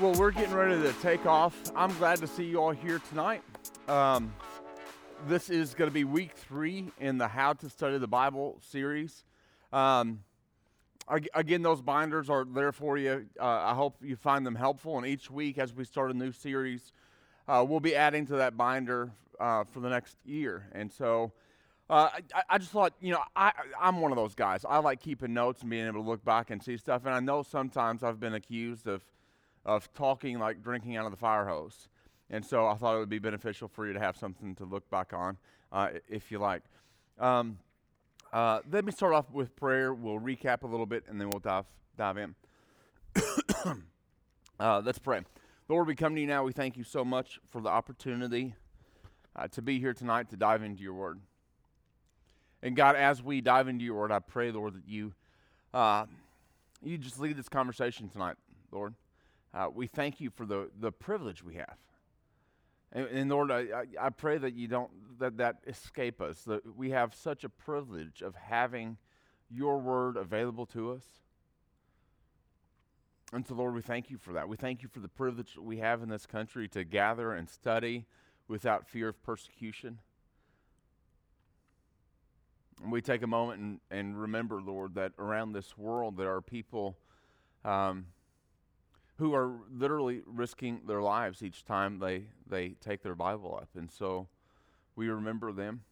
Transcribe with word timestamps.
Well, 0.00 0.14
we're 0.14 0.30
getting 0.30 0.54
ready 0.54 0.80
to 0.80 0.94
take 1.02 1.26
off. 1.26 1.54
I'm 1.76 1.94
glad 1.98 2.20
to 2.20 2.26
see 2.26 2.44
you 2.44 2.56
all 2.56 2.70
here 2.70 3.02
tonight. 3.10 3.42
Um, 3.86 4.32
this 5.28 5.50
is 5.50 5.74
going 5.74 5.90
to 5.90 5.92
be 5.92 6.04
week 6.04 6.32
three 6.34 6.90
in 6.98 7.18
the 7.18 7.28
How 7.28 7.52
to 7.52 7.68
Study 7.68 7.98
the 7.98 8.08
Bible 8.08 8.56
series. 8.62 9.24
Um, 9.74 10.20
again, 11.34 11.60
those 11.60 11.82
binders 11.82 12.30
are 12.30 12.46
there 12.46 12.72
for 12.72 12.96
you. 12.96 13.26
Uh, 13.38 13.44
I 13.44 13.74
hope 13.74 13.96
you 14.00 14.16
find 14.16 14.46
them 14.46 14.54
helpful. 14.54 14.96
And 14.96 15.06
each 15.06 15.30
week, 15.30 15.58
as 15.58 15.74
we 15.74 15.84
start 15.84 16.10
a 16.10 16.14
new 16.14 16.32
series, 16.32 16.92
uh, 17.46 17.62
we'll 17.68 17.78
be 17.78 17.94
adding 17.94 18.24
to 18.28 18.36
that 18.36 18.56
binder 18.56 19.12
uh, 19.38 19.64
for 19.64 19.80
the 19.80 19.90
next 19.90 20.16
year. 20.24 20.66
And 20.72 20.90
so 20.90 21.30
uh, 21.90 22.08
I, 22.34 22.42
I, 22.48 22.56
just 22.56 22.70
thought, 22.70 22.94
you 23.02 23.12
know, 23.12 23.20
I, 23.36 23.52
I'm 23.78 24.00
one 24.00 24.12
of 24.12 24.16
those 24.16 24.34
guys. 24.34 24.64
I 24.66 24.78
like 24.78 25.02
keeping 25.02 25.34
notes 25.34 25.60
and 25.60 25.68
being 25.68 25.86
able 25.86 26.02
to 26.02 26.08
look 26.08 26.24
back 26.24 26.48
and 26.48 26.62
see 26.62 26.78
stuff. 26.78 27.04
And 27.04 27.14
I 27.14 27.20
know 27.20 27.42
sometimes 27.42 28.02
I've 28.02 28.18
been 28.18 28.32
accused 28.32 28.86
of 28.86 29.02
of 29.64 29.92
talking 29.92 30.38
like 30.38 30.62
drinking 30.62 30.96
out 30.96 31.04
of 31.04 31.10
the 31.10 31.16
fire 31.16 31.46
hose. 31.46 31.88
And 32.30 32.44
so 32.44 32.66
I 32.66 32.74
thought 32.74 32.96
it 32.96 32.98
would 32.98 33.08
be 33.08 33.18
beneficial 33.18 33.68
for 33.68 33.86
you 33.86 33.92
to 33.92 33.98
have 33.98 34.16
something 34.16 34.54
to 34.56 34.64
look 34.64 34.88
back 34.90 35.12
on 35.12 35.36
uh, 35.72 35.88
if 36.08 36.30
you 36.30 36.38
like. 36.38 36.62
Um, 37.18 37.58
uh, 38.32 38.60
let 38.70 38.84
me 38.84 38.92
start 38.92 39.12
off 39.12 39.30
with 39.32 39.56
prayer. 39.56 39.92
We'll 39.92 40.20
recap 40.20 40.62
a 40.62 40.66
little 40.66 40.86
bit 40.86 41.04
and 41.08 41.20
then 41.20 41.28
we'll 41.30 41.40
dive, 41.40 41.64
dive 41.96 42.16
in. 42.16 42.34
uh, 44.60 44.80
let's 44.84 44.98
pray. 44.98 45.22
Lord, 45.68 45.86
we 45.86 45.94
come 45.94 46.14
to 46.14 46.20
you 46.20 46.26
now. 46.26 46.44
We 46.44 46.52
thank 46.52 46.76
you 46.76 46.84
so 46.84 47.04
much 47.04 47.38
for 47.48 47.60
the 47.60 47.68
opportunity 47.68 48.54
uh, 49.34 49.48
to 49.48 49.62
be 49.62 49.78
here 49.80 49.92
tonight 49.92 50.30
to 50.30 50.36
dive 50.36 50.62
into 50.62 50.82
your 50.82 50.94
word. 50.94 51.20
And 52.62 52.76
God, 52.76 52.94
as 52.94 53.22
we 53.22 53.40
dive 53.40 53.68
into 53.68 53.84
your 53.84 53.96
word, 53.96 54.12
I 54.12 54.18
pray, 54.18 54.52
Lord, 54.52 54.74
that 54.74 54.86
you, 54.86 55.14
uh, 55.72 56.06
you 56.82 56.98
just 56.98 57.18
lead 57.18 57.36
this 57.36 57.48
conversation 57.48 58.08
tonight, 58.08 58.36
Lord. 58.70 58.94
Uh, 59.52 59.68
we 59.72 59.86
thank 59.86 60.20
you 60.20 60.30
for 60.30 60.46
the, 60.46 60.70
the 60.78 60.92
privilege 60.92 61.42
we 61.42 61.56
have. 61.56 61.76
And, 62.92 63.06
and 63.06 63.30
Lord, 63.30 63.50
I, 63.50 63.84
I 64.00 64.10
pray 64.10 64.38
that 64.38 64.54
you 64.54 64.68
don't 64.68 64.90
that 65.18 65.36
that 65.36 65.56
escape 65.66 66.20
us. 66.20 66.42
That 66.42 66.76
we 66.76 66.90
have 66.90 67.14
such 67.14 67.44
a 67.44 67.48
privilege 67.48 68.22
of 68.22 68.34
having 68.34 68.96
your 69.50 69.78
word 69.78 70.16
available 70.16 70.66
to 70.66 70.92
us. 70.92 71.04
And 73.32 73.46
so, 73.46 73.54
Lord, 73.54 73.74
we 73.74 73.82
thank 73.82 74.10
you 74.10 74.18
for 74.18 74.32
that. 74.32 74.48
We 74.48 74.56
thank 74.56 74.82
you 74.82 74.88
for 74.88 74.98
the 74.98 75.08
privilege 75.08 75.56
we 75.56 75.78
have 75.78 76.02
in 76.02 76.08
this 76.08 76.26
country 76.26 76.66
to 76.68 76.82
gather 76.82 77.32
and 77.32 77.48
study 77.48 78.06
without 78.48 78.88
fear 78.88 79.08
of 79.08 79.22
persecution. 79.22 79.98
And 82.82 82.90
we 82.90 83.00
take 83.02 83.22
a 83.22 83.28
moment 83.28 83.60
and, 83.60 83.80
and 83.90 84.20
remember, 84.20 84.60
Lord, 84.60 84.94
that 84.94 85.12
around 85.18 85.52
this 85.52 85.78
world 85.78 86.16
there 86.16 86.34
are 86.34 86.40
people 86.40 86.96
um, 87.64 88.06
who 89.20 89.34
are 89.34 89.52
literally 89.70 90.22
risking 90.24 90.80
their 90.86 91.02
lives 91.02 91.42
each 91.42 91.62
time 91.66 91.98
they, 91.98 92.24
they 92.48 92.70
take 92.80 93.02
their 93.02 93.14
Bible 93.14 93.58
up. 93.60 93.68
And 93.76 93.90
so 93.90 94.28
we 94.96 95.10
remember 95.10 95.52
them. 95.52 95.82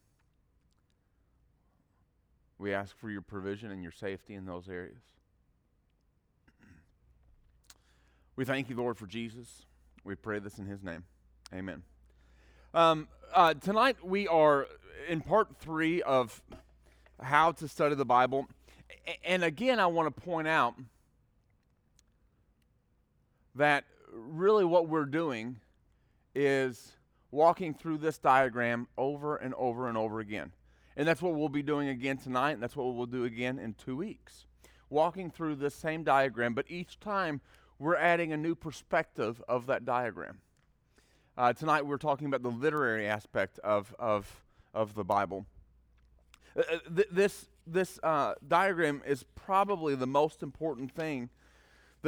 We 2.58 2.72
ask 2.72 2.96
for 2.96 3.10
your 3.10 3.20
provision 3.20 3.70
and 3.70 3.82
your 3.82 3.92
safety 3.92 4.34
in 4.34 4.46
those 4.46 4.66
areas. 4.66 5.02
We 8.34 8.46
thank 8.46 8.70
you, 8.70 8.76
Lord, 8.76 8.96
for 8.96 9.06
Jesus. 9.06 9.66
We 10.04 10.14
pray 10.14 10.38
this 10.38 10.58
in 10.58 10.64
his 10.64 10.82
name. 10.82 11.04
Amen. 11.52 11.82
Um, 12.72 13.08
uh, 13.34 13.52
tonight 13.52 13.98
we 14.02 14.26
are 14.26 14.66
in 15.06 15.20
part 15.20 15.54
three 15.58 16.00
of 16.00 16.40
how 17.20 17.52
to 17.52 17.68
study 17.68 17.94
the 17.94 18.06
Bible. 18.06 18.48
and 19.22 19.44
again, 19.44 19.78
I 19.78 19.86
want 19.86 20.14
to 20.14 20.22
point 20.22 20.48
out 20.48 20.76
that 23.58 23.84
really 24.12 24.64
what 24.64 24.88
we're 24.88 25.04
doing 25.04 25.60
is 26.34 26.96
walking 27.30 27.74
through 27.74 27.98
this 27.98 28.18
diagram 28.18 28.88
over 28.96 29.36
and 29.36 29.54
over 29.54 29.88
and 29.88 29.98
over 29.98 30.20
again. 30.20 30.52
And 30.96 31.06
that's 31.06 31.22
what 31.22 31.34
we'll 31.34 31.48
be 31.48 31.62
doing 31.62 31.88
again 31.88 32.16
tonight, 32.16 32.52
and 32.52 32.62
that's 32.62 32.74
what 32.74 32.94
we'll 32.94 33.06
do 33.06 33.24
again 33.24 33.58
in 33.58 33.74
two 33.74 33.96
weeks. 33.96 34.46
Walking 34.90 35.30
through 35.30 35.56
this 35.56 35.74
same 35.74 36.02
diagram, 36.02 36.54
but 36.54 36.64
each 36.68 36.98
time 36.98 37.40
we're 37.78 37.96
adding 37.96 38.32
a 38.32 38.36
new 38.36 38.54
perspective 38.54 39.42
of 39.48 39.66
that 39.66 39.84
diagram. 39.84 40.40
Uh, 41.36 41.52
tonight 41.52 41.86
we're 41.86 41.98
talking 41.98 42.26
about 42.26 42.42
the 42.42 42.50
literary 42.50 43.06
aspect 43.06 43.60
of, 43.60 43.94
of, 43.98 44.42
of 44.74 44.94
the 44.94 45.04
Bible. 45.04 45.46
Uh, 46.56 46.62
uh 46.72 46.78
th- 46.96 47.08
this 47.12 47.48
this 47.70 48.00
uh, 48.02 48.34
diagram 48.46 49.02
is 49.06 49.24
probably 49.34 49.94
the 49.94 50.06
most 50.06 50.42
important 50.42 50.90
thing 50.90 51.28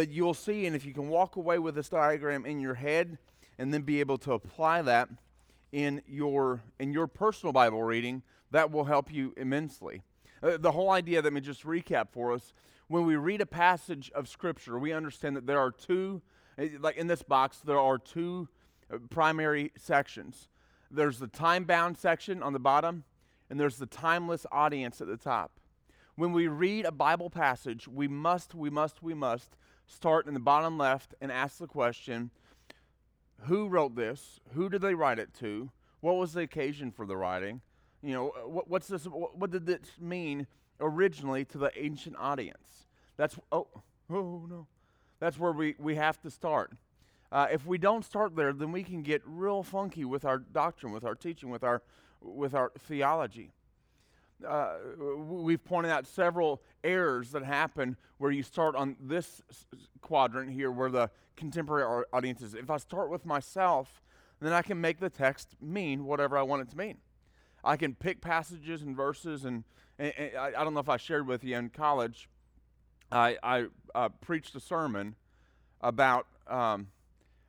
that 0.00 0.10
you'll 0.10 0.32
see. 0.32 0.64
And 0.64 0.74
if 0.74 0.86
you 0.86 0.94
can 0.94 1.10
walk 1.10 1.36
away 1.36 1.58
with 1.58 1.74
this 1.74 1.90
diagram 1.90 2.46
in 2.46 2.58
your 2.58 2.72
head 2.72 3.18
and 3.58 3.72
then 3.72 3.82
be 3.82 4.00
able 4.00 4.16
to 4.18 4.32
apply 4.32 4.80
that 4.80 5.10
in 5.72 6.00
your 6.08 6.62
in 6.78 6.94
your 6.94 7.06
personal 7.06 7.52
Bible 7.52 7.82
reading, 7.82 8.22
that 8.50 8.70
will 8.70 8.84
help 8.84 9.12
you 9.12 9.34
immensely. 9.36 10.00
Uh, 10.42 10.56
the 10.56 10.72
whole 10.72 10.90
idea, 10.90 11.20
let 11.20 11.34
me 11.34 11.40
just 11.42 11.64
recap 11.64 12.08
for 12.12 12.32
us. 12.32 12.54
When 12.88 13.04
we 13.04 13.16
read 13.16 13.42
a 13.42 13.46
passage 13.46 14.10
of 14.14 14.26
Scripture, 14.26 14.78
we 14.78 14.94
understand 14.94 15.36
that 15.36 15.46
there 15.46 15.60
are 15.60 15.70
two, 15.70 16.22
uh, 16.58 16.64
like 16.80 16.96
in 16.96 17.06
this 17.06 17.22
box, 17.22 17.58
there 17.58 17.78
are 17.78 17.98
two 17.98 18.48
uh, 18.90 18.96
primary 19.10 19.70
sections. 19.76 20.48
There's 20.90 21.18
the 21.18 21.28
time 21.28 21.64
bound 21.64 21.98
section 21.98 22.42
on 22.42 22.54
the 22.54 22.58
bottom, 22.58 23.04
and 23.50 23.60
there's 23.60 23.76
the 23.76 23.86
timeless 23.86 24.46
audience 24.50 25.02
at 25.02 25.08
the 25.08 25.18
top. 25.18 25.60
When 26.16 26.32
we 26.32 26.48
read 26.48 26.86
a 26.86 26.90
Bible 26.90 27.28
passage, 27.28 27.86
we 27.86 28.08
must, 28.08 28.54
we 28.54 28.70
must, 28.70 29.02
we 29.02 29.12
must 29.12 29.56
start 29.90 30.26
in 30.26 30.34
the 30.34 30.40
bottom 30.40 30.78
left 30.78 31.14
and 31.20 31.30
ask 31.32 31.58
the 31.58 31.66
question 31.66 32.30
who 33.44 33.68
wrote 33.68 33.96
this? 33.96 34.40
Who 34.54 34.68
did 34.68 34.82
they 34.82 34.94
write 34.94 35.18
it 35.18 35.32
to? 35.40 35.70
What 36.00 36.16
was 36.16 36.32
the 36.32 36.42
occasion 36.42 36.90
for 36.90 37.06
the 37.06 37.16
writing? 37.16 37.62
You 38.02 38.12
know, 38.12 38.32
what, 38.46 38.68
what's 38.68 38.86
this? 38.86 39.06
What, 39.06 39.36
what 39.36 39.50
did 39.50 39.66
this 39.66 39.80
mean 39.98 40.46
originally 40.78 41.44
to 41.46 41.58
the 41.58 41.72
ancient 41.76 42.16
audience? 42.18 42.86
That's 43.16 43.38
oh 43.50 43.68
oh 44.10 44.46
no, 44.48 44.66
that's 45.18 45.38
where 45.38 45.52
we 45.52 45.74
we 45.78 45.96
have 45.96 46.20
to 46.22 46.30
start. 46.30 46.72
Uh, 47.32 47.46
if 47.50 47.64
we 47.64 47.78
don't 47.78 48.04
start 48.04 48.34
there, 48.34 48.52
then 48.52 48.72
we 48.72 48.82
can 48.82 49.02
get 49.02 49.22
real 49.24 49.62
funky 49.62 50.04
with 50.04 50.24
our 50.24 50.38
doctrine, 50.38 50.92
with 50.92 51.04
our 51.04 51.14
teaching, 51.14 51.50
with 51.50 51.64
our 51.64 51.82
with 52.20 52.54
our 52.54 52.72
theology 52.78 53.52
uh, 54.46 54.74
we've 55.18 55.62
pointed 55.64 55.90
out 55.90 56.06
several 56.06 56.62
errors 56.82 57.30
that 57.32 57.44
happen 57.44 57.96
where 58.18 58.30
you 58.30 58.42
start 58.42 58.74
on 58.74 58.96
this 59.00 59.42
quadrant 60.00 60.50
here 60.50 60.70
where 60.70 60.90
the 60.90 61.10
contemporary 61.36 62.04
audience 62.12 62.42
is. 62.42 62.54
If 62.54 62.70
I 62.70 62.76
start 62.76 63.10
with 63.10 63.24
myself, 63.24 64.02
then 64.40 64.52
I 64.52 64.62
can 64.62 64.80
make 64.80 65.00
the 65.00 65.10
text 65.10 65.56
mean 65.60 66.04
whatever 66.04 66.36
I 66.36 66.42
want 66.42 66.62
it 66.62 66.70
to 66.70 66.76
mean. 66.76 66.98
I 67.62 67.76
can 67.76 67.94
pick 67.94 68.20
passages 68.20 68.82
and 68.82 68.96
verses, 68.96 69.44
and, 69.44 69.64
and, 69.98 70.12
and 70.16 70.36
I, 70.36 70.46
I, 70.48 70.64
don't 70.64 70.72
know 70.74 70.80
if 70.80 70.88
I 70.88 70.96
shared 70.96 71.26
with 71.26 71.44
you 71.44 71.56
in 71.56 71.68
college, 71.68 72.28
I, 73.12 73.36
I 73.42 73.66
uh, 73.94 74.08
preached 74.20 74.54
a 74.54 74.60
sermon 74.60 75.16
about 75.80 76.26
um, 76.46 76.88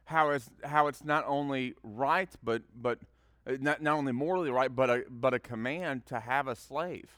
how, 0.06 0.32
it's, 0.32 0.50
how 0.64 0.88
it's 0.88 1.04
not 1.04 1.24
only 1.28 1.76
right, 1.84 2.30
but, 2.44 2.64
but 2.76 3.00
not, 3.48 3.82
not 3.82 3.98
only 3.98 4.12
morally 4.12 4.50
right, 4.50 4.74
but 4.74 4.90
a, 4.90 5.04
but 5.10 5.34
a 5.34 5.40
command 5.40 6.06
to 6.08 6.20
have 6.20 6.48
a 6.48 6.56
slave. 6.56 7.10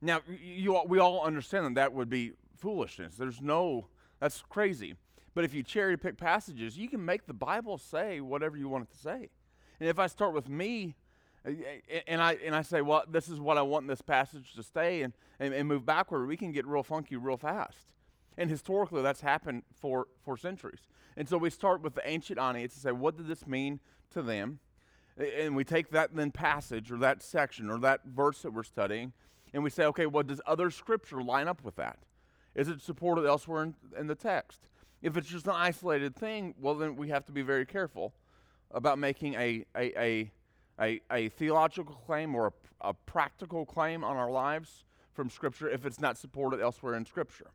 Now, 0.00 0.20
you, 0.28 0.80
we 0.86 0.98
all 0.98 1.24
understand 1.24 1.66
that 1.66 1.74
that 1.74 1.92
would 1.92 2.08
be 2.08 2.32
foolishness. 2.56 3.14
There's 3.16 3.40
no, 3.40 3.86
that's 4.20 4.42
crazy. 4.48 4.94
But 5.34 5.44
if 5.44 5.54
you 5.54 5.62
cherry 5.62 5.96
pick 5.96 6.18
passages, 6.18 6.76
you 6.76 6.88
can 6.88 7.04
make 7.04 7.26
the 7.26 7.34
Bible 7.34 7.78
say 7.78 8.20
whatever 8.20 8.56
you 8.56 8.68
want 8.68 8.84
it 8.84 8.92
to 8.92 8.98
say. 8.98 9.30
And 9.80 9.88
if 9.88 9.98
I 9.98 10.06
start 10.06 10.34
with 10.34 10.48
me, 10.48 10.96
uh, 11.46 11.50
and 12.06 12.20
I 12.20 12.34
and 12.44 12.54
I 12.54 12.62
say, 12.62 12.82
well, 12.82 13.02
this 13.08 13.28
is 13.28 13.40
what 13.40 13.58
I 13.58 13.62
want 13.62 13.88
this 13.88 14.02
passage 14.02 14.54
to 14.54 14.62
stay, 14.62 15.02
and, 15.02 15.12
and, 15.40 15.54
and 15.54 15.66
move 15.66 15.84
backward, 15.84 16.26
we 16.26 16.36
can 16.36 16.52
get 16.52 16.66
real 16.66 16.82
funky 16.82 17.16
real 17.16 17.36
fast. 17.36 17.92
And 18.38 18.48
historically, 18.48 19.02
that's 19.02 19.20
happened 19.20 19.62
for, 19.80 20.06
for 20.24 20.36
centuries. 20.36 20.80
And 21.16 21.28
so 21.28 21.36
we 21.36 21.50
start 21.50 21.82
with 21.82 21.94
the 21.94 22.08
ancient 22.08 22.38
audience 22.38 22.74
and 22.74 22.82
say, 22.82 22.92
what 22.92 23.16
did 23.16 23.26
this 23.26 23.46
mean 23.46 23.80
to 24.10 24.22
them? 24.22 24.58
And 25.16 25.54
we 25.54 25.64
take 25.64 25.90
that 25.90 26.14
then 26.14 26.30
passage 26.30 26.90
or 26.90 26.96
that 26.98 27.22
section 27.22 27.70
or 27.70 27.78
that 27.78 28.00
verse 28.04 28.42
that 28.42 28.52
we're 28.52 28.62
studying 28.62 29.12
and 29.52 29.62
we 29.62 29.70
say 29.70 29.84
okay 29.84 30.06
well 30.06 30.22
does 30.22 30.40
other 30.46 30.70
scripture 30.70 31.22
line 31.22 31.48
up 31.48 31.62
with 31.62 31.76
that? 31.76 31.98
Is 32.54 32.68
it 32.68 32.82
supported 32.82 33.26
elsewhere 33.26 33.62
in, 33.62 33.74
in, 33.98 34.06
the 34.06 34.14
text? 34.14 34.68
If 35.00 35.16
it's 35.16 35.28
just 35.28 35.46
an 35.46 35.54
isolated 35.54 36.16
thing 36.16 36.54
well 36.58 36.74
then 36.74 36.96
we 36.96 37.08
have 37.10 37.24
to 37.26 37.32
be 37.32 37.42
very 37.42 37.66
careful 37.66 38.14
about 38.70 38.98
making 38.98 39.34
a, 39.34 39.64
a, 39.76 40.00
a, 40.00 40.32
a, 40.80 41.00
a 41.10 41.28
theological 41.28 41.94
claim 41.94 42.34
or 42.34 42.46
a, 42.80 42.88
a 42.88 42.94
practical 42.94 43.66
claim 43.66 44.02
on 44.02 44.16
our 44.16 44.30
lives 44.30 44.84
from 45.12 45.28
scripture 45.28 45.68
if 45.68 45.84
it's 45.84 46.00
not 46.00 46.16
supported 46.16 46.60
elsewhere 46.60 46.94
in 46.94 47.04
scripture. 47.04 47.50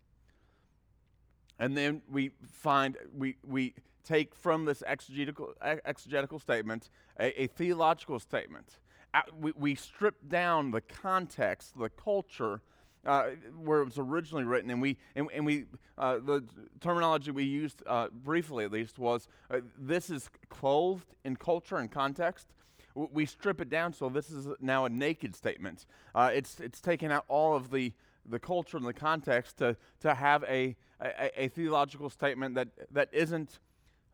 And 1.60 1.76
then 1.76 2.04
we 2.10 2.32
find 2.46 2.98
we, 3.16 3.38
we 3.44 3.74
take 4.08 4.34
from 4.36 4.66
this 4.66 4.84
exegetical, 4.86 5.54
exegetical 5.62 6.40
statement 6.40 6.90
a, 7.20 7.44
a 7.44 7.48
theological 7.48 8.20
statement. 8.20 8.80
Uh, 9.14 9.22
we, 9.40 9.52
we 9.56 9.76
strip 9.76 10.16
down 10.28 10.72
the 10.72 10.82
context, 10.82 11.78
the 11.78 11.90
culture 11.90 12.62
uh, 13.06 13.30
where 13.58 13.82
it 13.82 13.86
was 13.86 13.98
originally 13.98 14.44
written, 14.44 14.70
and 14.70 14.82
we 14.82 14.98
and, 15.16 15.28
and 15.34 15.46
we 15.46 15.66
uh, 15.98 16.18
the 16.18 16.44
terminology 16.82 17.32
we 17.32 17.44
used 17.44 17.82
uh, 17.88 18.08
briefly 18.12 18.66
at 18.66 18.72
least 18.72 19.00
was 19.00 19.28
uh, 19.50 19.60
this 19.78 20.10
is 20.10 20.30
clothed 20.50 21.16
in 21.24 21.36
culture 21.36 21.78
and 21.78 21.90
context. 21.90 22.48
We 22.96 23.26
strip 23.26 23.62
it 23.62 23.70
down, 23.70 23.94
so 23.94 24.10
this 24.10 24.32
is 24.32 24.48
now 24.60 24.86
a 24.86 24.90
naked 24.90 25.36
statement. 25.36 25.86
Uh, 26.16 26.32
it's 26.34 26.60
it's 26.60 26.82
taken 26.82 27.12
out 27.12 27.26
all 27.28 27.56
of 27.56 27.72
the 27.72 27.94
the 28.26 28.40
culture 28.40 28.76
and 28.76 28.86
the 28.86 28.94
context 28.94 29.58
to 29.60 29.78
to 30.02 30.14
have 30.14 30.44
a, 30.44 30.76
a, 31.00 31.44
a 31.44 31.48
theological 31.48 32.10
statement 32.10 32.56
that 32.56 32.70
that 32.92 33.10
isn't 33.14 33.60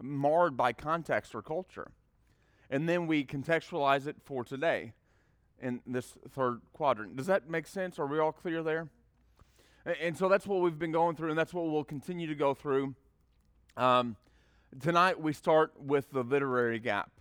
marred 0.02 0.58
by 0.58 0.74
context 0.74 1.36
or 1.36 1.42
culture, 1.42 1.92
and 2.70 2.88
then 2.88 3.08
we 3.08 3.24
contextualize 3.24 4.08
it 4.08 4.18
for 4.24 4.44
today 4.44 4.94
in 5.62 5.82
this 5.88 6.18
third 6.30 6.62
quadrant. 6.74 7.16
Does 7.16 7.28
that 7.28 7.50
make 7.50 7.68
sense? 7.68 8.00
Are 8.00 8.06
we 8.06 8.20
all 8.20 8.32
clear 8.32 8.64
there? 8.64 8.90
And, 9.86 10.18
so 10.18 10.30
that's 10.30 10.48
what 10.48 10.62
we've 10.62 10.80
been 10.80 10.94
going 10.94 11.16
through, 11.16 11.30
and 11.30 11.38
that's 11.38 11.54
what 11.54 11.66
we'll 11.66 11.84
continue 11.84 12.28
to 12.28 12.36
go 12.36 12.54
through. 12.54 12.96
Um, 13.76 14.16
tonight 14.80 15.20
we 15.20 15.34
start 15.34 15.74
with 15.78 16.10
the 16.12 16.24
literary 16.24 16.80
gap. 16.80 17.12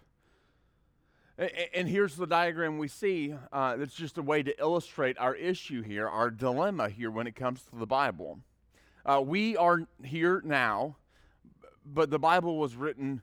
And, 1.38 1.50
and 1.74 1.88
here's 1.88 2.14
the 2.14 2.26
diagram 2.26 2.78
we 2.78 2.86
see. 2.86 3.34
Uh, 3.52 3.76
it's 3.80 3.94
just 3.94 4.16
a 4.16 4.22
way 4.22 4.44
to 4.44 4.58
illustrate 4.60 5.19
our 5.19 5.34
issue 5.34 5.82
here, 5.82 6.08
our 6.08 6.30
dilemma 6.30 6.88
here 6.88 7.10
when 7.10 7.26
it 7.26 7.34
comes 7.34 7.62
to 7.64 7.76
the 7.76 7.86
Bible. 7.86 8.38
Uh, 9.04 9.20
we 9.24 9.56
are 9.56 9.80
here 10.04 10.40
now, 10.44 10.96
but 11.84 12.11
the 12.11 12.19
Bible 12.19 12.58
was 12.58 12.76
written 12.76 13.23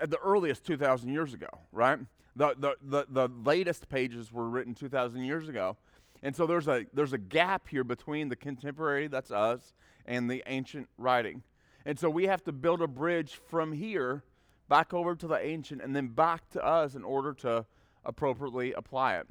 at 0.00 0.10
the 0.10 0.18
earliest 0.18 0.64
2,000 0.64 1.12
years 1.12 1.34
ago, 1.34 1.48
right? 1.70 1.98
The, 2.34 2.54
the, 2.58 2.76
the, 2.82 3.06
the 3.08 3.28
latest 3.44 3.88
pages 3.88 4.32
were 4.32 4.48
written 4.48 4.74
2,000 4.74 5.22
years 5.22 5.48
ago. 5.48 5.76
And 6.22 6.34
so 6.34 6.46
there's 6.46 6.68
a, 6.68 6.86
there's 6.92 7.12
a 7.12 7.18
gap 7.18 7.68
here 7.68 7.84
between 7.84 8.28
the 8.28 8.36
contemporary, 8.36 9.08
that's 9.08 9.30
us, 9.30 9.74
and 10.06 10.30
the 10.30 10.42
ancient 10.46 10.88
writing. 10.96 11.42
And 11.84 11.98
so 11.98 12.08
we 12.08 12.26
have 12.26 12.44
to 12.44 12.52
build 12.52 12.80
a 12.80 12.86
bridge 12.86 13.40
from 13.48 13.72
here 13.72 14.22
back 14.68 14.94
over 14.94 15.14
to 15.16 15.26
the 15.26 15.44
ancient 15.44 15.82
and 15.82 15.94
then 15.94 16.08
back 16.08 16.48
to 16.50 16.64
us 16.64 16.94
in 16.94 17.04
order 17.04 17.34
to 17.34 17.66
appropriately 18.04 18.72
apply 18.72 19.16
it. 19.16 19.26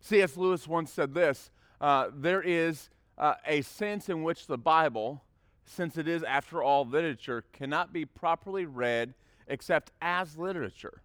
C.S. 0.00 0.36
Lewis 0.36 0.68
once 0.68 0.92
said 0.92 1.14
this 1.14 1.50
uh, 1.80 2.08
there 2.14 2.42
is 2.42 2.90
uh, 3.16 3.34
a 3.46 3.62
sense 3.62 4.08
in 4.08 4.22
which 4.22 4.46
the 4.46 4.58
Bible, 4.58 5.22
since 5.64 5.96
it 5.96 6.08
is, 6.08 6.22
after 6.22 6.62
all, 6.62 6.84
literature, 6.84 7.44
cannot 7.52 7.92
be 7.92 8.04
properly 8.04 8.66
read 8.66 9.14
except 9.46 9.90
as 10.00 10.36
literature 10.36 11.02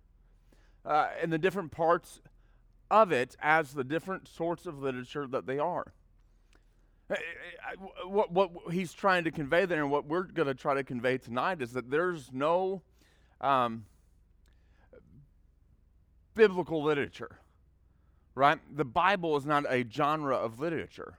uh, 0.85 1.09
and 1.21 1.31
the 1.31 1.37
different 1.37 1.71
parts 1.71 2.21
of 2.91 3.11
it 3.11 3.35
as 3.41 3.73
the 3.73 3.83
different 3.83 4.27
sorts 4.27 4.65
of 4.65 4.81
literature 4.81 5.27
that 5.27 5.45
they 5.45 5.59
are. 5.59 5.93
Uh, 7.09 7.13
uh, 7.13 8.07
what, 8.07 8.31
what 8.31 8.51
he's 8.71 8.93
trying 8.93 9.23
to 9.23 9.31
convey 9.31 9.65
there, 9.65 9.81
and 9.81 9.91
what 9.91 10.05
we're 10.07 10.23
going 10.23 10.47
to 10.47 10.53
try 10.53 10.73
to 10.73 10.83
convey 10.83 11.17
tonight, 11.17 11.61
is 11.61 11.73
that 11.73 11.89
there's 11.89 12.31
no 12.31 12.81
um, 13.41 13.85
biblical 16.33 16.83
literature, 16.83 17.39
right? 18.33 18.59
The 18.75 18.85
Bible 18.85 19.37
is 19.37 19.45
not 19.45 19.65
a 19.69 19.85
genre 19.87 20.35
of 20.35 20.59
literature. 20.59 21.17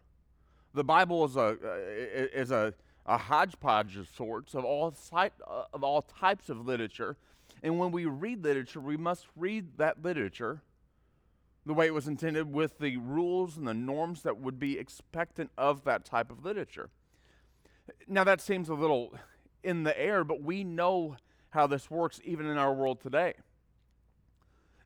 The 0.74 0.84
Bible 0.84 1.24
is 1.24 1.36
a 1.36 1.56
is 2.34 2.50
a, 2.50 2.74
a 3.06 3.16
hodgepodge 3.16 3.96
of 3.96 4.08
sorts 4.08 4.54
of 4.54 4.64
all 4.64 4.94
of 5.72 5.84
all 5.84 6.02
types 6.02 6.48
of 6.48 6.66
literature 6.66 7.16
and 7.62 7.78
when 7.78 7.90
we 7.90 8.04
read 8.04 8.44
literature, 8.44 8.80
we 8.80 8.96
must 8.96 9.26
read 9.36 9.78
that 9.78 10.02
literature 10.02 10.62
the 11.64 11.74
way 11.74 11.86
it 11.86 11.94
was 11.94 12.06
intended 12.06 12.52
with 12.52 12.78
the 12.78 12.96
rules 12.96 13.56
and 13.56 13.66
the 13.66 13.74
norms 13.74 14.22
that 14.22 14.38
would 14.38 14.58
be 14.58 14.78
expectant 14.78 15.50
of 15.58 15.82
that 15.84 16.04
type 16.04 16.30
of 16.30 16.44
literature. 16.44 16.90
Now, 18.06 18.22
that 18.24 18.40
seems 18.40 18.68
a 18.68 18.74
little 18.74 19.14
in 19.64 19.82
the 19.82 19.98
air, 20.00 20.22
but 20.22 20.42
we 20.42 20.62
know 20.62 21.16
how 21.50 21.66
this 21.66 21.90
works 21.90 22.20
even 22.24 22.46
in 22.46 22.56
our 22.56 22.72
world 22.72 23.00
today. 23.00 23.34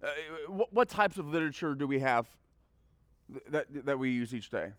Uh, 0.03 0.09
what, 0.49 0.73
what, 0.73 0.89
types 0.89 1.19
of 1.19 1.27
literature 1.27 1.75
do 1.75 1.87
we 1.87 1.99
have 1.99 2.27
that, 3.51 3.67
that 3.85 3.99
we 3.99 4.11
use 4.11 4.35
each 4.35 4.49
day? 4.49 4.73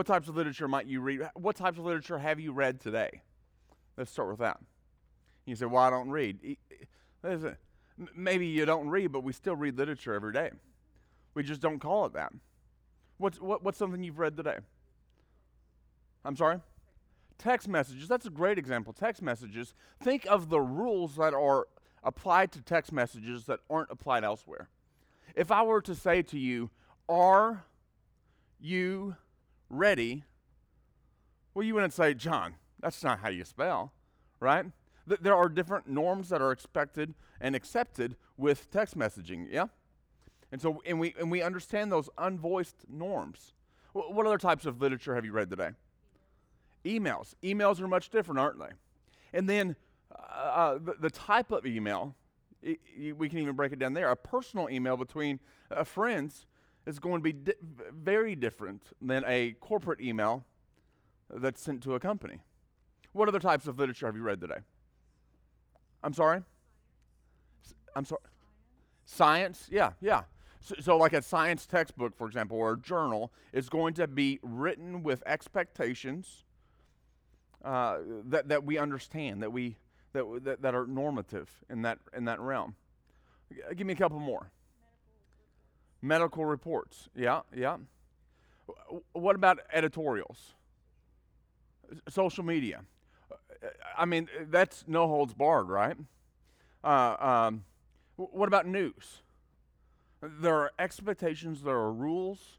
What 0.00 0.06
types 0.06 0.28
of 0.28 0.36
literature 0.36 0.66
might 0.66 0.86
you 0.86 1.02
read? 1.02 1.28
What 1.34 1.56
types 1.56 1.76
of 1.76 1.84
literature 1.84 2.16
have 2.16 2.40
you 2.40 2.52
read 2.52 2.80
today? 2.80 3.20
Let's 3.98 4.10
start 4.10 4.30
with 4.30 4.38
that. 4.38 4.58
You 5.44 5.54
say, 5.54 5.66
well, 5.66 5.82
I 5.82 5.90
don't 5.90 6.08
read. 6.08 6.56
Listen, 7.22 7.58
maybe 8.16 8.46
you 8.46 8.64
don't 8.64 8.88
read, 8.88 9.12
but 9.12 9.22
we 9.22 9.34
still 9.34 9.56
read 9.56 9.76
literature 9.76 10.14
every 10.14 10.32
day. 10.32 10.52
We 11.34 11.42
just 11.42 11.60
don't 11.60 11.80
call 11.80 12.06
it 12.06 12.14
that. 12.14 12.32
What's, 13.18 13.38
what, 13.42 13.62
what's 13.62 13.76
something 13.76 14.02
you've 14.02 14.18
read 14.18 14.38
today? 14.38 14.56
I'm 16.24 16.34
sorry? 16.34 16.60
Text 17.36 17.68
messages. 17.68 18.08
That's 18.08 18.24
a 18.24 18.30
great 18.30 18.56
example. 18.56 18.94
Text 18.94 19.20
messages. 19.20 19.74
Think 20.02 20.24
of 20.30 20.48
the 20.48 20.60
rules 20.62 21.16
that 21.16 21.34
are 21.34 21.66
applied 22.02 22.52
to 22.52 22.62
text 22.62 22.90
messages 22.90 23.44
that 23.44 23.60
aren't 23.68 23.90
applied 23.90 24.24
elsewhere. 24.24 24.70
If 25.36 25.52
I 25.52 25.60
were 25.60 25.82
to 25.82 25.94
say 25.94 26.22
to 26.22 26.38
you, 26.38 26.70
Are 27.06 27.64
you 28.58 29.16
ready? 29.70 30.24
Well, 31.54 31.64
you 31.64 31.74
wouldn't 31.74 31.94
say, 31.94 32.12
John, 32.14 32.56
that's 32.80 33.02
not 33.02 33.20
how 33.20 33.28
you 33.30 33.44
spell, 33.44 33.92
right? 34.40 34.66
th- 35.10 35.20
there 35.20 35.36
are 35.36 35.48
different 35.48 35.88
norms 35.88 36.28
that 36.30 36.40
are 36.40 36.52
expected 36.52 37.14
and 37.40 37.54
accepted 37.54 38.16
with 38.36 38.70
text 38.70 38.96
messaging, 38.96 39.46
yeah? 39.50 39.66
And 40.52 40.60
so, 40.60 40.82
and 40.86 40.98
we, 40.98 41.14
and 41.18 41.30
we 41.30 41.42
understand 41.42 41.92
those 41.92 42.08
unvoiced 42.18 42.88
norms. 42.88 43.52
W- 43.94 44.14
what 44.14 44.26
other 44.26 44.38
types 44.38 44.66
of 44.66 44.80
literature 44.80 45.14
have 45.14 45.24
you 45.24 45.32
read 45.32 45.50
today? 45.50 45.70
Emails. 46.84 47.34
Emails 47.42 47.80
are 47.80 47.88
much 47.88 48.10
different, 48.10 48.40
aren't 48.40 48.58
they? 48.58 48.70
And 49.32 49.48
then 49.48 49.76
uh, 50.10 50.32
uh 50.32 50.78
the, 50.78 50.94
the, 50.98 51.10
type 51.10 51.52
of 51.52 51.66
email, 51.66 52.16
we 52.62 53.28
can 53.28 53.38
even 53.38 53.54
break 53.54 53.72
it 53.72 53.78
down 53.78 53.92
there. 53.92 54.10
A 54.10 54.16
personal 54.16 54.68
email 54.70 54.96
between 54.96 55.38
uh, 55.70 55.84
friends 55.84 56.46
is 56.86 56.98
going 56.98 57.16
to 57.16 57.22
be 57.22 57.32
di- 57.32 57.52
very 57.92 58.34
different 58.34 58.82
than 59.00 59.24
a 59.26 59.52
corporate 59.60 60.00
email 60.00 60.44
that's 61.28 61.62
sent 61.62 61.82
to 61.82 61.94
a 61.94 62.00
company. 62.00 62.40
What 63.12 63.28
other 63.28 63.40
types 63.40 63.66
of 63.66 63.78
literature 63.78 64.06
have 64.06 64.16
you 64.16 64.22
read 64.22 64.40
today? 64.40 64.58
I'm 66.02 66.14
sorry? 66.14 66.42
I'm 67.94 68.04
sorry. 68.04 68.22
Science? 69.04 69.66
Yeah, 69.70 69.92
yeah. 70.00 70.22
So, 70.60 70.74
so, 70.80 70.96
like 70.96 71.12
a 71.12 71.22
science 71.22 71.66
textbook, 71.66 72.16
for 72.16 72.26
example, 72.26 72.56
or 72.56 72.72
a 72.72 72.78
journal, 72.78 73.32
is 73.52 73.68
going 73.68 73.94
to 73.94 74.06
be 74.06 74.38
written 74.42 75.02
with 75.02 75.22
expectations 75.26 76.44
uh, 77.64 77.98
that, 78.26 78.48
that 78.48 78.64
we 78.64 78.78
understand, 78.78 79.42
that, 79.42 79.52
we, 79.52 79.76
that, 80.12 80.24
that, 80.44 80.62
that 80.62 80.74
are 80.74 80.86
normative 80.86 81.50
in 81.68 81.82
that, 81.82 81.98
in 82.16 82.26
that 82.26 82.40
realm. 82.40 82.74
Give 83.74 83.86
me 83.86 83.94
a 83.94 83.96
couple 83.96 84.20
more. 84.20 84.50
Medical 86.02 86.44
reports. 86.44 87.08
Yeah, 87.14 87.40
yeah. 87.54 87.76
What 89.12 89.36
about 89.36 89.58
editorials? 89.72 90.54
Social 92.08 92.44
media. 92.44 92.82
I 93.96 94.06
mean, 94.06 94.28
that's 94.48 94.84
no 94.86 95.06
holds 95.06 95.34
barred, 95.34 95.68
right? 95.68 95.96
Uh, 96.82 97.16
um, 97.20 97.64
what 98.16 98.46
about 98.46 98.66
news? 98.66 99.22
There 100.22 100.54
are 100.54 100.72
expectations, 100.78 101.62
there 101.62 101.76
are 101.76 101.92
rules. 101.92 102.58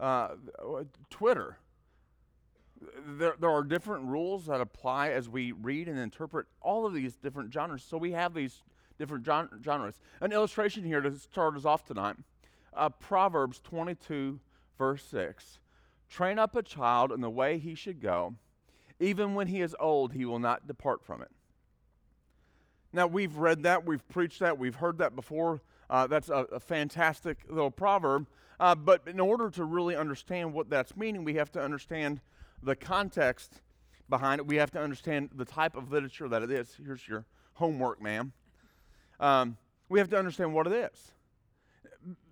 Uh, 0.00 0.30
Twitter, 1.10 1.58
there, 3.06 3.34
there 3.38 3.50
are 3.50 3.62
different 3.62 4.06
rules 4.06 4.46
that 4.46 4.60
apply 4.60 5.10
as 5.10 5.28
we 5.28 5.52
read 5.52 5.88
and 5.88 5.98
interpret 5.98 6.46
all 6.60 6.86
of 6.86 6.94
these 6.94 7.14
different 7.14 7.52
genres. 7.52 7.84
So 7.84 7.96
we 7.96 8.12
have 8.12 8.34
these 8.34 8.62
different 8.98 9.24
genres. 9.24 10.00
An 10.20 10.32
illustration 10.32 10.84
here 10.84 11.00
to 11.00 11.14
start 11.16 11.56
us 11.56 11.64
off 11.64 11.84
tonight 11.84 12.16
uh, 12.76 12.88
Proverbs 12.88 13.60
22, 13.62 14.40
verse 14.78 15.04
6. 15.04 15.58
Train 16.08 16.38
up 16.38 16.54
a 16.54 16.62
child 16.62 17.12
in 17.12 17.20
the 17.20 17.30
way 17.30 17.58
he 17.58 17.74
should 17.74 18.00
go 18.00 18.34
even 19.00 19.34
when 19.34 19.48
he 19.48 19.60
is 19.60 19.74
old, 19.80 20.12
he 20.12 20.24
will 20.24 20.38
not 20.38 20.66
depart 20.66 21.04
from 21.04 21.22
it. 21.22 21.30
Now, 22.92 23.06
we've 23.06 23.36
read 23.36 23.64
that, 23.64 23.84
we've 23.84 24.06
preached 24.08 24.38
that, 24.40 24.58
we've 24.58 24.76
heard 24.76 24.98
that 24.98 25.16
before. 25.16 25.62
Uh, 25.90 26.06
that's 26.06 26.28
a, 26.28 26.46
a, 26.52 26.60
fantastic 26.60 27.38
little 27.48 27.70
proverb. 27.70 28.26
Uh, 28.58 28.74
but 28.74 29.02
in 29.06 29.18
order 29.18 29.50
to 29.50 29.64
really 29.64 29.96
understand 29.96 30.54
what 30.54 30.70
that's 30.70 30.96
meaning, 30.96 31.24
we 31.24 31.34
have 31.34 31.50
to 31.52 31.60
understand 31.60 32.20
the 32.62 32.76
context 32.76 33.60
behind 34.08 34.38
it. 34.38 34.46
We 34.46 34.56
have 34.56 34.70
to 34.72 34.80
understand 34.80 35.30
the 35.34 35.44
type 35.44 35.76
of 35.76 35.90
literature 35.90 36.28
that 36.28 36.42
it 36.42 36.50
is. 36.50 36.78
Here's 36.82 37.06
your 37.06 37.26
homework, 37.54 38.00
ma'am. 38.00 38.32
Um, 39.18 39.56
we 39.88 39.98
have 39.98 40.08
to 40.10 40.18
understand 40.18 40.54
what 40.54 40.66
it 40.66 40.72
is 40.72 41.12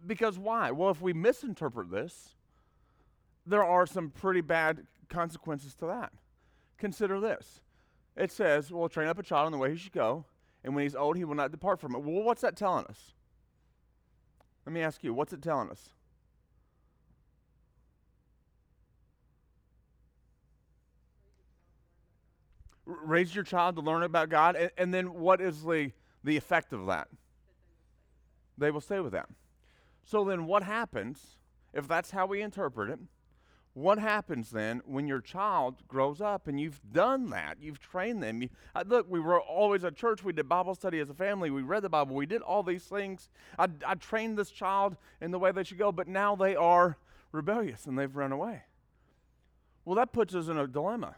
because 0.06 0.38
why? 0.38 0.71
Well, 0.71 0.90
if 0.90 1.00
we 1.00 1.12
misinterpret 1.12 1.90
this, 1.90 2.35
there 3.47 3.64
are 3.64 3.87
some 3.87 4.11
pretty 4.11 4.40
bad 4.40 4.87
consequences 5.09 5.75
to 5.76 5.87
that. 5.87 6.12
Consider 6.78 7.21
this 7.21 7.61
it 8.16 8.30
says, 8.30 8.71
Well, 8.71 8.88
train 8.88 9.09
up 9.09 9.18
a 9.18 9.23
child 9.23 9.47
in 9.47 9.52
the 9.52 9.59
way 9.59 9.71
he 9.71 9.76
should 9.76 9.92
go, 9.92 10.25
and 10.64 10.75
when 10.75 10.82
he's 10.82 10.94
old, 10.94 11.16
he 11.16 11.25
will 11.25 11.35
not 11.35 11.50
depart 11.50 11.80
from 11.80 11.94
it. 11.94 12.02
Well, 12.02 12.23
what's 12.23 12.42
that 12.42 12.56
telling 12.56 12.87
us? 12.87 13.12
Let 14.66 14.73
me 14.73 14.80
ask 14.80 15.02
you, 15.02 15.12
what's 15.12 15.32
it 15.32 15.42
telling 15.42 15.71
us? 15.71 15.90
raise 22.85 23.35
your 23.35 23.44
child 23.44 23.76
to 23.76 23.82
learn 23.82 24.02
about 24.02 24.28
God, 24.28 24.56
and, 24.56 24.71
and, 24.76 24.92
then 24.92 25.14
what 25.14 25.40
is 25.40 25.62
the, 25.62 25.92
the 26.25 26.37
effect 26.37 26.73
of 26.73 26.87
that? 26.87 27.09
They 28.59 28.71
will 28.71 28.80
stay 28.80 29.00
with 29.00 29.12
that. 29.12 29.28
So 30.04 30.25
then 30.25 30.47
what 30.47 30.62
happens 30.62 31.37
if 31.73 31.88
that's 31.88 32.11
how 32.11 32.26
we 32.26 32.42
interpret 32.42 32.90
it? 32.90 32.99
What 33.75 33.99
happens 33.99 34.50
then 34.50 34.82
when 34.85 35.06
your 35.06 35.23
child 35.23 35.88
grows 35.88 36.21
up 36.21 36.47
and 36.47 36.61
you've 36.61 36.80
done 36.92 37.30
that? 37.30 37.56
You've 37.59 37.78
trained 37.78 38.23
them. 38.23 38.42
You, 38.42 38.50
uh, 38.75 38.85
look, 38.87 39.06
we 39.09 39.18
were 39.18 39.40
always 39.40 39.82
at 39.82 39.97
church. 39.97 40.23
We 40.23 40.35
did 40.35 40.47
Bible 40.47 40.75
study 40.75 40.99
as 40.99 41.09
a 41.09 41.14
family. 41.14 41.50
We 41.50 41.62
read 41.62 41.82
the 41.82 41.88
Bible. 41.88 42.14
We 42.14 42.26
did 42.26 42.42
all 42.42 42.62
these 42.62 42.85
things. 42.85 43.30
I, 43.59 43.68
I 43.87 43.94
trained 43.94 44.37
this 44.37 44.50
child 44.50 44.97
in 45.23 45.30
the 45.30 45.38
way 45.38 45.52
they 45.52 45.64
should 45.64 45.78
go, 45.78 45.90
but 45.90 46.06
now 46.06 46.37
they 46.37 46.54
are 46.54 46.99
rebellious 47.30 47.87
and 47.87 47.99
they've 47.99 48.14
run 48.14 48.30
away. 48.30 48.64
Well, 49.87 49.97
that 49.97 50.12
puts 50.12 50.35
us 50.35 50.49
in 50.49 50.59
a 50.59 50.66
dilemma 50.66 51.16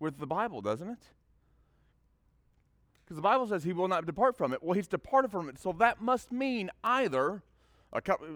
with 0.00 0.18
the 0.18 0.26
Bible, 0.26 0.60
doesn't 0.60 0.88
it? 0.88 0.98
Because 3.04 3.16
the 3.16 3.22
Bible 3.22 3.46
says 3.46 3.62
he 3.62 3.72
will 3.72 3.86
not 3.86 4.06
depart 4.06 4.36
from 4.36 4.52
it. 4.52 4.60
Well, 4.60 4.74
he's 4.74 4.88
departed 4.88 5.30
from 5.30 5.48
it. 5.48 5.60
So 5.60 5.70
that 5.78 6.02
must 6.02 6.32
mean 6.32 6.70
either 6.82 7.44
a, 7.96 8.00
couple, 8.00 8.26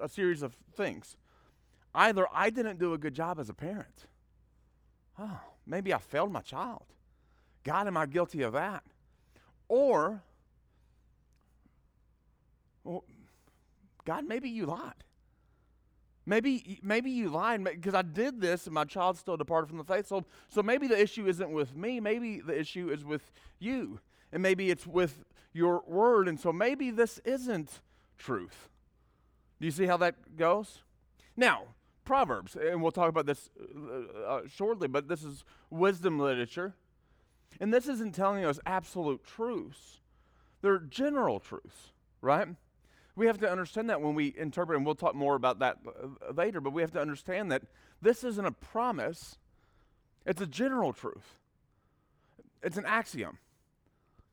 a, 0.00 0.04
a 0.04 0.08
series 0.08 0.42
of 0.42 0.56
things. 0.76 1.16
Either 1.94 2.26
I 2.32 2.50
didn't 2.50 2.78
do 2.78 2.94
a 2.94 2.98
good 2.98 3.14
job 3.14 3.38
as 3.40 3.48
a 3.48 3.54
parent. 3.54 4.06
Oh, 5.18 5.40
maybe 5.66 5.92
I 5.92 5.98
failed 5.98 6.32
my 6.32 6.42
child. 6.42 6.84
God, 7.64 7.86
am 7.86 7.96
I 7.96 8.06
guilty 8.06 8.42
of 8.42 8.52
that? 8.52 8.84
Or, 9.68 10.22
well, 12.84 13.04
God, 14.04 14.24
maybe 14.26 14.48
you 14.48 14.66
lied. 14.66 15.04
Maybe, 16.24 16.78
maybe 16.82 17.10
you 17.10 17.30
lied 17.30 17.64
because 17.64 17.94
I 17.94 18.02
did 18.02 18.40
this 18.40 18.66
and 18.66 18.74
my 18.74 18.84
child 18.84 19.16
still 19.16 19.36
departed 19.36 19.68
from 19.68 19.78
the 19.78 19.84
faith. 19.84 20.06
So, 20.06 20.24
so 20.48 20.62
maybe 20.62 20.86
the 20.86 21.00
issue 21.00 21.26
isn't 21.26 21.50
with 21.50 21.74
me. 21.74 22.00
Maybe 22.00 22.40
the 22.40 22.58
issue 22.58 22.90
is 22.90 23.04
with 23.04 23.32
you. 23.58 24.00
And 24.30 24.42
maybe 24.42 24.70
it's 24.70 24.86
with 24.86 25.24
your 25.54 25.82
word. 25.86 26.28
And 26.28 26.38
so 26.38 26.52
maybe 26.52 26.90
this 26.90 27.18
isn't 27.24 27.80
truth. 28.18 28.68
Do 29.60 29.66
you 29.66 29.70
see 29.70 29.86
how 29.86 29.96
that 29.98 30.36
goes? 30.36 30.82
Now, 31.36 31.64
Proverbs, 32.04 32.56
and 32.56 32.82
we'll 32.82 32.92
talk 32.92 33.08
about 33.08 33.26
this 33.26 33.50
uh, 33.60 34.26
uh, 34.26 34.40
shortly, 34.48 34.88
but 34.88 35.08
this 35.08 35.22
is 35.22 35.44
wisdom 35.70 36.18
literature. 36.18 36.74
And 37.60 37.72
this 37.72 37.88
isn't 37.88 38.14
telling 38.14 38.44
us 38.44 38.58
absolute 38.64 39.24
truths, 39.24 40.00
they're 40.62 40.78
general 40.78 41.40
truths, 41.40 41.92
right? 42.20 42.48
We 43.14 43.26
have 43.26 43.38
to 43.38 43.50
understand 43.50 43.90
that 43.90 44.00
when 44.00 44.14
we 44.14 44.34
interpret, 44.38 44.76
and 44.76 44.86
we'll 44.86 44.94
talk 44.94 45.14
more 45.14 45.34
about 45.34 45.58
that 45.58 45.78
uh, 45.86 46.32
later, 46.32 46.60
but 46.60 46.72
we 46.72 46.82
have 46.82 46.92
to 46.92 47.00
understand 47.00 47.50
that 47.50 47.62
this 48.00 48.22
isn't 48.22 48.46
a 48.46 48.52
promise, 48.52 49.38
it's 50.24 50.40
a 50.40 50.46
general 50.46 50.92
truth. 50.92 51.36
It's 52.62 52.76
an 52.76 52.86
axiom. 52.86 53.38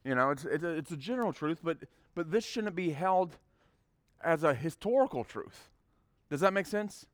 You 0.04 0.14
know, 0.14 0.30
it's, 0.30 0.46
it's, 0.46 0.64
a, 0.64 0.70
it's 0.70 0.92
a 0.92 0.98
general 0.98 1.34
truth, 1.34 1.60
but, 1.64 1.78
but 2.14 2.32
this 2.32 2.46
shouldn't 2.46 2.76
be 2.76 2.92
held 2.92 3.38
as 4.22 4.44
a 4.44 4.54
historical 4.54 5.24
truth. 5.24 5.70
Does 6.30 6.40
that 6.42 6.54
make 6.54 6.66
sense? 6.66 7.06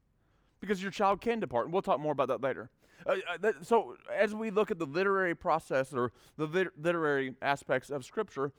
because 0.61 0.81
your 0.81 0.91
child 0.91 1.19
can 1.19 1.39
depart. 1.41 1.65
And 1.65 1.73
we'll 1.73 1.81
talk 1.81 1.99
more 1.99 2.13
about 2.13 2.29
that 2.29 2.41
later. 2.41 2.69
Uh, 3.05 3.15
uh, 3.43 3.51
so, 3.63 3.97
as 4.15 4.33
we 4.33 4.51
look 4.51 4.69
at 4.71 4.77
the 4.77 4.85
literary 4.85 5.35
process 5.35 5.91
or 5.91 6.13
the 6.37 6.45
lit- 6.45 6.79
literary 6.81 7.33
aspects 7.41 7.89
of 7.89 8.05
Scripture, 8.05 8.53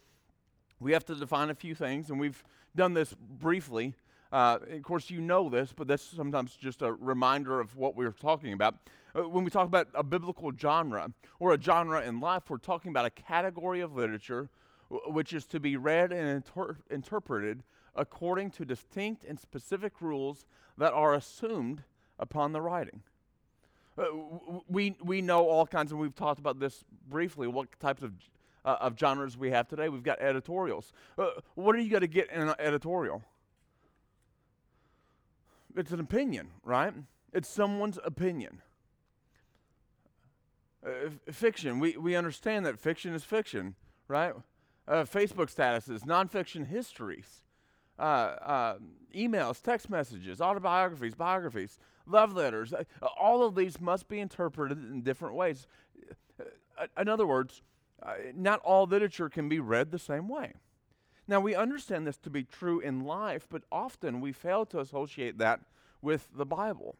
we 0.80 0.92
have 0.92 1.04
to 1.06 1.14
define 1.14 1.48
a 1.48 1.54
few 1.54 1.76
things, 1.76 2.10
and 2.10 2.18
we've 2.18 2.42
done 2.74 2.92
this 2.92 3.14
briefly. 3.14 3.94
Uh, 4.32 4.58
of 4.72 4.82
course, 4.82 5.10
you 5.10 5.20
know 5.20 5.48
this, 5.48 5.72
but 5.72 5.86
that's 5.86 6.02
sometimes 6.02 6.56
just 6.56 6.82
a 6.82 6.92
reminder 6.92 7.60
of 7.60 7.76
what 7.76 7.94
we're 7.94 8.10
talking 8.10 8.52
about. 8.52 8.74
Uh, 9.14 9.28
when 9.28 9.44
we 9.44 9.50
talk 9.50 9.66
about 9.68 9.86
a 9.94 10.02
biblical 10.02 10.50
genre 10.58 11.12
or 11.38 11.54
a 11.54 11.60
genre 11.60 12.02
in 12.02 12.18
life, 12.18 12.42
we're 12.48 12.56
talking 12.56 12.90
about 12.90 13.04
a 13.04 13.10
category 13.10 13.80
of 13.80 13.94
literature 13.94 14.48
w- 14.90 15.12
which 15.12 15.32
is 15.32 15.46
to 15.46 15.60
be 15.60 15.76
read 15.76 16.10
and 16.10 16.28
inter- 16.28 16.78
interpreted 16.90 17.62
according 17.94 18.50
to 18.50 18.64
distinct 18.64 19.24
and 19.24 19.38
specific 19.38 20.00
rules 20.00 20.46
that 20.78 20.92
are 20.92 21.14
assumed 21.14 21.82
upon 22.18 22.52
the 22.52 22.60
writing. 22.60 23.02
Uh, 23.98 24.04
we, 24.68 24.96
we 25.02 25.20
know 25.20 25.48
all 25.48 25.66
kinds, 25.66 25.92
and 25.92 26.00
we've 26.00 26.14
talked 26.14 26.38
about 26.38 26.58
this 26.58 26.84
briefly, 27.08 27.46
what 27.46 27.68
types 27.78 28.02
of, 28.02 28.12
uh, 28.64 28.76
of 28.80 28.98
genres 28.98 29.36
we 29.36 29.50
have 29.50 29.68
today. 29.68 29.88
We've 29.88 30.02
got 30.02 30.20
editorials. 30.20 30.92
Uh, 31.18 31.28
what 31.54 31.76
are 31.76 31.80
you 31.80 31.90
going 31.90 32.00
to 32.00 32.06
get 32.06 32.30
in 32.30 32.40
an 32.40 32.54
editorial? 32.58 33.22
It's 35.76 35.90
an 35.90 36.00
opinion, 36.00 36.48
right? 36.64 36.94
It's 37.32 37.48
someone's 37.48 37.98
opinion. 38.04 38.62
Uh, 40.84 40.90
f- 41.06 41.34
fiction, 41.34 41.78
we, 41.78 41.96
we 41.96 42.16
understand 42.16 42.64
that 42.66 42.78
fiction 42.78 43.14
is 43.14 43.24
fiction, 43.24 43.74
right? 44.08 44.34
Uh, 44.88 45.04
Facebook 45.04 45.54
statuses, 45.54 46.00
nonfiction 46.00 46.66
histories, 46.66 47.42
uh, 47.98 48.02
uh, 48.02 48.74
emails, 49.14 49.60
text 49.60 49.90
messages, 49.90 50.40
autobiographies, 50.40 51.14
biographies 51.14 51.78
love 52.06 52.34
letters. 52.34 52.72
Uh, 52.72 52.84
all 53.18 53.44
of 53.44 53.54
these 53.54 53.80
must 53.80 54.08
be 54.08 54.20
interpreted 54.20 54.78
in 54.78 55.02
different 55.02 55.34
ways. 55.34 55.66
Uh, 56.40 56.86
in 56.98 57.08
other 57.08 57.26
words, 57.26 57.62
uh, 58.02 58.14
not 58.34 58.60
all 58.60 58.86
literature 58.86 59.28
can 59.28 59.48
be 59.48 59.60
read 59.60 59.90
the 59.90 59.98
same 59.98 60.28
way. 60.28 60.54
Now, 61.28 61.40
we 61.40 61.54
understand 61.54 62.06
this 62.06 62.18
to 62.18 62.30
be 62.30 62.42
true 62.42 62.80
in 62.80 63.04
life, 63.04 63.46
but 63.48 63.62
often 63.70 64.20
we 64.20 64.32
fail 64.32 64.66
to 64.66 64.80
associate 64.80 65.38
that 65.38 65.60
with 66.00 66.28
the 66.34 66.44
Bible. 66.44 66.96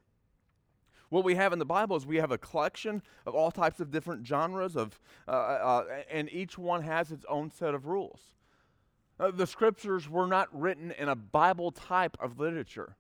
What 1.09 1.25
we 1.25 1.35
have 1.35 1.53
in 1.53 1.59
the 1.59 1.67
Bible 1.67 1.97
is 1.97 2.07
we 2.07 2.17
have 2.17 2.31
a 2.31 2.39
collection 2.39 3.03
of 3.27 3.35
all 3.35 3.51
types 3.51 3.81
of 3.81 3.91
different 3.91 4.27
genres 4.27 4.77
of, 4.77 4.99
uh, 5.27 5.31
uh, 5.31 5.85
and 6.11 6.33
each 6.33 6.57
one 6.57 6.83
has 6.85 7.11
its 7.11 7.27
own 7.29 7.51
set 7.51 7.75
of 7.75 7.87
rules. 7.87 8.33
Uh, 9.23 9.31
the 9.31 9.47
scriptures 9.47 10.09
were 10.09 10.27
not 10.27 10.49
written 10.53 10.91
in 10.99 11.09
a 11.09 11.15
Bible 11.15 11.71
type 11.71 12.17
of 12.19 12.41
literature 12.41 12.97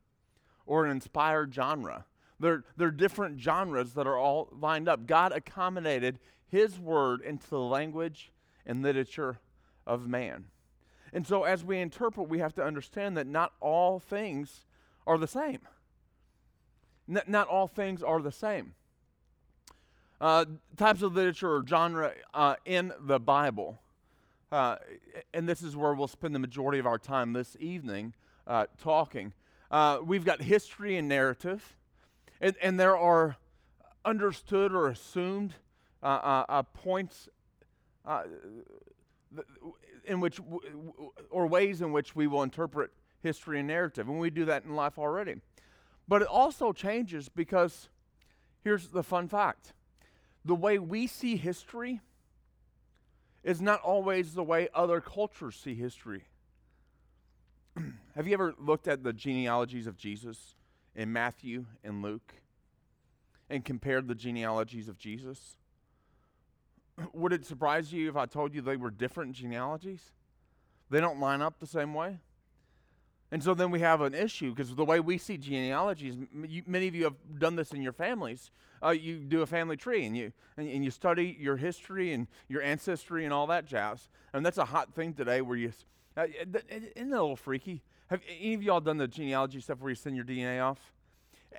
or 0.66 0.84
an 0.84 0.90
inspired 0.92 1.52
genre. 1.52 2.04
They're, 2.38 2.62
they're 2.76 2.92
different 2.92 3.40
genres 3.40 3.94
that 3.94 4.06
are 4.06 4.16
all 4.16 4.48
lined 4.52 4.88
up. 4.88 5.06
God 5.06 5.32
accommodated 5.32 6.20
His 6.46 6.78
word 6.78 7.22
into 7.22 7.50
the 7.50 7.58
language 7.58 8.30
and 8.64 8.84
literature 8.84 9.40
of 9.84 10.06
man. 10.06 10.44
And 11.12 11.26
so, 11.26 11.42
as 11.42 11.64
we 11.64 11.78
interpret, 11.78 12.28
we 12.28 12.38
have 12.38 12.54
to 12.54 12.62
understand 12.62 13.16
that 13.16 13.26
not 13.26 13.52
all 13.60 13.98
things 13.98 14.64
are 15.08 15.18
the 15.18 15.26
same. 15.26 15.58
N- 17.08 17.22
not 17.26 17.48
all 17.48 17.66
things 17.66 18.00
are 18.00 18.22
the 18.22 18.32
same. 18.32 18.74
Uh, 20.20 20.44
types 20.76 21.02
of 21.02 21.16
literature 21.16 21.52
or 21.52 21.66
genre 21.66 22.12
uh, 22.32 22.54
in 22.64 22.92
the 23.00 23.18
Bible. 23.18 23.81
Uh, 24.52 24.76
and 25.32 25.48
this 25.48 25.62
is 25.62 25.74
where 25.74 25.94
we'll 25.94 26.06
spend 26.06 26.34
the 26.34 26.38
majority 26.38 26.78
of 26.78 26.86
our 26.86 26.98
time 26.98 27.32
this 27.32 27.56
evening 27.58 28.12
uh, 28.46 28.66
talking. 28.78 29.32
Uh, 29.70 29.98
we've 30.04 30.26
got 30.26 30.42
history 30.42 30.98
and 30.98 31.08
narrative, 31.08 31.74
and, 32.38 32.54
and 32.60 32.78
there 32.78 32.94
are 32.94 33.36
understood 34.04 34.74
or 34.74 34.88
assumed 34.88 35.54
uh, 36.02 36.06
uh, 36.06 36.44
uh 36.48 36.62
points 36.62 37.28
in 40.04 40.20
which, 40.20 40.38
or 41.30 41.46
ways 41.46 41.80
in 41.80 41.90
which 41.90 42.14
we 42.14 42.26
will 42.26 42.42
interpret 42.42 42.90
history 43.22 43.58
and 43.58 43.68
narrative, 43.68 44.06
and 44.06 44.20
we 44.20 44.28
do 44.28 44.44
that 44.44 44.64
in 44.64 44.74
life 44.76 44.98
already. 44.98 45.36
But 46.06 46.20
it 46.20 46.28
also 46.28 46.74
changes 46.74 47.30
because 47.30 47.88
here's 48.62 48.88
the 48.88 49.02
fun 49.02 49.28
fact 49.28 49.72
the 50.44 50.54
way 50.54 50.78
we 50.78 51.06
see 51.06 51.36
history 51.36 52.02
is 53.42 53.60
not 53.60 53.80
always 53.80 54.34
the 54.34 54.42
way 54.42 54.68
other 54.74 55.00
cultures 55.00 55.56
see 55.56 55.74
history. 55.74 56.24
Have 58.14 58.26
you 58.26 58.34
ever 58.34 58.54
looked 58.58 58.88
at 58.88 59.02
the 59.02 59.12
genealogies 59.12 59.86
of 59.86 59.96
Jesus 59.96 60.54
in 60.94 61.12
Matthew 61.12 61.66
and 61.82 62.02
Luke 62.02 62.34
and 63.50 63.64
compared 63.64 64.08
the 64.08 64.14
genealogies 64.14 64.88
of 64.88 64.98
Jesus? 64.98 65.56
Would 67.12 67.32
it 67.32 67.44
surprise 67.44 67.92
you 67.92 68.08
if 68.08 68.16
I 68.16 68.26
told 68.26 68.54
you 68.54 68.60
they 68.60 68.76
were 68.76 68.90
different 68.90 69.32
genealogies? 69.32 70.12
They 70.90 71.00
don't 71.00 71.20
line 71.20 71.42
up 71.42 71.58
the 71.58 71.66
same 71.66 71.94
way. 71.94 72.18
And 73.32 73.42
so 73.42 73.54
then 73.54 73.70
we 73.70 73.80
have 73.80 74.02
an 74.02 74.12
issue 74.12 74.50
because 74.50 74.74
the 74.74 74.84
way 74.84 75.00
we 75.00 75.16
see 75.16 75.38
genealogies, 75.38 76.14
m- 76.14 76.46
you, 76.46 76.62
many 76.66 76.86
of 76.86 76.94
you 76.94 77.04
have 77.04 77.14
done 77.38 77.56
this 77.56 77.72
in 77.72 77.80
your 77.80 77.94
families. 77.94 78.50
Uh, 78.84 78.90
you 78.90 79.20
do 79.20 79.40
a 79.40 79.46
family 79.46 79.76
tree 79.76 80.04
and 80.04 80.14
you 80.14 80.32
and, 80.58 80.68
and, 80.68 80.84
you 80.84 80.90
study 80.90 81.36
your 81.40 81.56
history 81.56 82.12
and 82.12 82.26
your 82.48 82.60
ancestry 82.60 83.24
and 83.24 83.32
all 83.32 83.46
that 83.46 83.64
jazz. 83.64 84.10
And 84.34 84.44
that's 84.44 84.58
a 84.58 84.66
hot 84.66 84.92
thing 84.94 85.14
today 85.14 85.40
where 85.40 85.56
you 85.56 85.72
uh, 86.16 86.26
isn't 86.44 86.52
that 86.52 86.94
a 86.96 87.04
little 87.04 87.36
freaky? 87.36 87.82
Have 88.08 88.20
any 88.28 88.52
of 88.52 88.62
y'all 88.62 88.80
done 88.80 88.98
the 88.98 89.08
genealogy 89.08 89.60
stuff 89.60 89.80
where 89.80 89.88
you 89.88 89.96
send 89.96 90.14
your 90.14 90.26
DNA 90.26 90.62
off? 90.62 90.92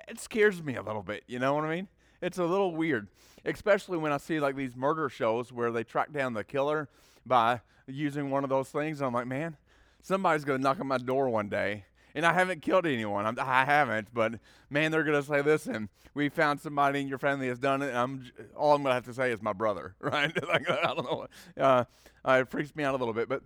It 0.06 0.20
scares 0.20 0.62
me 0.62 0.76
a 0.76 0.82
little 0.82 1.02
bit, 1.02 1.24
you 1.26 1.40
know 1.40 1.54
what 1.54 1.64
I 1.64 1.74
mean? 1.74 1.88
It's 2.22 2.38
a 2.38 2.44
little 2.44 2.74
weird, 2.74 3.08
especially 3.44 3.98
when 3.98 4.12
I 4.12 4.18
see 4.18 4.38
like 4.38 4.54
these 4.54 4.76
murder 4.76 5.08
shows 5.08 5.52
where 5.52 5.72
they 5.72 5.82
track 5.82 6.12
down 6.12 6.34
the 6.34 6.44
killer 6.44 6.88
by 7.26 7.62
using 7.86 8.30
one 8.30 8.44
of 8.44 8.50
those 8.50 8.68
things. 8.68 9.02
I'm 9.02 9.12
like, 9.12 9.26
man, 9.26 9.56
somebody's 10.04 10.44
going 10.44 10.58
to 10.58 10.62
knock 10.62 10.78
on 10.78 10.86
my 10.86 10.98
door 10.98 11.28
one 11.28 11.48
day 11.48 11.84
And 12.14 12.24
I 12.24 12.32
haven't 12.32 12.62
killed 12.62 12.86
anyone. 12.86 13.26
I'm, 13.26 13.38
I 13.40 13.64
have 13.64 13.88
not 13.88 14.04
but 14.12 14.34
man, 14.70 14.92
they're 14.92 15.02
going 15.02 15.20
to 15.20 15.26
say, 15.26 15.42
listen, 15.42 15.88
we 16.12 16.28
found 16.28 16.60
somebody 16.60 17.00
in 17.00 17.08
your 17.08 17.18
family 17.18 17.48
has 17.48 17.58
done 17.58 17.82
it. 17.82 17.88
And 17.88 17.98
I'm, 17.98 18.30
all 18.54 18.74
I'm 18.74 18.82
going 18.82 18.90
to 18.90 18.94
have 18.94 19.06
to 19.06 19.14
say 19.14 19.32
is 19.32 19.42
my 19.42 19.52
brother, 19.52 19.96
right? 20.00 20.30
like, 20.48 20.70
I 20.70 20.94
don't 20.94 21.04
know. 21.04 21.26
Uh, 21.58 21.84
uh, 22.24 22.38
it 22.42 22.50
freaks 22.50 22.76
me 22.76 22.84
out 22.84 22.94
a 22.94 22.98
little 22.98 23.14
bit. 23.14 23.28
But, 23.28 23.42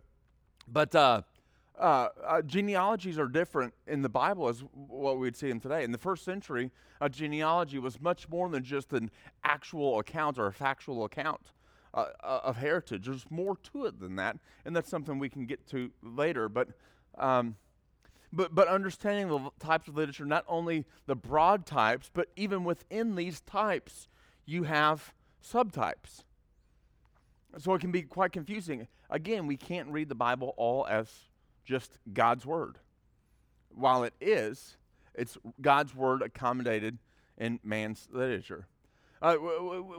but 0.66 0.94
uh, 0.94 1.22
uh, 1.78 2.08
uh, 2.26 2.42
genealogies 2.42 3.18
are 3.18 3.28
different 3.28 3.72
in 3.86 4.02
the 4.02 4.08
Bible 4.08 4.48
as 4.48 4.62
what 4.72 5.18
we'd 5.18 5.36
see 5.36 5.48
them 5.48 5.60
today. 5.60 5.84
In 5.84 5.92
the 5.92 5.98
first 5.98 6.24
century, 6.24 6.72
a 7.00 7.08
genealogy 7.08 7.78
was 7.78 8.00
much 8.00 8.28
more 8.28 8.48
than 8.48 8.64
just 8.64 8.92
an 8.92 9.10
actual 9.44 10.00
account 10.00 10.38
or 10.38 10.48
a 10.48 10.52
factual 10.52 11.04
account 11.04 11.52
uh, 11.94 12.06
uh 12.22 12.40
of 12.44 12.56
heritage. 12.56 13.06
There's 13.06 13.26
more 13.30 13.56
to 13.72 13.86
it 13.86 14.00
than 14.00 14.16
that, 14.16 14.36
and 14.64 14.74
that's 14.74 14.90
something 14.90 15.18
we 15.18 15.28
can 15.28 15.46
get 15.46 15.66
to 15.68 15.90
later. 16.02 16.48
But 16.48 16.68
um, 17.16 17.56
but, 18.32 18.54
but 18.54 18.68
understanding 18.68 19.28
the 19.28 19.50
types 19.58 19.88
of 19.88 19.96
literature, 19.96 20.26
not 20.26 20.44
only 20.48 20.84
the 21.06 21.16
broad 21.16 21.64
types, 21.64 22.10
but 22.12 22.28
even 22.36 22.64
within 22.64 23.14
these 23.14 23.40
types, 23.40 24.08
you 24.44 24.64
have 24.64 25.14
subtypes. 25.42 26.24
So 27.56 27.74
it 27.74 27.80
can 27.80 27.90
be 27.90 28.02
quite 28.02 28.32
confusing. 28.32 28.86
Again, 29.08 29.46
we 29.46 29.56
can't 29.56 29.88
read 29.88 30.08
the 30.10 30.14
Bible 30.14 30.52
all 30.56 30.86
as 30.86 31.10
just 31.64 31.98
God's 32.12 32.44
Word. 32.44 32.78
While 33.70 34.04
it 34.04 34.14
is, 34.20 34.76
it's 35.14 35.38
God's 35.60 35.94
Word 35.94 36.20
accommodated 36.20 36.98
in 37.38 37.60
man's 37.64 38.08
literature. 38.12 38.66
Uh, 39.22 39.36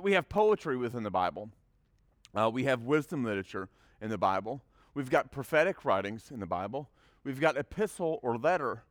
we 0.02 0.14
have 0.14 0.30
poetry 0.30 0.78
within 0.78 1.04
the 1.04 1.12
Bible, 1.12 1.50
uh, 2.36 2.50
we 2.52 2.64
have 2.66 2.84
wisdom 2.84 3.24
literature 3.24 3.70
in 4.02 4.10
the 4.10 4.18
Bible, 4.18 4.62
we've 4.94 5.10
got 5.10 5.32
prophetic 5.32 5.84
writings 5.86 6.32
in 6.32 6.40
the 6.40 6.46
Bible, 6.46 6.90
We've 7.24 7.40
got 7.40 7.58
epistle 7.58 8.20
or 8.24 8.38
letter 8.38 8.84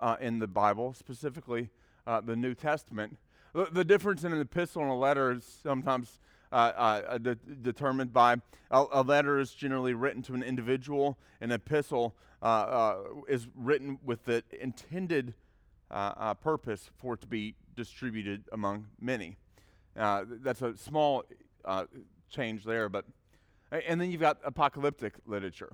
uh, 0.00 0.16
in 0.20 0.38
the 0.38 0.46
Bible, 0.46 0.94
specifically 0.94 1.70
uh, 2.06 2.22
the 2.22 2.34
New 2.34 2.54
Testament. 2.54 3.18
The, 3.54 3.66
the, 3.70 3.84
difference 3.84 4.24
in 4.24 4.32
an 4.32 4.40
epistle 4.40 4.82
and 4.82 4.90
a 4.90 4.94
letter 4.94 5.32
is 5.32 5.44
sometimes 5.62 6.18
uh, 6.50 6.72
uh 6.74 7.18
de- 7.18 7.34
determined 7.34 8.12
by 8.12 8.36
a, 8.70 8.84
a, 8.92 9.02
letter 9.02 9.38
is 9.38 9.52
generally 9.52 9.92
written 9.92 10.22
to 10.22 10.34
an 10.34 10.42
individual, 10.42 11.18
an 11.40 11.52
epistle 11.52 12.16
uh, 12.42 12.46
uh, 12.46 12.96
is 13.28 13.48
written 13.54 13.98
with 14.04 14.24
the 14.24 14.42
intended 14.60 15.34
purpose 16.42 16.90
for 16.96 17.14
it 17.14 17.20
to 17.20 17.26
be 17.26 17.54
distributed 17.76 18.44
among 18.50 18.86
many. 19.00 19.36
that's 19.94 20.62
a 20.62 20.76
small 20.76 21.22
change 22.34 22.64
there, 22.64 22.88
but 22.88 23.04
and 23.70 24.00
then 24.00 24.10
you've 24.10 24.20
got 24.20 24.38
apocalyptic 24.44 25.14
literature. 25.26 25.72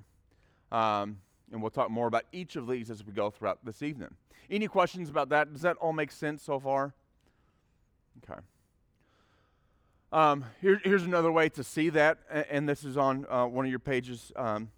Um, 0.71 1.17
and 1.51 1.61
we'll 1.61 1.71
talk 1.71 1.91
more 1.91 2.07
about 2.07 2.23
each 2.31 2.55
of 2.55 2.67
these 2.67 2.89
as 2.89 3.05
we 3.05 3.11
go 3.11 3.29
throughout 3.29 3.59
this 3.63 3.81
evening. 3.81 4.09
Any 4.49 4.67
questions 4.67 5.09
about 5.09 5.29
that? 5.29 5.51
Does 5.51 5.61
that 5.63 5.77
all 5.77 5.93
make 5.93 6.11
sense 6.11 6.43
so 6.43 6.59
far? 6.59 6.93
Okay. 8.23 8.39
Um, 10.13 10.45
here, 10.61 10.79
here's 10.83 11.03
another 11.03 11.31
way 11.31 11.49
to 11.49 11.63
see 11.63 11.89
that, 11.89 12.19
and 12.49 12.67
this 12.67 12.83
is 12.83 12.97
on 12.97 13.25
uh, 13.29 13.45
one 13.45 13.65
of 13.65 13.71
your 13.71 13.79
pages 13.79 14.31
um, 14.35 14.69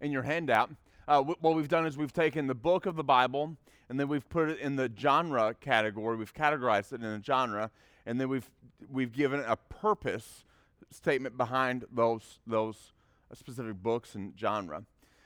in 0.00 0.10
your 0.10 0.22
handout. 0.22 0.70
Uh, 1.06 1.16
w- 1.16 1.36
what 1.40 1.54
we've 1.54 1.68
done 1.68 1.86
is 1.86 1.98
we've 1.98 2.12
taken 2.12 2.46
the 2.46 2.54
book 2.54 2.86
of 2.86 2.96
the 2.96 3.04
Bible, 3.04 3.56
and 3.88 4.00
then 4.00 4.08
we've 4.08 4.28
put 4.28 4.48
it 4.48 4.58
in 4.58 4.76
the 4.76 4.90
genre 4.98 5.54
category. 5.60 6.16
We've 6.16 6.32
categorized 6.32 6.92
it 6.92 7.00
in 7.02 7.06
a 7.06 7.22
genre, 7.22 7.70
and 8.06 8.20
then 8.20 8.28
we've 8.28 8.50
we've 8.90 9.12
given 9.12 9.40
a 9.46 9.56
purpose 9.56 10.44
statement 10.90 11.36
behind 11.36 11.84
those 11.92 12.38
those 12.46 12.92
specific 13.34 13.82
books 13.82 14.14
and 14.14 14.34
genre. 14.38 14.84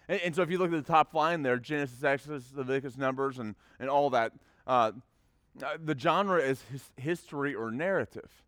And, 0.09 0.21
and, 0.21 0.35
so 0.35 0.42
if 0.42 0.50
you 0.50 0.59
look 0.59 0.73
at 0.73 0.85
the 0.85 0.92
top 0.92 1.14
line 1.14 1.42
there, 1.42 1.56
Genesis, 1.59 2.04
Exodus, 2.04 2.52
Leviticus, 2.54 2.99
Numbers, 2.99 3.38
and, 3.38 3.54
and 3.80 3.88
all 3.88 4.11
that, 4.11 4.33
uh, 4.66 4.92
the 5.83 5.97
genre 5.99 6.40
is 6.40 6.62
his 6.71 6.90
history 6.97 7.54
or 7.54 7.71
narrative. 7.71 8.42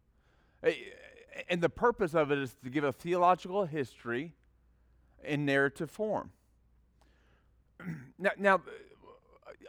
And 1.49 1.61
the 1.61 1.70
purpose 1.70 2.14
of 2.14 2.30
it 2.30 2.38
is 2.38 2.54
to 2.64 2.70
give 2.70 2.85
a 2.85 2.92
theological 2.92 3.64
history 3.64 4.35
in 5.24 5.44
narrative 5.44 5.90
form. 5.90 6.31
now, 8.18 8.31
now, 8.38 8.61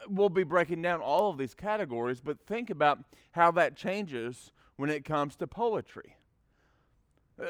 we'll 0.10 0.30
be 0.30 0.44
breaking 0.44 0.82
down 0.82 1.02
all 1.02 1.30
of 1.30 1.38
these 1.38 1.54
categories, 1.54 2.22
but 2.22 2.40
think 2.48 2.70
about 2.70 3.00
how 3.32 3.52
that 3.52 3.76
changes 3.76 4.52
when 4.78 4.90
it 4.90 5.06
comes 5.06 5.36
to 5.38 5.48
poetry. 5.48 6.16
Uh, 7.40 7.46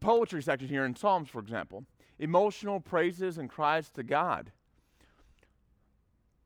poetry 0.00 0.42
section 0.42 0.68
here 0.68 0.84
in 0.84 0.94
Psalms, 0.94 1.28
for 1.28 1.40
example 1.40 1.84
emotional 2.20 2.80
praises 2.80 3.38
and 3.38 3.48
cries 3.48 3.88
to 3.90 4.02
God. 4.02 4.52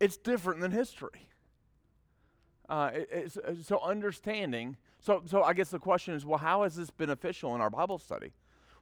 It's 0.01 0.17
different 0.17 0.61
than 0.61 0.71
history. 0.71 1.29
Uh, 2.69 2.91
it, 2.93 3.37
uh, 3.37 3.53
so 3.63 3.81
understanding. 3.81 4.77
So, 5.01 5.23
so 5.27 5.43
I 5.43 5.53
guess 5.53 5.71
the 5.71 5.79
question 5.79 6.15
is, 6.15 6.25
well, 6.25 6.39
how 6.39 6.63
is 6.63 6.77
this 6.77 6.91
beneficial 6.91 7.55
in 7.55 7.61
our 7.61 7.71
Bible 7.71 7.99
study? 7.99 8.33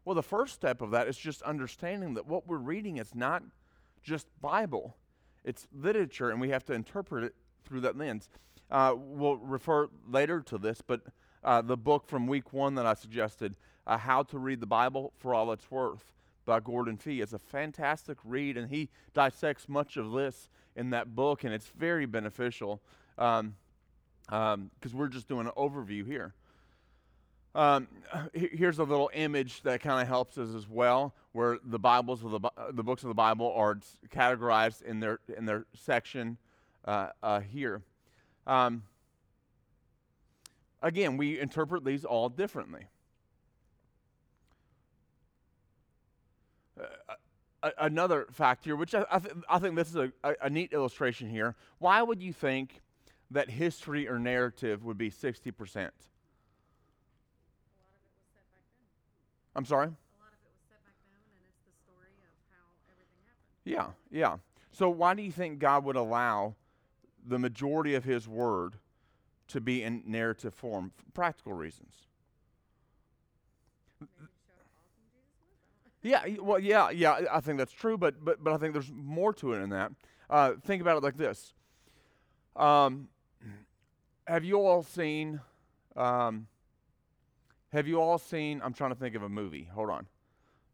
Well, 0.04 0.14
the 0.14 0.22
first 0.22 0.54
step 0.54 0.82
of 0.82 0.90
that 0.90 1.08
is 1.08 1.16
just 1.16 1.42
understanding 1.42 2.14
that 2.14 2.26
what 2.26 2.46
we're 2.46 2.58
reading 2.58 2.98
is 2.98 3.14
not 3.14 3.42
just 4.02 4.26
Bible; 4.40 4.96
it's 5.44 5.66
literature, 5.72 6.30
and 6.30 6.40
we 6.40 6.50
have 6.50 6.64
to 6.66 6.72
interpret 6.72 7.24
it 7.24 7.34
through 7.64 7.80
that 7.80 7.96
lens. 7.96 8.28
Uh, 8.70 8.94
we'll 8.96 9.36
refer 9.36 9.88
later 10.08 10.40
to 10.40 10.58
this, 10.58 10.80
but 10.84 11.02
uh, 11.44 11.62
the 11.62 11.76
book 11.76 12.08
from 12.08 12.26
week 12.26 12.52
one 12.52 12.74
that 12.74 12.86
I 12.86 12.94
suggested, 12.94 13.54
uh, 13.86 13.98
"How 13.98 14.22
to 14.24 14.38
Read 14.38 14.60
the 14.60 14.66
Bible 14.66 15.12
for 15.18 15.34
All 15.34 15.52
It's 15.52 15.70
Worth," 15.70 16.12
by 16.44 16.60
Gordon 16.60 16.96
Fee. 16.96 17.20
It's 17.20 17.32
a 17.32 17.38
fantastic 17.38 18.18
read, 18.24 18.56
and 18.56 18.70
he 18.70 18.88
dissects 19.14 19.68
much 19.68 19.96
of 19.96 20.12
this 20.12 20.48
in 20.76 20.90
that 20.90 21.14
book, 21.14 21.44
and 21.44 21.52
it's 21.52 21.68
very 21.68 22.06
beneficial 22.06 22.80
because 23.16 23.40
um, 23.40 23.54
um, 24.28 24.70
we're 24.92 25.08
just 25.08 25.28
doing 25.28 25.46
an 25.46 25.52
overview 25.56 26.06
here. 26.06 26.34
Um, 27.54 27.86
here's 28.32 28.78
a 28.78 28.84
little 28.84 29.10
image 29.12 29.60
that 29.62 29.82
kind 29.82 30.00
of 30.00 30.08
helps 30.08 30.38
us 30.38 30.54
as 30.54 30.66
well, 30.66 31.14
where 31.32 31.58
the 31.62 31.78
Bibles 31.78 32.24
of 32.24 32.30
the, 32.30 32.50
the 32.72 32.82
books 32.82 33.02
of 33.02 33.08
the 33.08 33.14
Bible 33.14 33.52
are 33.54 33.78
categorized 34.08 34.82
in 34.82 35.00
their 35.00 35.18
in 35.36 35.44
their 35.44 35.66
section 35.74 36.38
uh, 36.86 37.08
uh, 37.22 37.40
here. 37.40 37.82
Um, 38.46 38.84
again, 40.80 41.18
we 41.18 41.38
interpret 41.38 41.84
these 41.84 42.06
all 42.06 42.30
differently. 42.30 42.86
Uh, 46.80 47.70
another 47.78 48.26
fact 48.32 48.64
here, 48.64 48.76
which 48.76 48.94
I, 48.94 49.04
I, 49.10 49.18
th- 49.18 49.34
I 49.48 49.58
think 49.58 49.76
this 49.76 49.88
is 49.88 49.96
a, 49.96 50.12
a, 50.24 50.34
a, 50.42 50.50
neat 50.50 50.72
illustration 50.72 51.28
here. 51.28 51.54
Why 51.78 52.02
would 52.02 52.22
you 52.22 52.32
think 52.32 52.80
that 53.30 53.50
history 53.50 54.08
or 54.08 54.18
narrative 54.18 54.84
would 54.84 54.98
be 54.98 55.10
60%? 55.10 55.90
I'm 59.54 59.64
sorry? 59.64 59.90
Yeah, 63.64 63.86
yeah. 64.10 64.36
So 64.72 64.88
why 64.88 65.14
do 65.14 65.22
you 65.22 65.30
think 65.30 65.58
God 65.58 65.84
would 65.84 65.96
allow 65.96 66.56
the 67.26 67.38
majority 67.38 67.94
of 67.94 68.02
his 68.02 68.26
word 68.26 68.76
to 69.48 69.60
be 69.60 69.82
in 69.82 70.02
narrative 70.06 70.54
form? 70.54 70.90
For 70.96 71.04
practical 71.12 71.52
reasons. 71.52 71.94
Yeah, 76.02 76.22
well, 76.40 76.58
yeah, 76.58 76.90
yeah. 76.90 77.20
I 77.30 77.40
think 77.40 77.58
that's 77.58 77.72
true, 77.72 77.96
but 77.96 78.24
but 78.24 78.42
but 78.42 78.52
I 78.52 78.56
think 78.56 78.72
there's 78.72 78.90
more 78.92 79.32
to 79.34 79.52
it 79.52 79.60
than 79.60 79.70
that. 79.70 79.92
Uh, 80.28 80.52
think 80.64 80.82
about 80.82 80.96
it 80.96 81.02
like 81.02 81.16
this. 81.16 81.54
Um, 82.56 83.08
have 84.26 84.44
you 84.44 84.56
all 84.56 84.82
seen? 84.82 85.40
Um, 85.96 86.46
have 87.72 87.86
you 87.86 88.00
all 88.00 88.18
seen? 88.18 88.60
I'm 88.64 88.72
trying 88.72 88.90
to 88.90 88.96
think 88.96 89.14
of 89.14 89.22
a 89.22 89.28
movie. 89.28 89.68
Hold 89.74 89.90
on. 89.90 90.06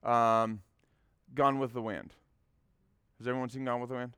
Um, 0.02 0.60
Gone 1.34 1.58
with 1.58 1.72
the 1.74 1.82
Wind. 1.82 2.14
Has 3.18 3.28
everyone 3.28 3.48
seen 3.50 3.64
Gone 3.64 3.80
with 3.80 3.90
the 3.90 3.96
Wind? 3.96 4.16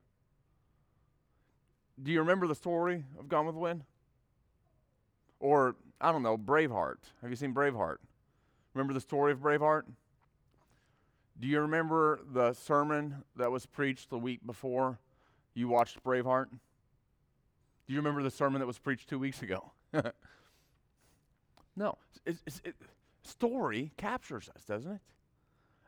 Do 2.01 2.11
you 2.11 2.19
remember 2.19 2.47
the 2.47 2.55
story 2.55 3.03
of 3.19 3.27
Gone 3.27 3.45
with 3.45 3.55
the 3.55 3.61
Wind? 3.61 3.83
Or 5.39 5.75
I 5.99 6.11
don't 6.11 6.23
know, 6.23 6.37
Braveheart. 6.37 6.97
Have 7.21 7.29
you 7.29 7.35
seen 7.35 7.53
Braveheart? 7.53 7.97
Remember 8.73 8.93
the 8.93 9.01
story 9.01 9.31
of 9.31 9.39
Braveheart? 9.39 9.83
Do 11.41 11.47
you 11.47 11.59
remember 11.61 12.19
the 12.31 12.53
sermon 12.53 13.23
that 13.35 13.51
was 13.51 13.65
preached 13.65 14.11
the 14.11 14.19
week 14.19 14.45
before 14.45 14.99
you 15.55 15.67
watched 15.67 16.03
Braveheart? 16.03 16.51
Do 16.51 17.93
you 17.93 17.97
remember 17.97 18.21
the 18.21 18.29
sermon 18.29 18.59
that 18.59 18.67
was 18.67 18.77
preached 18.77 19.09
two 19.09 19.17
weeks 19.17 19.41
ago? 19.41 19.71
no. 21.75 21.97
It's, 22.27 22.43
it's, 22.45 22.61
it, 22.63 22.75
story 23.23 23.91
captures 23.97 24.51
us, 24.55 24.63
doesn't 24.65 24.91
it? 24.91 25.01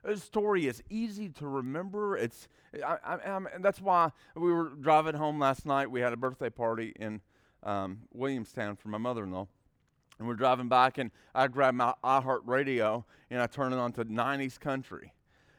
A 0.04 0.18
story 0.18 0.66
is 0.66 0.82
easy 0.90 1.30
to 1.30 1.48
remember. 1.48 2.18
It's 2.18 2.48
I, 2.84 2.98
I, 3.06 3.16
and 3.54 3.64
that's 3.64 3.80
why 3.80 4.10
we 4.36 4.52
were 4.52 4.70
driving 4.70 5.14
home 5.14 5.38
last 5.38 5.68
night. 5.68 5.92
We 5.92 6.02
had 6.02 6.14
a 6.14 6.18
birthday 6.18 6.50
party 6.50 6.94
in 7.00 7.22
um, 7.62 8.00
Williamstown 8.12 8.76
for 8.76 8.90
my 8.90 8.98
mother-in-law, 8.98 9.48
and 10.18 10.28
we're 10.28 10.34
driving 10.34 10.68
back. 10.68 10.98
And 10.98 11.12
I 11.36 11.48
grabbed 11.48 11.78
my 11.78 11.94
iHeart 12.04 12.42
radio 12.46 13.06
and 13.30 13.40
I 13.40 13.46
turned 13.46 13.74
it 13.74 13.80
on 13.80 13.94
to 13.94 14.04
'90s 14.04 14.60
country 14.60 15.14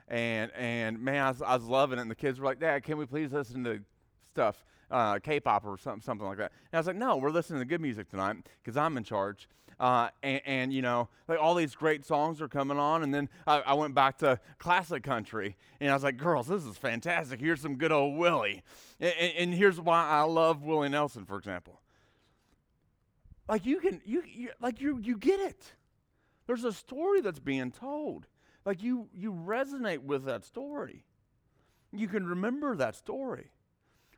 and 0.08 0.52
and 0.52 1.00
man, 1.00 1.24
I 1.24 1.30
was, 1.30 1.42
I 1.42 1.56
was 1.56 1.64
loving 1.64 1.98
it. 1.98 2.02
And 2.02 2.10
the 2.10 2.14
kids 2.14 2.38
were 2.38 2.46
like, 2.46 2.60
"Dad, 2.60 2.82
can 2.82 2.98
we 2.98 3.06
please 3.06 3.32
listen 3.32 3.64
to 3.64 3.80
stuff, 4.34 4.64
uh, 4.90 5.18
K-pop 5.20 5.64
or 5.64 5.78
something, 5.78 6.02
something 6.02 6.26
like 6.26 6.38
that. 6.38 6.50
And 6.72 6.74
I 6.74 6.78
was 6.78 6.88
like, 6.88 6.96
no, 6.96 7.16
we're 7.16 7.30
listening 7.30 7.60
to 7.60 7.64
good 7.64 7.80
music 7.80 8.10
tonight 8.10 8.36
because 8.62 8.76
I'm 8.76 8.96
in 8.96 9.04
charge. 9.04 9.48
Uh, 9.78 10.08
and, 10.22 10.40
and, 10.44 10.72
you 10.72 10.82
know, 10.82 11.08
like 11.28 11.38
all 11.40 11.54
these 11.54 11.74
great 11.74 12.04
songs 12.04 12.40
are 12.40 12.48
coming 12.48 12.78
on. 12.78 13.02
And 13.04 13.14
then 13.14 13.28
I, 13.46 13.60
I, 13.60 13.74
went 13.74 13.94
back 13.94 14.18
to 14.18 14.38
classic 14.58 15.02
country, 15.02 15.56
and 15.80 15.90
I 15.90 15.94
was 15.94 16.04
like, 16.04 16.16
girls, 16.16 16.46
this 16.46 16.64
is 16.64 16.76
fantastic. 16.76 17.40
Here's 17.40 17.60
some 17.60 17.76
good 17.76 17.92
old 17.92 18.16
Willie. 18.16 18.62
And, 19.00 19.14
and 19.36 19.54
here's 19.54 19.80
why 19.80 20.04
I 20.08 20.22
love 20.22 20.62
Willie 20.62 20.88
Nelson, 20.88 21.24
for 21.24 21.38
example. 21.38 21.80
Like 23.48 23.66
you 23.66 23.78
can, 23.80 24.00
you, 24.04 24.22
you 24.26 24.50
like 24.60 24.80
you, 24.80 24.98
you 24.98 25.16
get 25.16 25.38
it. 25.40 25.74
There's 26.46 26.64
a 26.64 26.72
story 26.72 27.20
that's 27.20 27.40
being 27.40 27.70
told. 27.70 28.26
Like 28.64 28.82
you, 28.82 29.08
you 29.12 29.32
resonate 29.32 30.02
with 30.02 30.24
that 30.24 30.44
story. 30.44 31.04
You 31.92 32.08
can 32.08 32.26
remember 32.26 32.74
that 32.76 32.96
story. 32.96 33.50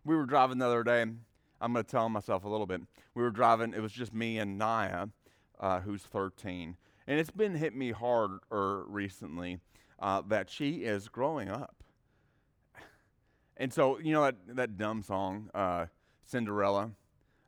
We 0.04 0.14
were 0.14 0.26
driving 0.26 0.58
the 0.58 0.66
other 0.66 0.84
day. 0.84 1.02
I'm 1.02 1.72
going 1.72 1.84
to 1.84 1.90
tell 1.90 2.08
myself 2.08 2.44
a 2.44 2.48
little 2.48 2.66
bit. 2.66 2.82
We 3.14 3.22
were 3.22 3.30
driving. 3.30 3.74
It 3.74 3.80
was 3.80 3.92
just 3.92 4.14
me 4.14 4.38
and 4.38 4.56
Naya, 4.58 5.08
uh, 5.58 5.80
who's 5.80 6.02
13, 6.02 6.76
and 7.06 7.18
it's 7.18 7.30
been 7.30 7.54
hit 7.54 7.74
me 7.74 7.92
harder 7.92 8.84
recently 8.86 9.58
uh, 9.98 10.22
that 10.28 10.50
she 10.50 10.84
is 10.84 11.08
growing 11.08 11.48
up. 11.48 11.76
And 13.56 13.72
so 13.72 13.98
you 13.98 14.12
know 14.12 14.24
that 14.24 14.36
that 14.56 14.76
dumb 14.76 15.02
song, 15.02 15.50
uh, 15.54 15.86
Cinderella. 16.26 16.90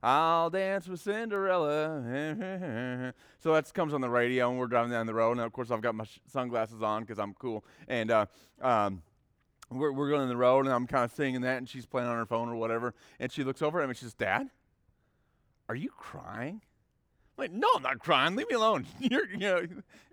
I'll 0.03 0.51
dance 0.51 0.87
with 0.87 1.01
Cinderella. 1.01 3.13
so 3.41 3.53
that 3.53 3.73
comes 3.75 3.93
on 3.93 4.01
the 4.01 4.09
radio, 4.09 4.49
and 4.49 4.59
we're 4.59 4.69
driving 4.69 4.93
down 4.93 5.07
the 5.07 5.15
road. 5.15 5.33
And 5.33 5.41
of 5.41 5.53
course, 5.53 5.71
I've 5.71 5.81
got 5.81 5.95
my 5.95 6.05
sh- 6.05 6.21
sunglasses 6.29 6.83
on 6.83 7.03
because 7.03 7.19
I'm 7.19 7.35
cool. 7.35 7.65
And 7.89 8.11
uh, 8.11 8.27
um, 8.61 9.03
we're, 9.71 9.93
we're 9.93 10.09
going 10.09 10.23
on 10.23 10.29
the 10.29 10.37
road, 10.37 10.67
and 10.67 10.75
I'm 10.75 10.87
kind 10.87 11.05
of 11.05 11.13
singing 11.13 11.41
that, 11.41 11.59
and 11.59 11.69
she's 11.69 11.85
playing 11.85 12.09
on 12.09 12.17
her 12.17 12.27
phone 12.27 12.49
or 12.49 12.55
whatever. 12.55 12.95
And 13.19 13.33
she 13.33 13.43
looks 13.43 13.61
over 13.61 13.81
at 13.81 13.87
me 13.87 13.91
and 13.91 13.97
she 13.97 14.05
says, 14.05 14.15
Dad, 14.15 14.51
are 15.69 15.75
you 15.75 15.91
crying? 15.91 16.63
I'm 17.37 17.43
like, 17.43 17.53
no, 17.53 17.69
I'm 17.75 17.83
not 17.83 17.99
crying. 17.99 18.37
Leave 18.37 18.49
me 18.49 18.55
alone. 18.55 18.87
You're, 19.01 19.29
you 19.29 19.39
know, 19.39 19.67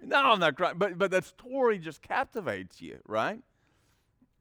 no, 0.03 0.17
I'm 0.17 0.39
not 0.39 0.55
crying. 0.55 0.77
But, 0.77 0.97
but 0.97 1.11
that 1.11 1.25
story 1.25 1.77
just 1.77 2.01
captivates 2.01 2.81
you, 2.81 2.97
right? 3.07 3.39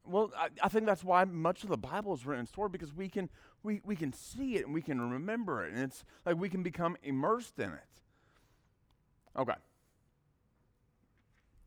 Well, 0.07 0.31
I, 0.37 0.49
I, 0.61 0.69
think 0.69 0.85
that's 0.85 1.03
why 1.03 1.25
much 1.25 1.63
of 1.63 1.69
the 1.69 1.77
Bible 1.77 2.13
is 2.13 2.27
written 2.27 2.41
in 2.41 2.45
story 2.45 2.69
because 2.69 2.93
we 2.93 3.09
can 3.09 3.27
we, 3.65 3.81
we 3.83 3.95
can 3.95 4.13
see 4.13 4.55
it 4.55 4.65
and 4.65 4.73
we 4.73 4.81
can 4.81 5.11
remember 5.11 5.65
it, 5.65 5.73
and 5.73 5.83
it's 5.83 6.05
like 6.25 6.37
we 6.37 6.47
can 6.47 6.63
become 6.63 6.95
immersed 7.03 7.59
in 7.59 7.71
it. 7.71 7.79
Okay. 9.37 9.55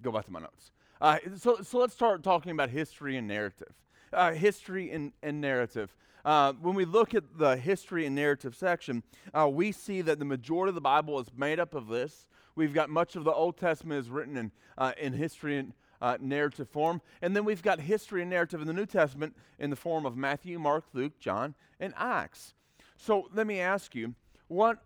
Go 0.00 0.12
back 0.12 0.24
to 0.26 0.32
my 0.32 0.40
notes. 0.40 0.70
Uh, 1.00 1.18
so, 1.36 1.58
so 1.62 1.78
let's 1.78 1.92
start 1.92 2.22
talking 2.22 2.52
about 2.52 2.70
history 2.70 3.16
and 3.16 3.26
narrative. 3.26 3.74
Uh, 4.12 4.32
history 4.32 4.90
and, 4.90 5.12
and 5.22 5.40
narrative. 5.40 5.94
Uh, 6.24 6.52
when 6.60 6.74
we 6.74 6.84
look 6.84 7.14
at 7.14 7.24
the 7.36 7.56
history 7.56 8.06
and 8.06 8.14
narrative 8.14 8.54
section, 8.54 9.02
uh, 9.34 9.48
we 9.48 9.72
see 9.72 10.00
that 10.00 10.18
the 10.18 10.24
majority 10.24 10.70
of 10.70 10.74
the 10.74 10.80
Bible 10.80 11.18
is 11.20 11.28
made 11.36 11.60
up 11.60 11.74
of 11.74 11.88
this. 11.88 12.26
We've 12.54 12.74
got 12.74 12.90
much 12.90 13.16
of 13.16 13.24
the 13.24 13.32
Old 13.32 13.56
Testament 13.56 14.00
is 14.00 14.10
written 14.10 14.36
in, 14.36 14.52
uh, 14.76 14.92
in 15.00 15.12
history 15.12 15.58
and 15.58 15.72
uh, 16.00 16.16
narrative 16.20 16.68
form. 16.68 17.00
And 17.22 17.34
then 17.34 17.44
we've 17.44 17.62
got 17.62 17.80
history 17.80 18.22
and 18.22 18.30
narrative 18.30 18.60
in 18.60 18.66
the 18.66 18.72
New 18.72 18.86
Testament 18.86 19.36
in 19.58 19.70
the 19.70 19.76
form 19.76 20.06
of 20.06 20.16
Matthew, 20.16 20.58
Mark, 20.58 20.84
Luke, 20.92 21.18
John, 21.18 21.54
and 21.80 21.92
Acts. 21.96 22.54
So 22.96 23.28
let 23.34 23.46
me 23.46 23.60
ask 23.60 23.94
you, 23.94 24.14
what 24.48 24.78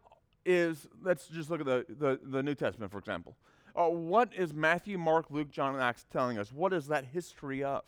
is, 0.44 0.88
let's 1.02 1.28
just 1.28 1.50
look 1.50 1.60
at 1.60 1.66
the, 1.66 1.86
the, 1.88 2.20
the 2.22 2.42
New 2.42 2.54
Testament, 2.54 2.90
for 2.90 2.98
example. 2.98 3.36
Uh, 3.74 3.88
what 3.88 4.34
is 4.34 4.52
Matthew, 4.52 4.98
Mark, 4.98 5.26
Luke, 5.30 5.50
John, 5.50 5.74
and 5.74 5.82
Acts 5.82 6.04
telling 6.12 6.38
us? 6.38 6.52
What 6.52 6.72
is 6.72 6.88
that 6.88 7.06
history 7.06 7.64
of? 7.64 7.82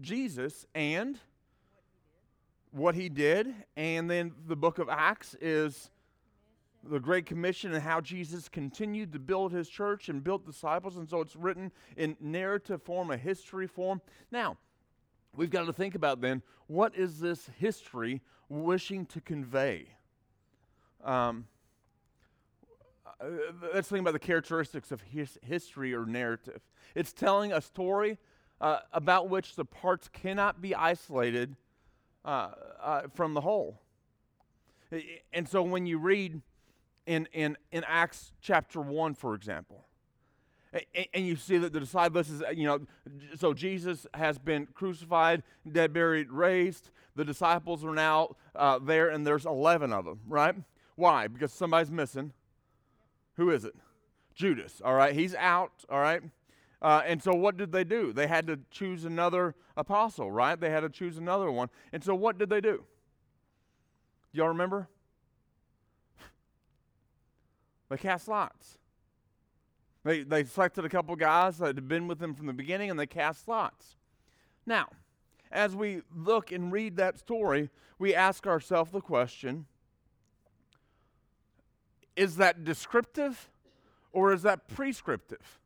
Jesus 0.00 0.66
and 0.74 1.18
what 2.70 2.94
he 2.94 3.08
did. 3.08 3.52
And 3.76 4.08
then 4.08 4.32
the 4.46 4.56
book 4.56 4.78
of 4.78 4.88
Acts 4.88 5.34
is 5.40 5.90
the 6.82 7.00
Great 7.00 7.26
Commission 7.26 7.72
and 7.72 7.82
how 7.82 8.00
Jesus 8.00 8.48
continued 8.48 9.12
to 9.12 9.18
build 9.18 9.52
his 9.52 9.68
church 9.68 10.08
and 10.08 10.24
built 10.24 10.46
disciples. 10.46 10.96
And 10.96 11.08
so 11.08 11.20
it's 11.20 11.36
written 11.36 11.72
in 11.96 12.16
narrative 12.20 12.82
form, 12.82 13.10
a 13.10 13.16
history 13.16 13.66
form. 13.66 14.00
Now, 14.30 14.56
we've 15.36 15.50
got 15.50 15.66
to 15.66 15.72
think 15.72 15.94
about 15.94 16.20
then 16.20 16.42
what 16.66 16.94
is 16.94 17.20
this 17.20 17.50
history 17.58 18.22
wishing 18.48 19.06
to 19.06 19.20
convey? 19.20 19.88
Um, 21.04 21.46
uh, 23.20 23.26
let's 23.74 23.88
think 23.88 24.00
about 24.00 24.12
the 24.12 24.18
characteristics 24.18 24.92
of 24.92 25.00
his 25.02 25.38
history 25.42 25.94
or 25.94 26.06
narrative. 26.06 26.60
It's 26.94 27.12
telling 27.12 27.52
a 27.52 27.60
story 27.60 28.18
uh, 28.60 28.80
about 28.92 29.28
which 29.28 29.56
the 29.56 29.64
parts 29.64 30.08
cannot 30.08 30.60
be 30.60 30.74
isolated 30.74 31.56
uh, 32.24 32.50
uh 32.82 33.02
from 33.14 33.32
the 33.32 33.40
whole. 33.40 33.80
And 35.32 35.48
so 35.48 35.62
when 35.62 35.86
you 35.86 35.98
read 35.98 36.42
in, 37.06 37.28
in, 37.32 37.56
in 37.72 37.84
Acts 37.86 38.32
chapter 38.40 38.80
1, 38.80 39.14
for 39.14 39.34
example. 39.34 39.84
And, 40.72 41.06
and 41.14 41.26
you 41.26 41.36
see 41.36 41.58
that 41.58 41.72
the 41.72 41.80
disciples 41.80 42.30
is, 42.30 42.42
you 42.54 42.66
know, 42.66 42.80
so 43.36 43.52
Jesus 43.52 44.06
has 44.14 44.38
been 44.38 44.66
crucified, 44.66 45.42
dead, 45.70 45.92
buried, 45.92 46.30
raised. 46.30 46.90
The 47.16 47.24
disciples 47.24 47.84
are 47.84 47.94
now 47.94 48.36
uh, 48.54 48.78
there, 48.78 49.08
and 49.08 49.26
there's 49.26 49.46
11 49.46 49.92
of 49.92 50.04
them, 50.04 50.20
right? 50.28 50.54
Why? 50.94 51.26
Because 51.26 51.52
somebody's 51.52 51.90
missing. 51.90 52.32
Who 53.36 53.50
is 53.50 53.64
it? 53.64 53.74
Judas, 54.34 54.80
all 54.84 54.94
right? 54.94 55.14
He's 55.14 55.34
out, 55.34 55.72
all 55.88 56.00
right? 56.00 56.22
Uh, 56.82 57.02
and 57.04 57.22
so 57.22 57.34
what 57.34 57.56
did 57.56 57.72
they 57.72 57.84
do? 57.84 58.12
They 58.12 58.26
had 58.26 58.46
to 58.46 58.58
choose 58.70 59.04
another 59.04 59.54
apostle, 59.76 60.30
right? 60.30 60.58
They 60.58 60.70
had 60.70 60.80
to 60.80 60.88
choose 60.88 61.18
another 61.18 61.50
one. 61.50 61.68
And 61.92 62.02
so 62.02 62.14
what 62.14 62.38
did 62.38 62.48
they 62.48 62.60
do? 62.60 62.84
Do 64.32 64.38
y'all 64.38 64.48
remember? 64.48 64.88
They 67.90 67.96
cast 67.96 68.28
lots. 68.28 68.78
They, 70.04 70.22
they 70.22 70.44
selected 70.44 70.84
a 70.84 70.88
couple 70.88 71.14
guys 71.16 71.58
that 71.58 71.76
had 71.76 71.88
been 71.88 72.08
with 72.08 72.18
them 72.18 72.34
from 72.34 72.46
the 72.46 72.52
beginning 72.52 72.88
and 72.88 72.98
they 72.98 73.06
cast 73.06 73.48
lots. 73.48 73.96
Now, 74.64 74.88
as 75.52 75.74
we 75.74 76.02
look 76.14 76.52
and 76.52 76.72
read 76.72 76.96
that 76.96 77.18
story, 77.18 77.68
we 77.98 78.14
ask 78.14 78.46
ourselves 78.46 78.92
the 78.92 79.00
question 79.00 79.66
is 82.16 82.36
that 82.36 82.64
descriptive 82.64 83.50
or 84.12 84.32
is 84.32 84.42
that 84.42 84.68
prescriptive? 84.68 85.58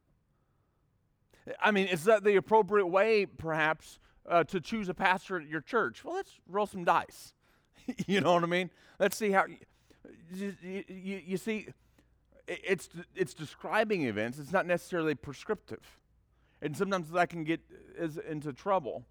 I 1.61 1.71
mean, 1.71 1.87
is 1.89 2.05
that 2.05 2.25
the 2.25 2.37
appropriate 2.37 2.87
way, 2.87 3.27
perhaps, 3.27 3.99
uh, 4.27 4.45
to 4.45 4.61
choose 4.61 4.89
a 4.89 4.95
pastor 4.95 5.37
at 5.37 5.49
your 5.49 5.61
church? 5.61 6.05
Well, 6.05 6.15
let's 6.15 6.33
roll 6.49 6.67
some 6.67 6.85
dice. 6.85 7.35
you 8.07 8.21
know 8.21 8.35
what 8.35 8.43
I 8.43 8.47
mean? 8.47 8.71
Let's 8.99 9.17
see 9.17 9.31
how. 9.31 9.45
You, 10.33 10.55
you, 10.63 11.23
you 11.27 11.37
see, 11.37 11.69
it's, 12.47 12.89
it's 13.15 13.35
describing 13.35 14.03
events, 14.03 14.39
it's 14.39 14.53
not 14.53 14.67
necessarily 14.67 15.15
prescriptive. 15.15 15.99
And 16.61 16.77
sometimes 16.77 17.11
that 17.11 17.29
can 17.29 17.45
get 17.45 17.61
is 17.99 18.19
into 18.19 18.53
trouble. 18.53 19.05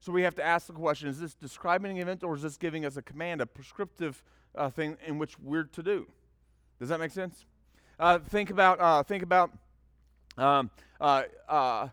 So 0.00 0.12
we 0.12 0.22
have 0.22 0.34
to 0.36 0.42
ask 0.42 0.66
the 0.66 0.72
question 0.72 1.08
is 1.08 1.20
this 1.20 1.34
describing 1.34 1.92
an 1.92 2.02
event 2.02 2.24
or 2.24 2.34
is 2.34 2.42
this 2.42 2.56
giving 2.56 2.84
us 2.84 2.96
a 2.96 3.02
command, 3.02 3.40
a 3.40 3.46
prescriptive 3.46 4.22
uh, 4.54 4.70
thing 4.70 4.96
in 5.06 5.18
which 5.18 5.38
we're 5.38 5.64
to 5.64 5.82
do? 5.82 6.06
Does 6.78 6.88
that 6.88 6.98
make 6.98 7.10
sense? 7.10 7.44
Uh, 7.98 8.18
think 8.18 8.50
about, 8.50 8.80
uh, 8.80 9.02
think 9.02 9.22
about, 9.22 9.52
um, 10.38 10.70
uh, 11.00 11.24
uh, 11.48 11.88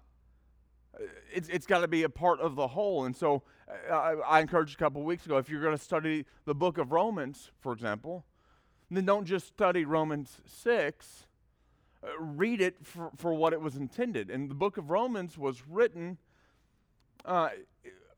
it's, 1.34 1.50
it's 1.50 1.68
got 1.68 1.82
to 1.82 1.88
be 1.88 2.04
a 2.04 2.10
part 2.10 2.40
of 2.40 2.56
the 2.56 2.68
whole. 2.68 3.06
And 3.06 3.16
so 3.16 3.44
uh, 3.70 3.94
I, 3.94 4.14
I 4.38 4.40
encouraged 4.40 4.76
a 4.76 4.78
couple 4.78 5.04
weeks 5.04 5.26
ago 5.26 5.38
if 5.38 5.50
you're 5.50 5.62
going 5.62 5.78
to 5.78 5.84
study 5.84 6.26
the 6.46 6.56
book 6.56 6.78
of 6.78 6.94
Romans, 6.94 7.52
for 7.60 7.74
example, 7.74 8.24
then 8.96 9.06
don't 9.06 9.26
just 9.26 9.48
study 9.48 9.84
Romans 9.84 10.38
6. 10.46 11.26
Uh, 12.04 12.08
read 12.20 12.62
it 12.62 12.76
for, 12.84 13.12
for 13.16 13.34
what 13.34 13.54
it 13.54 13.60
was 13.60 13.76
intended. 13.76 14.30
And 14.30 14.50
the 14.50 14.56
book 14.56 14.78
of 14.78 14.92
Romans 14.92 15.38
was 15.38 15.64
written 15.68 16.18
uh, 17.26 17.50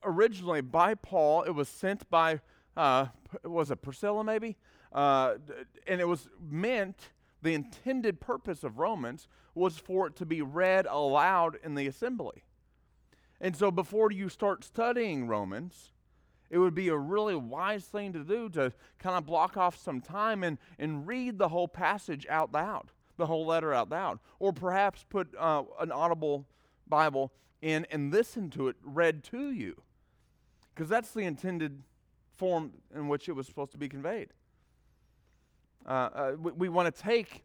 originally 0.03 0.61
by 0.61 0.95
Paul. 0.95 1.43
It 1.43 1.51
was 1.51 1.69
sent 1.69 2.09
by, 2.09 2.41
uh, 2.77 3.07
was 3.43 3.71
it 3.71 3.81
Priscilla 3.81 4.23
maybe? 4.23 4.57
Uh, 4.91 5.35
and 5.87 6.01
it 6.01 6.07
was 6.07 6.29
meant, 6.39 7.09
the 7.41 7.53
intended 7.53 8.19
purpose 8.19 8.63
of 8.63 8.79
Romans 8.79 9.27
was 9.55 9.77
for 9.77 10.07
it 10.07 10.15
to 10.17 10.25
be 10.25 10.41
read 10.41 10.85
aloud 10.85 11.57
in 11.63 11.75
the 11.75 11.87
assembly. 11.87 12.43
And 13.41 13.55
so 13.55 13.71
before 13.71 14.11
you 14.11 14.27
start 14.29 14.63
studying 14.63 15.27
Romans, 15.27 15.93
it 16.49 16.57
would 16.57 16.73
be 16.73 16.87
a 16.89 16.97
really 16.97 17.35
wise 17.35 17.85
thing 17.85 18.13
to 18.13 18.23
do 18.23 18.49
to 18.49 18.73
kind 18.97 19.17
of 19.17 19.25
block 19.25 19.57
off 19.57 19.77
some 19.81 20.01
time 20.01 20.43
and, 20.43 20.57
and 20.77 21.07
read 21.07 21.37
the 21.37 21.49
whole 21.49 21.67
passage 21.67 22.25
out 22.29 22.51
loud, 22.51 22.91
the 23.17 23.27
whole 23.27 23.45
letter 23.45 23.73
out 23.73 23.89
loud. 23.89 24.19
Or 24.39 24.51
perhaps 24.51 25.05
put 25.09 25.27
uh, 25.37 25.63
an 25.79 25.91
audible 25.91 26.45
Bible 26.87 27.31
in 27.61 27.85
and 27.91 28.11
listen 28.11 28.49
to 28.51 28.67
it 28.67 28.75
read 28.83 29.23
to 29.25 29.51
you. 29.51 29.81
Because 30.73 30.89
that's 30.89 31.11
the 31.11 31.21
intended 31.21 31.83
form 32.35 32.71
in 32.95 33.07
which 33.07 33.29
it 33.29 33.33
was 33.33 33.45
supposed 33.45 33.71
to 33.73 33.77
be 33.77 33.89
conveyed. 33.89 34.29
Uh, 35.85 35.91
uh, 35.91 36.31
we, 36.39 36.51
we 36.53 36.69
want 36.69 36.93
to 36.93 37.01
take 37.01 37.43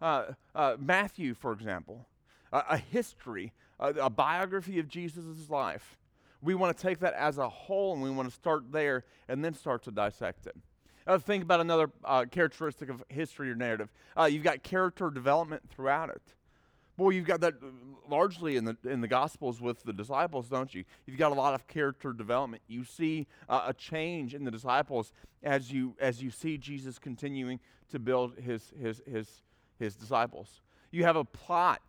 uh, 0.00 0.26
uh, 0.54 0.76
Matthew, 0.78 1.34
for 1.34 1.52
example, 1.52 2.06
a 2.52 2.78
history, 2.78 3.52
a 3.78 4.08
biography 4.08 4.78
of 4.78 4.88
Jesus' 4.88 5.50
life 5.50 5.98
we 6.46 6.54
want 6.54 6.76
to 6.76 6.80
take 6.80 7.00
that 7.00 7.12
as 7.14 7.38
a 7.38 7.48
whole 7.48 7.92
and 7.92 8.00
we 8.00 8.08
want 8.08 8.28
to 8.28 8.34
start 8.34 8.70
there 8.70 9.04
and 9.28 9.44
then 9.44 9.52
start 9.52 9.82
to 9.82 9.90
dissect 9.90 10.46
it. 10.46 10.54
Uh, 11.04 11.18
think 11.18 11.42
about 11.42 11.60
another 11.60 11.90
uh, 12.04 12.24
characteristic 12.30 12.88
of 12.88 13.02
history 13.08 13.50
or 13.50 13.56
narrative. 13.56 13.88
Uh, 14.16 14.24
you've 14.24 14.44
got 14.44 14.62
character 14.62 15.10
development 15.10 15.62
throughout 15.68 16.08
it. 16.08 16.22
Boy, 16.96 17.10
you've 17.10 17.26
got 17.26 17.40
that 17.40 17.54
uh, 17.54 17.66
largely 18.08 18.56
in 18.56 18.64
the 18.64 18.76
in 18.84 19.00
the 19.00 19.08
Gospels 19.08 19.60
with 19.60 19.82
the 19.82 19.92
disciples, 19.92 20.48
don't 20.48 20.72
you? 20.72 20.84
You've 21.04 21.18
got 21.18 21.32
a 21.32 21.34
lot 21.34 21.54
of 21.54 21.66
character 21.66 22.12
development. 22.12 22.62
You 22.68 22.84
see 22.84 23.26
uh, 23.48 23.64
a 23.66 23.74
change 23.74 24.32
in 24.32 24.44
the 24.44 24.50
disciples 24.50 25.12
as 25.42 25.72
you 25.72 25.94
as 26.00 26.22
you 26.22 26.30
see 26.30 26.58
Jesus 26.58 26.98
continuing 26.98 27.58
to 27.90 27.98
build 27.98 28.38
his 28.38 28.72
his 28.80 29.02
his 29.06 29.42
his 29.78 29.96
disciples. 29.96 30.62
You 30.92 31.04
have 31.04 31.16
a 31.16 31.24
plot. 31.24 31.82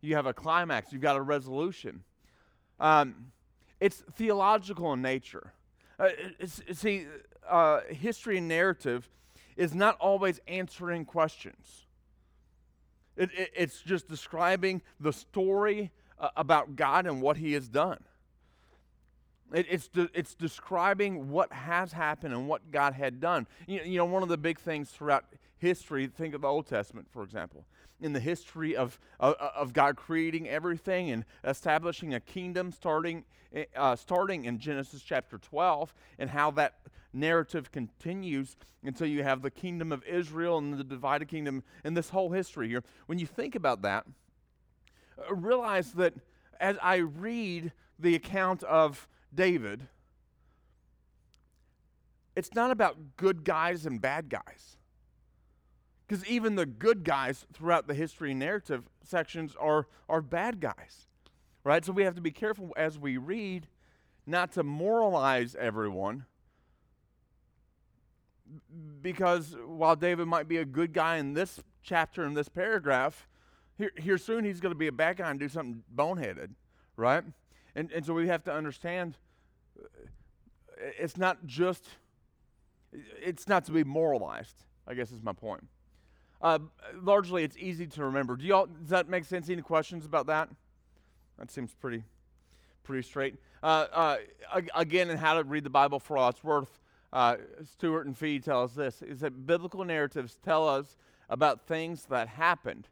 You 0.00 0.16
have 0.16 0.26
a 0.26 0.34
climax. 0.34 0.92
You've 0.92 1.00
got 1.00 1.16
a 1.16 1.22
resolution. 1.22 2.02
Um, 2.78 3.32
it's 3.84 4.02
theological 4.14 4.94
in 4.94 5.02
nature. 5.02 5.52
Uh, 5.98 6.08
see, 6.72 7.06
uh, 7.46 7.80
history 7.90 8.38
and 8.38 8.48
narrative 8.48 9.10
is 9.58 9.74
not 9.74 9.98
always 10.00 10.40
answering 10.48 11.04
questions. 11.04 11.84
It, 13.14 13.28
it, 13.36 13.50
it's 13.54 13.82
just 13.82 14.08
describing 14.08 14.80
the 14.98 15.12
story 15.12 15.90
uh, 16.18 16.30
about 16.34 16.76
God 16.76 17.06
and 17.06 17.20
what 17.20 17.36
He 17.36 17.52
has 17.52 17.68
done. 17.68 18.02
It, 19.52 19.66
it's, 19.68 19.88
de- 19.88 20.08
it's 20.14 20.34
describing 20.34 21.28
what 21.28 21.52
has 21.52 21.92
happened 21.92 22.32
and 22.32 22.48
what 22.48 22.70
God 22.70 22.94
had 22.94 23.20
done. 23.20 23.46
You, 23.66 23.82
you 23.84 23.98
know, 23.98 24.06
one 24.06 24.22
of 24.22 24.30
the 24.30 24.38
big 24.38 24.58
things 24.58 24.88
throughout 24.88 25.26
history, 25.58 26.06
think 26.06 26.34
of 26.34 26.40
the 26.40 26.48
Old 26.48 26.66
Testament, 26.66 27.06
for 27.10 27.22
example. 27.22 27.66
In 28.04 28.12
the 28.12 28.20
history 28.20 28.76
of, 28.76 29.00
of, 29.18 29.34
of 29.36 29.72
God 29.72 29.96
creating 29.96 30.46
everything 30.46 31.10
and 31.10 31.24
establishing 31.42 32.12
a 32.12 32.20
kingdom 32.20 32.70
starting, 32.70 33.24
eh, 33.54 33.64
uh, 33.74 33.96
starting 33.96 34.44
in 34.44 34.58
Genesis 34.58 35.02
chapter 35.02 35.38
12, 35.38 35.94
and 36.18 36.28
how 36.28 36.50
that 36.50 36.74
narrative 37.14 37.72
continues 37.72 38.56
until 38.82 39.06
you 39.06 39.22
have 39.22 39.40
the 39.40 39.50
kingdom 39.50 39.90
of 39.90 40.04
Israel 40.04 40.58
and 40.58 40.74
the 40.74 40.84
divided 40.84 41.28
kingdom 41.28 41.62
and 41.82 41.96
this 41.96 42.10
whole 42.10 42.30
history 42.30 42.68
here. 42.68 42.84
When 43.06 43.18
you 43.18 43.26
think 43.26 43.54
about 43.54 43.80
that, 43.82 44.04
uh, 45.18 45.34
realize 45.34 45.92
that 45.92 46.12
as 46.60 46.76
I 46.82 46.96
read 46.96 47.72
the 47.98 48.14
account 48.14 48.62
of 48.64 49.08
David, 49.34 49.88
it's 52.36 52.52
not 52.54 52.70
about 52.70 53.16
good 53.16 53.44
guys 53.44 53.86
and 53.86 53.98
bad 53.98 54.28
guys. 54.28 54.73
Because 56.14 56.28
even 56.28 56.54
the 56.54 56.64
good 56.64 57.02
guys 57.02 57.44
throughout 57.52 57.88
the 57.88 57.94
history 57.94 58.34
narrative 58.34 58.84
sections 59.02 59.56
are, 59.58 59.88
are 60.08 60.22
bad 60.22 60.60
guys. 60.60 61.08
Right? 61.64 61.84
So 61.84 61.92
we 61.92 62.04
have 62.04 62.14
to 62.14 62.20
be 62.20 62.30
careful 62.30 62.72
as 62.76 62.96
we 62.96 63.16
read 63.16 63.66
not 64.24 64.52
to 64.52 64.62
moralize 64.62 65.56
everyone, 65.56 66.24
because 69.02 69.56
while 69.66 69.96
David 69.96 70.28
might 70.28 70.46
be 70.46 70.58
a 70.58 70.64
good 70.64 70.92
guy 70.92 71.16
in 71.16 71.34
this 71.34 71.60
chapter, 71.82 72.24
in 72.24 72.34
this 72.34 72.48
paragraph, 72.48 73.26
here, 73.76 73.90
here 73.98 74.16
soon 74.16 74.44
he's 74.44 74.60
going 74.60 74.70
to 74.72 74.78
be 74.78 74.86
a 74.86 74.92
bad 74.92 75.16
guy 75.16 75.28
and 75.28 75.40
do 75.40 75.48
something 75.48 75.82
boneheaded, 75.92 76.50
right? 76.96 77.24
And, 77.74 77.90
and 77.90 78.06
so 78.06 78.14
we 78.14 78.28
have 78.28 78.44
to 78.44 78.52
understand 78.52 79.18
uh, 79.76 79.86
it's 80.78 81.16
not 81.16 81.44
just, 81.44 81.84
it's 82.92 83.48
not 83.48 83.64
to 83.64 83.72
be 83.72 83.82
moralized, 83.82 84.62
I 84.86 84.94
guess 84.94 85.10
is 85.10 85.22
my 85.24 85.32
point. 85.32 85.66
Uh, 86.44 86.58
largely, 87.00 87.42
it's 87.42 87.56
easy 87.56 87.86
to 87.86 88.04
remember. 88.04 88.36
Do 88.36 88.44
y'all, 88.44 88.66
does 88.66 88.90
that 88.90 89.08
make 89.08 89.24
sense? 89.24 89.48
Any 89.48 89.62
questions 89.62 90.04
about 90.04 90.26
that? 90.26 90.50
That 91.38 91.50
seems 91.50 91.72
pretty, 91.72 92.04
pretty 92.82 93.02
straight. 93.02 93.36
Uh, 93.62 93.86
uh, 93.90 94.16
again, 94.74 95.08
in 95.08 95.16
how 95.16 95.40
to 95.40 95.44
read 95.44 95.64
the 95.64 95.70
Bible 95.70 95.98
for 95.98 96.18
all 96.18 96.28
it's 96.28 96.44
worth, 96.44 96.80
uh, 97.14 97.36
Stuart 97.64 98.04
and 98.04 98.16
Fee 98.16 98.40
tell 98.40 98.62
us 98.62 98.72
this 98.72 99.00
is 99.00 99.20
that 99.20 99.46
biblical 99.46 99.86
narratives 99.86 100.36
tell 100.44 100.68
us 100.68 100.98
about 101.30 101.66
things 101.66 102.04
that 102.10 102.28
happened, 102.28 102.88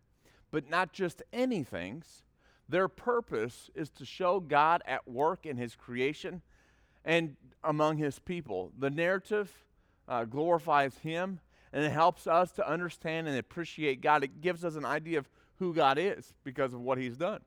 but 0.50 0.70
not 0.70 0.94
just 0.94 1.22
any 1.30 1.62
things. 1.62 2.22
Their 2.70 2.88
purpose 2.88 3.68
is 3.74 3.90
to 3.90 4.06
show 4.06 4.40
God 4.40 4.80
at 4.86 5.06
work 5.06 5.44
in 5.44 5.58
His 5.58 5.76
creation 5.76 6.40
and 7.04 7.36
among 7.62 7.98
His 7.98 8.18
people. 8.18 8.72
The 8.78 8.88
narrative 8.88 9.52
uh, 10.08 10.24
glorifies 10.24 10.96
Him 10.96 11.38
and 11.72 11.84
it 11.84 11.92
helps 11.92 12.26
us 12.26 12.52
to 12.52 12.68
understand 12.68 13.28
and 13.28 13.36
appreciate 13.38 14.00
God. 14.00 14.22
It 14.22 14.40
gives 14.40 14.64
us 14.64 14.76
an 14.76 14.84
idea 14.84 15.18
of 15.18 15.28
who 15.58 15.72
God 15.72 15.98
is 15.98 16.34
because 16.44 16.74
of 16.74 16.80
what 16.80 16.98
He's 16.98 17.16
done. 17.16 17.40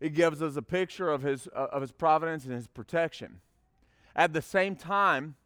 It 0.00 0.14
gives 0.14 0.42
us 0.42 0.56
a 0.56 0.62
picture 0.62 1.10
of 1.10 1.22
His, 1.22 1.48
uh, 1.54 1.66
of 1.72 1.82
his 1.82 1.92
providence 1.92 2.44
and 2.44 2.54
His 2.54 2.66
protection. 2.66 3.40
At 4.16 4.32
the 4.32 4.42
same 4.42 4.76
time, 4.76 5.36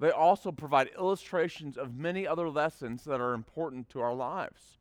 they 0.00 0.10
also 0.10 0.50
provide 0.50 0.90
illustrations 0.98 1.76
of 1.76 1.94
many 1.94 2.26
other 2.26 2.48
lessons 2.48 3.04
that 3.04 3.20
are 3.20 3.34
important 3.34 3.88
to 3.90 4.00
our 4.00 4.14
lives. 4.14 4.78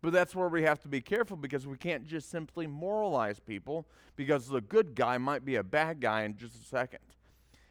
But 0.00 0.12
that's 0.12 0.34
where 0.34 0.48
we 0.48 0.62
have 0.62 0.80
to 0.82 0.88
be 0.88 1.00
careful 1.00 1.36
because 1.36 1.66
we 1.66 1.76
can't 1.76 2.06
just 2.06 2.30
simply 2.30 2.66
moralize 2.66 3.40
people 3.40 3.86
because 4.16 4.48
the 4.48 4.60
good 4.60 4.94
guy 4.94 5.18
might 5.18 5.44
be 5.44 5.56
a 5.56 5.62
bad 5.62 6.00
guy 6.00 6.22
in 6.22 6.36
just 6.36 6.56
a 6.56 6.64
second. 6.64 7.00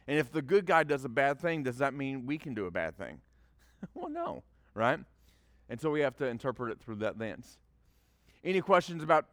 And 0.06 0.18
if 0.18 0.30
the 0.32 0.42
good 0.42 0.66
guy 0.66 0.82
does 0.82 1.04
a 1.04 1.08
bad 1.08 1.40
thing, 1.40 1.62
does 1.62 1.78
that 1.78 1.94
mean 1.94 2.26
we 2.26 2.38
can 2.38 2.54
do 2.54 2.66
a 2.66 2.70
bad 2.70 2.96
thing? 2.96 3.20
well, 3.94 4.08
no, 4.08 4.42
right? 4.74 5.00
And 5.68 5.80
so 5.80 5.90
we 5.90 6.00
have 6.00 6.16
to 6.16 6.26
interpret 6.26 6.72
it 6.72 6.80
through 6.80 6.96
that 6.96 7.18
lens. 7.18 7.58
Any 8.44 8.60
questions 8.60 9.02
about 9.02 9.26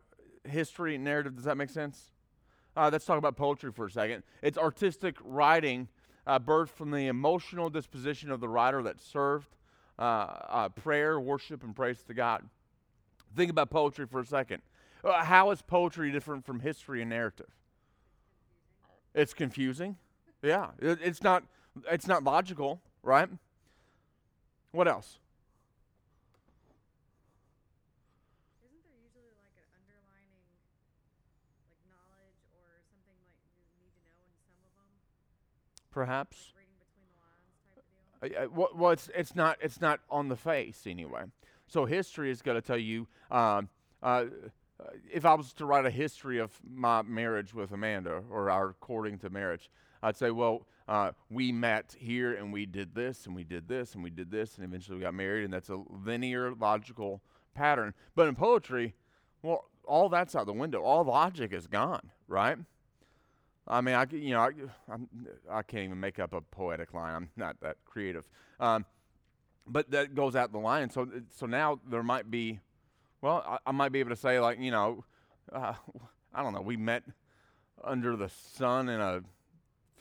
history 0.47 0.95
and 0.95 1.03
narrative? 1.03 1.35
Does 1.35 1.45
that 1.45 1.57
make 1.57 1.69
sense? 1.69 2.11
Uh, 2.75 2.89
let's 2.91 3.05
talk 3.05 3.17
about 3.17 3.35
poetry 3.35 3.71
for 3.71 3.85
a 3.85 3.91
second. 3.91 4.23
It's 4.41 4.57
artistic 4.57 5.17
writing 5.23 5.89
uh, 6.25 6.39
birthed 6.39 6.69
from 6.69 6.91
the 6.91 7.07
emotional 7.07 7.69
disposition 7.69 8.31
of 8.31 8.39
the 8.39 8.47
writer 8.47 8.81
that 8.83 9.01
served 9.01 9.49
uh, 9.99 10.01
uh, 10.01 10.69
prayer, 10.69 11.19
worship, 11.19 11.63
and 11.63 11.75
praise 11.75 12.01
to 12.03 12.13
God. 12.13 12.47
Think 13.35 13.51
about 13.51 13.69
poetry 13.69 14.05
for 14.07 14.21
a 14.21 14.25
second. 14.25 14.61
Uh, 15.03 15.23
how 15.23 15.51
is 15.51 15.61
poetry 15.61 16.11
different 16.11 16.45
from 16.45 16.59
history 16.59 17.01
and 17.01 17.09
narrative? 17.09 17.49
It's 19.13 19.33
confusing. 19.33 19.97
Yeah, 20.41 20.69
it, 20.79 20.99
it's 21.01 21.21
not. 21.21 21.43
It's 21.89 22.07
not 22.07 22.23
logical, 22.23 22.81
right? 23.01 23.29
What 24.71 24.87
else? 24.87 25.19
perhaps. 35.91 36.53
Like 38.21 38.33
uh, 38.37 38.47
well, 38.53 38.69
well, 38.75 38.91
it's 38.91 39.09
it's 39.15 39.35
not 39.35 39.57
it's 39.61 39.81
not 39.81 39.99
on 40.09 40.29
the 40.29 40.35
face 40.35 40.83
anyway. 40.87 41.23
So 41.67 41.85
history 41.85 42.31
is 42.31 42.41
going 42.41 42.59
to 42.59 42.65
tell 42.65 42.77
you. 42.77 43.07
Um, 43.29 43.69
uh, 44.01 44.25
if 45.13 45.25
I 45.25 45.35
was 45.35 45.53
to 45.53 45.65
write 45.65 45.85
a 45.85 45.91
history 45.91 46.39
of 46.39 46.51
my 46.67 47.03
marriage 47.03 47.53
with 47.53 47.71
Amanda 47.71 48.23
or 48.31 48.49
our 48.49 48.73
courting 48.79 49.19
to 49.19 49.29
marriage, 49.29 49.69
I'd 50.01 50.17
say, 50.17 50.31
well, 50.31 50.65
uh, 50.91 51.13
we 51.29 51.53
met 51.53 51.95
here 51.97 52.33
and 52.33 52.51
we 52.51 52.65
did 52.65 52.93
this 52.93 53.25
and 53.25 53.33
we 53.33 53.45
did 53.45 53.65
this 53.69 53.95
and 53.95 54.03
we 54.03 54.09
did 54.09 54.29
this 54.29 54.57
and 54.57 54.65
eventually 54.65 54.97
we 54.97 55.03
got 55.03 55.13
married, 55.13 55.45
and 55.45 55.53
that's 55.53 55.69
a 55.69 55.79
linear, 56.05 56.53
logical 56.53 57.21
pattern. 57.55 57.93
But 58.13 58.27
in 58.27 58.35
poetry, 58.35 58.93
well, 59.41 59.69
all 59.85 60.09
that's 60.09 60.35
out 60.35 60.47
the 60.47 60.53
window. 60.53 60.81
All 60.81 61.05
logic 61.05 61.53
is 61.53 61.65
gone, 61.65 62.11
right? 62.27 62.57
I 63.65 63.79
mean, 63.79 63.95
I 63.95 64.05
you 64.11 64.31
know, 64.31 64.41
I, 64.41 64.49
I'm, 64.91 65.07
I 65.49 65.61
can 65.61 65.79
not 65.79 65.85
even 65.85 65.99
make 66.01 66.19
up 66.19 66.33
a 66.33 66.41
poetic 66.41 66.93
line. 66.93 67.15
I'm 67.15 67.29
not 67.37 67.55
that 67.61 67.77
creative. 67.85 68.27
Um, 68.59 68.85
but 69.65 69.91
that 69.91 70.13
goes 70.13 70.35
out 70.35 70.51
the 70.51 70.59
line. 70.59 70.89
So 70.89 71.07
so 71.29 71.45
now 71.45 71.79
there 71.89 72.03
might 72.03 72.29
be, 72.29 72.59
well, 73.21 73.45
I, 73.47 73.59
I 73.65 73.71
might 73.71 73.93
be 73.93 74.01
able 74.01 74.09
to 74.09 74.17
say 74.17 74.41
like 74.41 74.59
you 74.59 74.71
know, 74.71 75.05
uh, 75.53 75.75
I 76.33 76.43
don't 76.43 76.51
know. 76.53 76.61
We 76.61 76.75
met 76.75 77.03
under 77.81 78.17
the 78.17 78.27
sun 78.27 78.89
in 78.89 78.99
a 78.99 79.21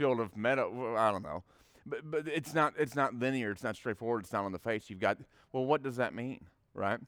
field 0.00 0.18
of 0.18 0.34
meadow. 0.34 0.96
I 0.96 1.10
don't 1.10 1.22
know. 1.22 1.42
But, 1.84 2.10
but 2.10 2.28
it's 2.28 2.54
not 2.54 2.74
it's 2.78 2.94
not 2.94 3.14
linear. 3.14 3.50
It's 3.50 3.62
not 3.62 3.76
straightforward. 3.76 4.22
It's 4.22 4.32
not 4.32 4.44
on 4.44 4.52
the 4.52 4.58
face. 4.58 4.88
You've 4.88 5.00
got 5.00 5.18
well, 5.52 5.64
what 5.66 5.82
does 5.82 5.96
that 5.96 6.14
mean, 6.14 6.46
right? 6.72 6.98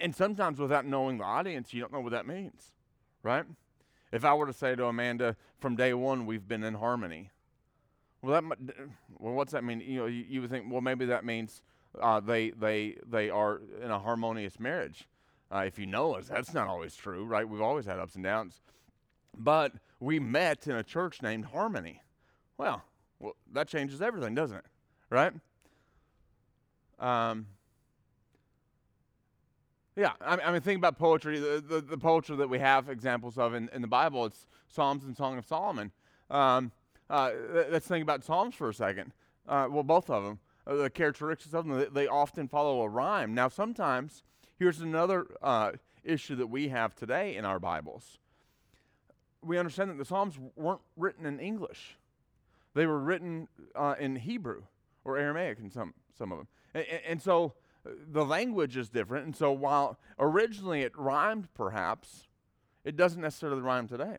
And 0.00 0.16
sometimes 0.16 0.58
without 0.58 0.86
knowing 0.86 1.18
the 1.18 1.24
audience, 1.24 1.74
you 1.74 1.80
don't 1.80 1.92
know 1.92 2.00
what 2.00 2.12
that 2.12 2.26
means, 2.26 2.72
right? 3.22 3.44
If 4.10 4.24
I 4.24 4.32
were 4.32 4.46
to 4.46 4.52
say 4.52 4.74
to 4.74 4.86
Amanda, 4.86 5.36
from 5.58 5.76
day 5.76 5.92
one, 5.92 6.24
we've 6.24 6.48
been 6.48 6.64
in 6.64 6.74
harmony, 6.74 7.30
well, 8.22 8.40
that, 8.40 8.58
well 9.18 9.34
what's 9.34 9.52
that 9.52 9.62
mean? 9.62 9.80
You 9.80 10.00
know, 10.00 10.06
you, 10.06 10.24
you 10.26 10.40
would 10.40 10.50
think, 10.50 10.72
well, 10.72 10.80
maybe 10.80 11.04
that 11.06 11.26
means 11.26 11.60
uh, 12.00 12.20
they, 12.20 12.50
they, 12.50 12.96
they 13.06 13.28
are 13.28 13.60
in 13.82 13.90
a 13.90 13.98
harmonious 13.98 14.58
marriage. 14.58 15.06
Uh, 15.52 15.64
if 15.66 15.78
you 15.78 15.86
know 15.86 16.14
us, 16.14 16.28
that's 16.28 16.54
not 16.54 16.68
always 16.68 16.96
true, 16.96 17.24
right? 17.26 17.46
We've 17.46 17.60
always 17.60 17.84
had 17.84 17.98
ups 17.98 18.14
and 18.14 18.24
downs. 18.24 18.62
But 19.36 19.72
we 20.00 20.18
met 20.18 20.66
in 20.66 20.76
a 20.76 20.82
church 20.82 21.22
named 21.22 21.46
Harmony. 21.46 22.02
Well, 22.58 22.82
well 23.18 23.36
that 23.52 23.68
changes 23.68 24.02
everything, 24.02 24.34
doesn't 24.34 24.58
it? 24.58 24.64
Right? 25.10 25.32
Um, 26.98 27.46
yeah, 29.96 30.12
I, 30.20 30.36
I 30.36 30.52
mean, 30.52 30.60
think 30.60 30.78
about 30.78 30.98
poetry. 30.98 31.38
The, 31.38 31.62
the, 31.66 31.80
the, 31.80 31.98
poetry 31.98 32.36
that 32.36 32.48
we 32.48 32.58
have 32.58 32.88
examples 32.88 33.38
of 33.38 33.54
in, 33.54 33.70
in 33.72 33.80
the 33.80 33.88
Bible, 33.88 34.26
it's 34.26 34.46
Psalms 34.68 35.04
and 35.04 35.16
Song 35.16 35.38
of 35.38 35.46
Solomon. 35.46 35.90
Um, 36.30 36.72
uh, 37.08 37.30
let's 37.70 37.86
think 37.86 38.02
about 38.02 38.24
Psalms 38.24 38.54
for 38.54 38.68
a 38.68 38.74
second. 38.74 39.12
Uh, 39.48 39.68
well, 39.70 39.82
both 39.82 40.10
of 40.10 40.24
them, 40.24 40.38
uh, 40.66 40.74
the 40.74 40.90
characteristics 40.90 41.54
of 41.54 41.66
them, 41.66 41.86
they, 41.92 42.06
often 42.06 42.48
follow 42.48 42.82
a 42.82 42.88
rhyme. 42.88 43.34
Now, 43.34 43.48
sometimes, 43.48 44.22
here's 44.58 44.80
another 44.80 45.26
uh, 45.42 45.72
issue 46.04 46.34
that 46.36 46.48
we 46.48 46.68
have 46.68 46.94
today 46.94 47.36
in 47.36 47.44
our 47.44 47.58
Bibles. 47.58 48.18
We 49.42 49.58
understand 49.58 49.90
that 49.90 49.98
the 49.98 50.04
Psalms 50.04 50.38
weren't 50.56 50.80
written 50.96 51.24
in 51.24 51.38
English, 51.38 51.96
they 52.76 52.86
were 52.86 52.98
written 52.98 53.48
uh, 53.74 53.94
in 53.98 54.16
Hebrew 54.16 54.62
or 55.04 55.16
Aramaic 55.16 55.58
in 55.58 55.70
some, 55.70 55.94
some 56.16 56.30
of 56.30 56.38
them. 56.38 56.48
And, 56.74 56.86
and 57.08 57.22
so 57.22 57.54
uh, 57.86 57.90
the 58.12 58.24
language 58.24 58.76
is 58.76 58.90
different. 58.90 59.24
And 59.24 59.34
so 59.34 59.50
while 59.50 59.98
originally 60.18 60.82
it 60.82 60.92
rhymed, 60.96 61.48
perhaps, 61.54 62.26
it 62.84 62.94
doesn't 62.94 63.22
necessarily 63.22 63.62
rhyme 63.62 63.88
today. 63.88 64.18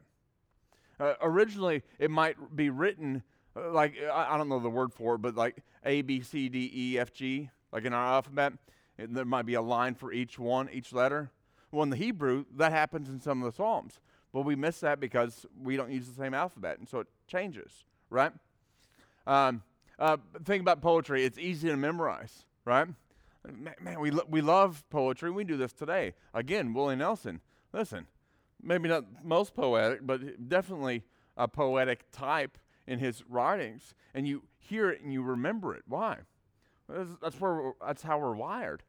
Uh, 0.99 1.13
originally, 1.21 1.83
it 1.99 2.09
might 2.09 2.55
be 2.55 2.71
written 2.71 3.21
uh, 3.55 3.71
like, 3.71 3.93
I, 4.11 4.33
I, 4.33 4.37
don't 4.37 4.49
know 4.49 4.59
the 4.59 4.69
word 4.69 4.91
for 4.91 5.15
it, 5.15 5.19
but 5.19 5.35
like 5.35 5.63
A, 5.85 6.01
B, 6.01 6.21
C, 6.21 6.49
D, 6.49 6.71
E, 6.73 6.99
F, 6.99 7.13
G, 7.13 7.51
like 7.71 7.85
in 7.85 7.93
our 7.93 8.05
alphabet. 8.05 8.53
It, 8.97 9.13
there 9.13 9.25
might 9.25 9.45
be 9.45 9.53
a 9.53 9.61
line 9.61 9.93
for 9.93 10.11
each 10.11 10.39
one, 10.39 10.67
each 10.73 10.91
letter. 10.91 11.29
Well, 11.71 11.83
in 11.83 11.91
the 11.91 11.95
Hebrew, 11.95 12.45
that 12.55 12.71
happens 12.71 13.07
in 13.07 13.21
some 13.21 13.43
of 13.43 13.51
the 13.51 13.55
Psalms. 13.55 13.99
But 14.33 14.41
we 14.41 14.55
miss 14.55 14.79
that 14.79 14.99
because 14.99 15.45
we 15.61 15.77
don't 15.77 15.91
use 15.91 16.07
the 16.07 16.15
same 16.15 16.33
alphabet, 16.33 16.79
and 16.79 16.89
so 16.89 16.99
it 17.01 17.07
changes, 17.27 17.85
right? 18.09 18.31
Um, 19.27 19.61
uh, 19.99 20.17
think 20.45 20.61
about 20.61 20.81
poetry. 20.81 21.25
It's 21.25 21.37
easy 21.37 21.67
to 21.67 21.77
memorize, 21.77 22.45
right? 22.65 22.87
Man, 23.81 23.99
we, 23.99 24.09
lo- 24.11 24.25
we 24.27 24.41
love 24.41 24.83
poetry. 24.89 25.29
We 25.29 25.43
do 25.43 25.57
this 25.57 25.73
today. 25.73 26.13
Again, 26.33 26.73
Willie 26.73 26.95
Nelson. 26.95 27.41
Listen, 27.73 28.07
maybe 28.61 28.89
not 28.89 29.05
most 29.23 29.53
poetic, 29.53 29.99
but 30.01 30.47
definitely 30.49 31.03
a 31.35 31.47
poetic 31.47 32.09
type 32.11 32.57
in 32.87 32.99
his 32.99 33.23
writings. 33.29 33.93
And 34.13 34.27
you 34.27 34.43
hear 34.57 34.89
it 34.89 35.01
and 35.01 35.11
you 35.11 35.21
remember 35.21 35.75
it. 35.75 35.83
Why? 35.87 36.19
That's, 36.89 37.09
that's 37.21 37.39
where 37.41 37.73
that's 37.85 38.03
how 38.03 38.19
we're 38.19 38.35
wired. 38.35 38.83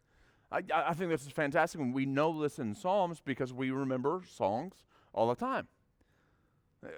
I, 0.51 0.63
I 0.73 0.95
think 0.95 1.11
this 1.11 1.27
is 1.27 1.33
fantastic. 1.33 1.81
We 1.93 2.07
know 2.07 2.41
this 2.41 2.59
in 2.59 2.75
Psalms 2.75 3.21
because 3.25 3.53
we 3.53 3.71
remember 3.71 4.23
songs 4.29 4.75
all 5.13 5.29
the 5.29 5.35
time. 5.35 5.69
Uh, 6.85 6.89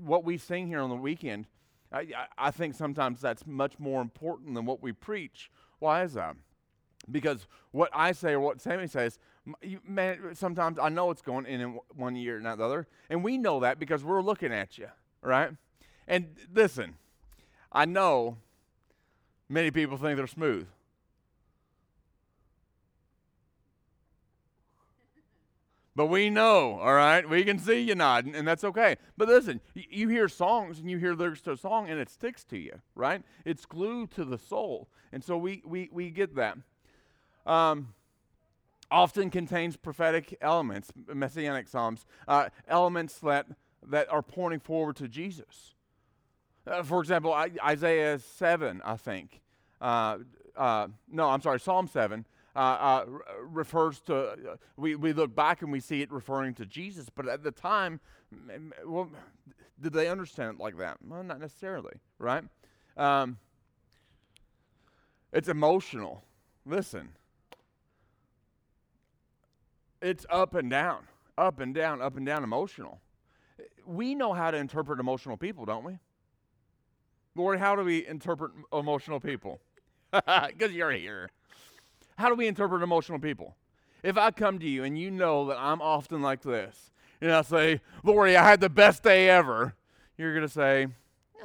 what 0.00 0.24
we 0.24 0.38
sing 0.38 0.68
here 0.68 0.80
on 0.80 0.88
the 0.88 0.96
weekend, 0.96 1.46
I, 1.92 2.06
I 2.36 2.50
think 2.50 2.74
sometimes 2.74 3.20
that's 3.20 3.46
much 3.46 3.78
more 3.78 4.00
important 4.00 4.54
than 4.54 4.66
what 4.66 4.82
we 4.82 4.92
preach. 4.92 5.50
Why 5.78 6.02
is 6.02 6.14
that? 6.14 6.36
Because 7.10 7.46
what 7.70 7.90
I 7.92 8.12
say 8.12 8.32
or 8.32 8.40
what 8.40 8.60
Sammy 8.60 8.88
says, 8.88 9.18
man, 9.86 10.34
sometimes 10.34 10.78
I 10.78 10.88
know 10.88 11.10
it's 11.10 11.22
going 11.22 11.46
in, 11.46 11.78
one 11.94 12.16
year, 12.16 12.36
and 12.36 12.44
not 12.44 12.58
the 12.58 12.64
other. 12.64 12.86
And 13.08 13.22
we 13.22 13.38
know 13.38 13.60
that 13.60 13.78
because 13.78 14.02
we're 14.02 14.22
looking 14.22 14.52
at 14.52 14.76
you, 14.78 14.88
right? 15.22 15.50
And 16.08 16.34
listen, 16.52 16.96
I 17.72 17.84
know 17.84 18.38
many 19.48 19.70
people 19.70 19.96
think 19.96 20.16
they're 20.16 20.26
smooth. 20.26 20.66
But 25.96 26.06
we 26.06 26.28
know, 26.28 26.78
all 26.78 26.92
right? 26.92 27.26
We 27.26 27.42
can 27.42 27.58
see 27.58 27.80
you 27.80 27.94
nodding, 27.94 28.34
and 28.34 28.46
that's 28.46 28.64
okay. 28.64 28.96
But 29.16 29.28
listen, 29.28 29.62
you 29.74 30.10
hear 30.10 30.28
songs 30.28 30.78
and 30.78 30.90
you 30.90 30.98
hear 30.98 31.14
lyrics 31.14 31.40
to 31.42 31.52
a 31.52 31.56
song, 31.56 31.88
and 31.88 31.98
it 31.98 32.10
sticks 32.10 32.44
to 32.44 32.58
you, 32.58 32.82
right? 32.94 33.22
It's 33.46 33.64
glued 33.64 34.10
to 34.12 34.26
the 34.26 34.36
soul. 34.36 34.88
And 35.10 35.24
so 35.24 35.38
we, 35.38 35.62
we, 35.64 35.88
we 35.90 36.10
get 36.10 36.34
that. 36.34 36.58
Um, 37.46 37.94
often 38.90 39.30
contains 39.30 39.78
prophetic 39.78 40.36
elements, 40.42 40.92
messianic 41.14 41.66
psalms, 41.66 42.04
uh, 42.28 42.50
elements 42.68 43.18
that, 43.20 43.46
that 43.88 44.12
are 44.12 44.22
pointing 44.22 44.60
forward 44.60 44.96
to 44.96 45.08
Jesus. 45.08 45.74
Uh, 46.66 46.82
for 46.82 47.00
example, 47.00 47.32
I, 47.32 47.50
Isaiah 47.64 48.18
7, 48.18 48.82
I 48.84 48.96
think. 48.98 49.40
Uh, 49.80 50.18
uh 50.56 50.88
no, 51.10 51.30
I'm 51.30 51.40
sorry, 51.40 51.60
Psalm 51.60 51.88
7 51.88 52.26
uh, 52.56 52.58
uh, 52.58 53.04
refers 53.42 54.00
to, 54.00 54.16
uh, 54.16 54.56
we, 54.78 54.96
we 54.96 55.12
look 55.12 55.34
back 55.34 55.60
and 55.60 55.70
we 55.70 55.78
see 55.78 56.00
it 56.00 56.10
referring 56.10 56.54
to 56.54 56.64
Jesus, 56.64 57.08
but 57.14 57.28
at 57.28 57.42
the 57.42 57.50
time, 57.50 58.00
well, 58.86 59.10
did 59.80 59.92
they 59.92 60.08
understand 60.08 60.54
it 60.54 60.62
like 60.62 60.78
that? 60.78 60.96
Well, 61.06 61.22
not 61.22 61.38
necessarily, 61.38 61.96
right? 62.18 62.42
Um, 62.96 63.36
it's 65.34 65.48
emotional. 65.48 66.24
Listen, 66.64 67.10
it's 70.00 70.24
up 70.30 70.54
and 70.54 70.70
down, 70.70 71.06
up 71.36 71.60
and 71.60 71.74
down, 71.74 72.00
up 72.00 72.16
and 72.16 72.24
down 72.24 72.42
emotional. 72.42 73.00
We 73.84 74.14
know 74.14 74.32
how 74.32 74.50
to 74.50 74.56
interpret 74.56 74.98
emotional 74.98 75.36
people, 75.36 75.66
don't 75.66 75.84
we? 75.84 75.98
Lord, 77.34 77.58
how 77.58 77.76
do 77.76 77.84
we 77.84 78.06
interpret 78.06 78.52
emotional 78.72 79.20
people? 79.20 79.60
Because 80.12 80.72
you're 80.72 80.92
here. 80.92 81.28
How 82.16 82.28
do 82.28 82.34
we 82.34 82.46
interpret 82.46 82.82
emotional 82.82 83.18
people? 83.18 83.56
If 84.02 84.16
I 84.16 84.30
come 84.30 84.58
to 84.58 84.68
you 84.68 84.84
and 84.84 84.98
you 84.98 85.10
know 85.10 85.46
that 85.46 85.58
I'm 85.58 85.82
often 85.82 86.22
like 86.22 86.42
this, 86.42 86.90
and 87.20 87.32
I 87.32 87.42
say, 87.42 87.80
Lori, 88.02 88.36
I 88.36 88.44
had 88.44 88.60
the 88.60 88.68
best 88.68 89.02
day 89.02 89.28
ever, 89.28 89.74
you're 90.18 90.34
going 90.34 90.46
to 90.46 90.52
say, 90.52 90.88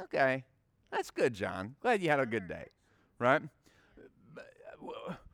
okay, 0.04 0.44
that's 0.90 1.10
good, 1.10 1.34
John. 1.34 1.74
Glad 1.80 2.02
you 2.02 2.10
had 2.10 2.20
a 2.20 2.26
good 2.26 2.48
day, 2.48 2.66
right? 3.18 3.42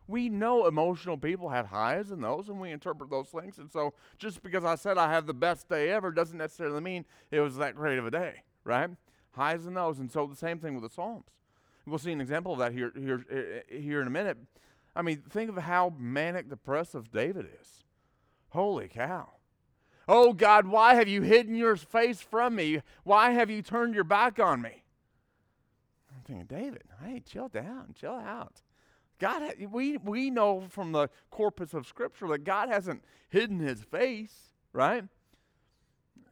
We 0.07 0.29
know 0.29 0.67
emotional 0.67 1.19
people 1.19 1.51
have 1.51 1.67
highs 1.67 2.11
and 2.11 2.23
lows, 2.23 2.49
and 2.49 2.61
we 2.61 2.71
interpret 2.71 3.11
those 3.11 3.29
things. 3.29 3.59
And 3.59 3.71
so, 3.71 3.93
just 4.19 4.43
because 4.43 4.65
I 4.65 4.75
said 4.77 4.97
I 4.97 5.13
had 5.13 5.27
the 5.27 5.35
best 5.35 5.69
day 5.69 5.91
ever 5.91 6.11
doesn't 6.11 6.39
necessarily 6.39 6.81
mean 6.81 7.05
it 7.31 7.41
was 7.41 7.57
that 7.57 7.75
great 7.75 7.99
of 7.99 8.07
a 8.07 8.11
day, 8.11 8.43
right? 8.65 8.89
Highs 9.33 9.67
and 9.67 9.75
lows. 9.75 9.99
And 9.99 10.11
so, 10.11 10.27
the 10.27 10.37
same 10.37 10.59
thing 10.59 10.75
with 10.75 10.83
the 10.83 10.95
Psalms. 10.95 11.27
We'll 11.87 11.99
see 11.99 12.13
an 12.13 12.21
example 12.21 12.53
of 12.53 12.59
that 12.59 12.73
here, 12.73 12.93
here, 12.99 13.25
eh, 13.31 13.75
eh, 13.77 13.81
here 13.81 14.01
in 14.01 14.07
a 14.07 14.11
minute. 14.11 14.39
I 14.99 15.03
mean, 15.03 15.23
think 15.31 15.49
of 15.49 15.57
how 15.59 15.95
manic 15.97 16.51
depressive 16.51 17.13
David 17.13 17.47
is. 17.61 17.85
Holy 18.49 18.89
cow. 18.89 19.29
Oh 20.09 20.33
God, 20.33 20.67
why 20.67 20.95
have 20.95 21.07
you 21.07 21.23
hidden 21.23 21.55
your 21.55 21.77
face 21.77 22.21
from 22.21 22.57
me? 22.57 22.83
Why 23.05 23.31
have 23.31 23.49
you 23.49 23.63
turned 23.63 23.95
your 23.95 24.03
back 24.03 24.41
on 24.41 24.61
me? 24.61 24.83
I'm 26.13 26.23
thinking, 26.25 26.47
David, 26.47 26.83
hey, 27.05 27.23
chill 27.25 27.49
down, 27.49 27.95
chill 27.95 28.15
out. 28.15 28.63
God, 29.21 29.55
we, 29.71 29.99
we 29.99 30.31
know 30.31 30.65
from 30.69 30.91
the 30.91 31.11
corpus 31.31 31.75
of 31.75 31.87
Scripture 31.87 32.27
that 32.29 32.43
God 32.43 32.69
hasn't 32.69 33.05
hidden 33.29 33.61
his 33.61 33.83
face, 33.83 34.35
right? 34.73 35.05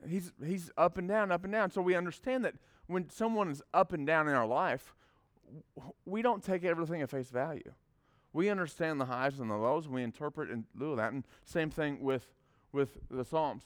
He's, 0.08 0.32
he's 0.44 0.72
up 0.76 0.98
and 0.98 1.06
down, 1.06 1.30
up 1.30 1.44
and 1.44 1.52
down. 1.52 1.70
So 1.70 1.80
we 1.82 1.94
understand 1.94 2.44
that 2.44 2.54
when 2.88 3.10
someone 3.10 3.48
is 3.48 3.62
up 3.72 3.92
and 3.92 4.04
down 4.04 4.26
in 4.26 4.34
our 4.34 4.46
life, 4.46 4.92
we 6.04 6.20
don't 6.20 6.42
take 6.42 6.64
everything 6.64 7.00
at 7.00 7.10
face 7.10 7.30
value. 7.30 7.72
We 8.36 8.50
understand 8.50 9.00
the 9.00 9.06
highs 9.06 9.38
and 9.40 9.50
the 9.50 9.56
lows, 9.56 9.88
we 9.88 10.02
interpret 10.02 10.50
in 10.50 10.66
lieu 10.74 10.90
of 10.90 10.98
that. 10.98 11.10
And 11.10 11.24
same 11.46 11.70
thing 11.70 12.02
with, 12.02 12.34
with 12.70 12.98
the 13.10 13.24
Psalms. 13.24 13.64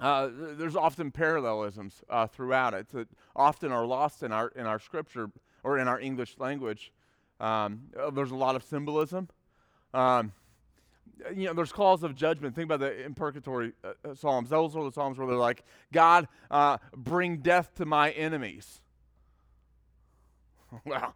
Uh, 0.00 0.28
th- 0.28 0.56
there's 0.56 0.74
often 0.74 1.10
parallelisms 1.10 2.02
uh, 2.08 2.26
throughout 2.26 2.72
it 2.72 2.88
that 2.92 3.08
often 3.36 3.70
are 3.70 3.84
lost 3.84 4.22
in 4.22 4.32
our, 4.32 4.48
in 4.56 4.64
our 4.64 4.78
scripture 4.78 5.30
or 5.62 5.78
in 5.78 5.86
our 5.86 6.00
English 6.00 6.36
language. 6.38 6.92
Um, 7.40 7.82
uh, 7.94 8.08
there's 8.08 8.30
a 8.30 8.36
lot 8.36 8.56
of 8.56 8.62
symbolism. 8.62 9.28
Um, 9.92 10.32
you 11.36 11.44
know, 11.44 11.52
there's 11.52 11.72
calls 11.72 12.02
of 12.02 12.14
judgment. 12.14 12.54
Think 12.54 12.72
about 12.72 12.80
the 12.80 13.04
imprecatory 13.04 13.74
uh, 13.84 13.92
uh, 14.02 14.14
psalms. 14.14 14.48
Those 14.48 14.74
are 14.74 14.82
the 14.82 14.92
psalms 14.92 15.18
where 15.18 15.26
they're 15.26 15.36
like, 15.36 15.62
God, 15.92 16.26
uh, 16.50 16.78
bring 16.96 17.36
death 17.36 17.74
to 17.74 17.84
my 17.84 18.12
enemies. 18.12 18.80
well, 20.86 21.14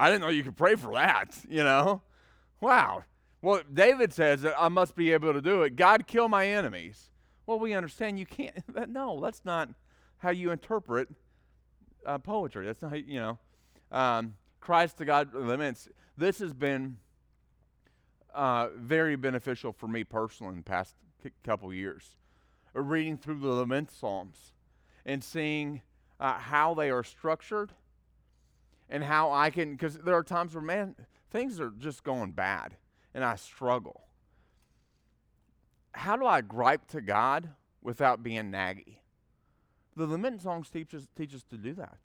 I 0.00 0.08
didn't 0.08 0.22
know 0.22 0.28
you 0.30 0.42
could 0.42 0.56
pray 0.56 0.76
for 0.76 0.94
that, 0.94 1.36
you 1.46 1.62
know? 1.62 2.00
Wow. 2.58 3.04
Well, 3.42 3.60
David 3.70 4.14
says 4.14 4.40
that 4.42 4.54
I 4.58 4.68
must 4.68 4.96
be 4.96 5.12
able 5.12 5.34
to 5.34 5.42
do 5.42 5.62
it. 5.62 5.76
God, 5.76 6.06
kill 6.06 6.26
my 6.26 6.46
enemies. 6.46 7.10
Well, 7.44 7.58
we 7.58 7.74
understand 7.74 8.18
you 8.18 8.24
can't. 8.24 8.64
no, 8.88 9.20
that's 9.20 9.44
not 9.44 9.68
how 10.16 10.30
you 10.30 10.52
interpret 10.52 11.08
uh, 12.06 12.16
poetry. 12.16 12.64
That's 12.64 12.80
not, 12.80 12.92
how, 12.92 12.96
you 12.96 13.20
know. 13.20 13.38
Um, 13.92 14.36
Christ 14.60 14.96
to 14.98 15.04
God 15.04 15.34
laments. 15.34 15.86
This 16.16 16.38
has 16.38 16.54
been 16.54 16.96
uh, 18.34 18.68
very 18.76 19.16
beneficial 19.16 19.70
for 19.70 19.86
me 19.86 20.02
personally 20.02 20.52
in 20.52 20.58
the 20.60 20.64
past 20.64 20.94
c- 21.22 21.30
couple 21.44 21.74
years. 21.74 22.16
Reading 22.72 23.18
through 23.18 23.40
the 23.40 23.48
lament 23.48 23.90
psalms 23.90 24.54
and 25.04 25.22
seeing 25.22 25.82
uh, 26.18 26.38
how 26.38 26.72
they 26.72 26.88
are 26.90 27.04
structured 27.04 27.72
and 28.90 29.04
how 29.04 29.30
I 29.30 29.50
can, 29.50 29.72
because 29.72 29.96
there 29.98 30.16
are 30.16 30.24
times 30.24 30.54
where, 30.54 30.62
man, 30.62 30.96
things 31.30 31.60
are 31.60 31.72
just 31.78 32.02
going 32.02 32.32
bad 32.32 32.76
and 33.14 33.24
I 33.24 33.36
struggle. 33.36 34.02
How 35.92 36.16
do 36.16 36.26
I 36.26 36.40
gripe 36.40 36.86
to 36.88 37.00
God 37.00 37.50
without 37.80 38.22
being 38.22 38.50
naggy? 38.50 38.96
The 39.96 40.06
lament 40.06 40.42
songs 40.42 40.68
teach 40.68 40.94
us, 40.94 41.06
teach 41.16 41.34
us 41.34 41.44
to 41.50 41.56
do 41.56 41.72
that. 41.74 41.98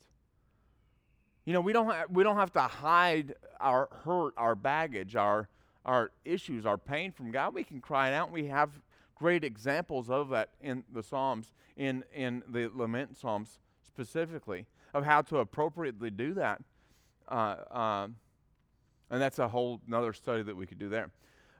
You 1.44 1.54
know, 1.54 1.62
we 1.62 1.74
don't, 1.74 1.88
ha- 1.88 2.06
we 2.10 2.24
don't 2.24 2.38
have 2.38 2.54
to 2.54 2.62
hide 2.62 3.36
our 3.60 3.90
hurt, 4.04 4.34
our 4.38 4.56
baggage, 4.56 5.16
our, 5.16 5.50
our 5.86 6.12
issues, 6.24 6.66
our 6.66 6.78
pain 6.78 7.12
from 7.12 7.32
God. 7.32 7.54
We 7.54 7.64
can 7.64 7.82
cry 7.82 8.10
it 8.10 8.14
out. 8.14 8.32
We 8.32 8.48
have 8.48 8.82
great 9.14 9.44
examples 9.44 10.10
of 10.10 10.30
that 10.30 10.50
in 10.60 10.84
the 10.92 11.04
Psalms, 11.04 11.54
in, 11.78 12.04
in 12.14 12.44
the 12.48 12.72
lament 12.74 13.18
Psalms 13.18 13.60
specifically 13.84 14.66
of 14.94 15.06
how 15.06 15.22
to 15.22 15.38
appropriately 15.38 16.10
do 16.10 16.34
that. 16.34 16.62
Uh, 17.28 17.56
um, 17.72 18.16
and 19.10 19.22
that's 19.22 19.40
a 19.40 19.48
whole 19.48 19.82
another 19.88 20.14
study 20.14 20.44
that 20.44 20.56
we 20.56 20.66
could 20.66 20.80
do 20.80 20.90
there. 20.90 21.10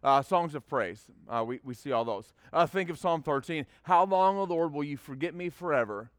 Uh, 0.04 0.22
songs 0.22 0.54
of 0.54 0.68
praise, 0.68 1.06
uh, 1.28 1.44
we, 1.46 1.60
we 1.64 1.74
see 1.74 1.92
all 1.92 2.06
those. 2.06 2.34
Uh, 2.54 2.66
think 2.68 2.90
of 2.90 3.00
Psalm 3.00 3.24
13. 3.24 3.66
How 3.84 4.06
long, 4.06 4.38
O 4.38 4.44
Lord, 4.44 4.72
will 4.72 4.84
you 4.84 4.98
forget 4.98 5.34
me 5.34 5.50
forever? 5.50 6.12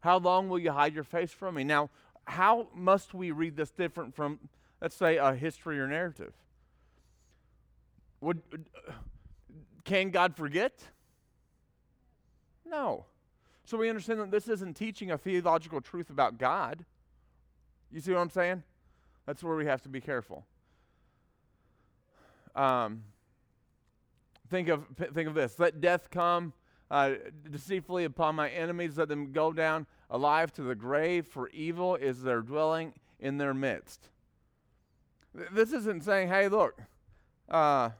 How 0.00 0.18
long 0.18 0.48
will 0.48 0.58
you 0.58 0.72
hide 0.72 0.94
your 0.94 1.04
face 1.04 1.30
from 1.30 1.54
me? 1.54 1.64
Now, 1.64 1.90
how 2.24 2.68
must 2.74 3.14
we 3.14 3.30
read 3.30 3.56
this 3.56 3.70
different 3.70 4.14
from, 4.14 4.38
let's 4.80 4.96
say, 4.96 5.16
a 5.18 5.34
history 5.34 5.78
or 5.78 5.86
narrative? 5.86 6.34
Would, 8.20 8.42
can 9.84 10.10
God 10.10 10.34
forget? 10.36 10.82
No. 12.66 13.06
So 13.64 13.76
we 13.76 13.88
understand 13.88 14.20
that 14.20 14.30
this 14.30 14.48
isn't 14.48 14.74
teaching 14.74 15.10
a 15.10 15.18
theological 15.18 15.80
truth 15.80 16.10
about 16.10 16.38
God. 16.38 16.84
You 17.92 18.00
see 18.00 18.12
what 18.12 18.20
I'm 18.20 18.30
saying? 18.30 18.62
That's 19.28 19.44
where 19.44 19.56
we 19.56 19.66
have 19.66 19.82
to 19.82 19.90
be 19.90 20.00
careful. 20.00 20.46
Um, 22.56 23.02
think 24.48 24.70
of 24.70 24.86
think 25.12 25.28
of 25.28 25.34
this: 25.34 25.58
Let 25.58 25.82
death 25.82 26.08
come 26.10 26.54
uh, 26.90 27.10
deceitfully 27.50 28.04
upon 28.04 28.36
my 28.36 28.48
enemies; 28.48 28.96
let 28.96 29.08
them 29.08 29.32
go 29.32 29.52
down 29.52 29.86
alive 30.08 30.50
to 30.54 30.62
the 30.62 30.74
grave. 30.74 31.26
For 31.26 31.50
evil 31.50 31.94
is 31.94 32.22
their 32.22 32.40
dwelling 32.40 32.94
in 33.20 33.36
their 33.36 33.52
midst. 33.52 34.08
This 35.52 35.74
isn't 35.74 36.04
saying, 36.04 36.28
"Hey, 36.28 36.48
look." 36.48 36.80
Uh, 37.50 37.90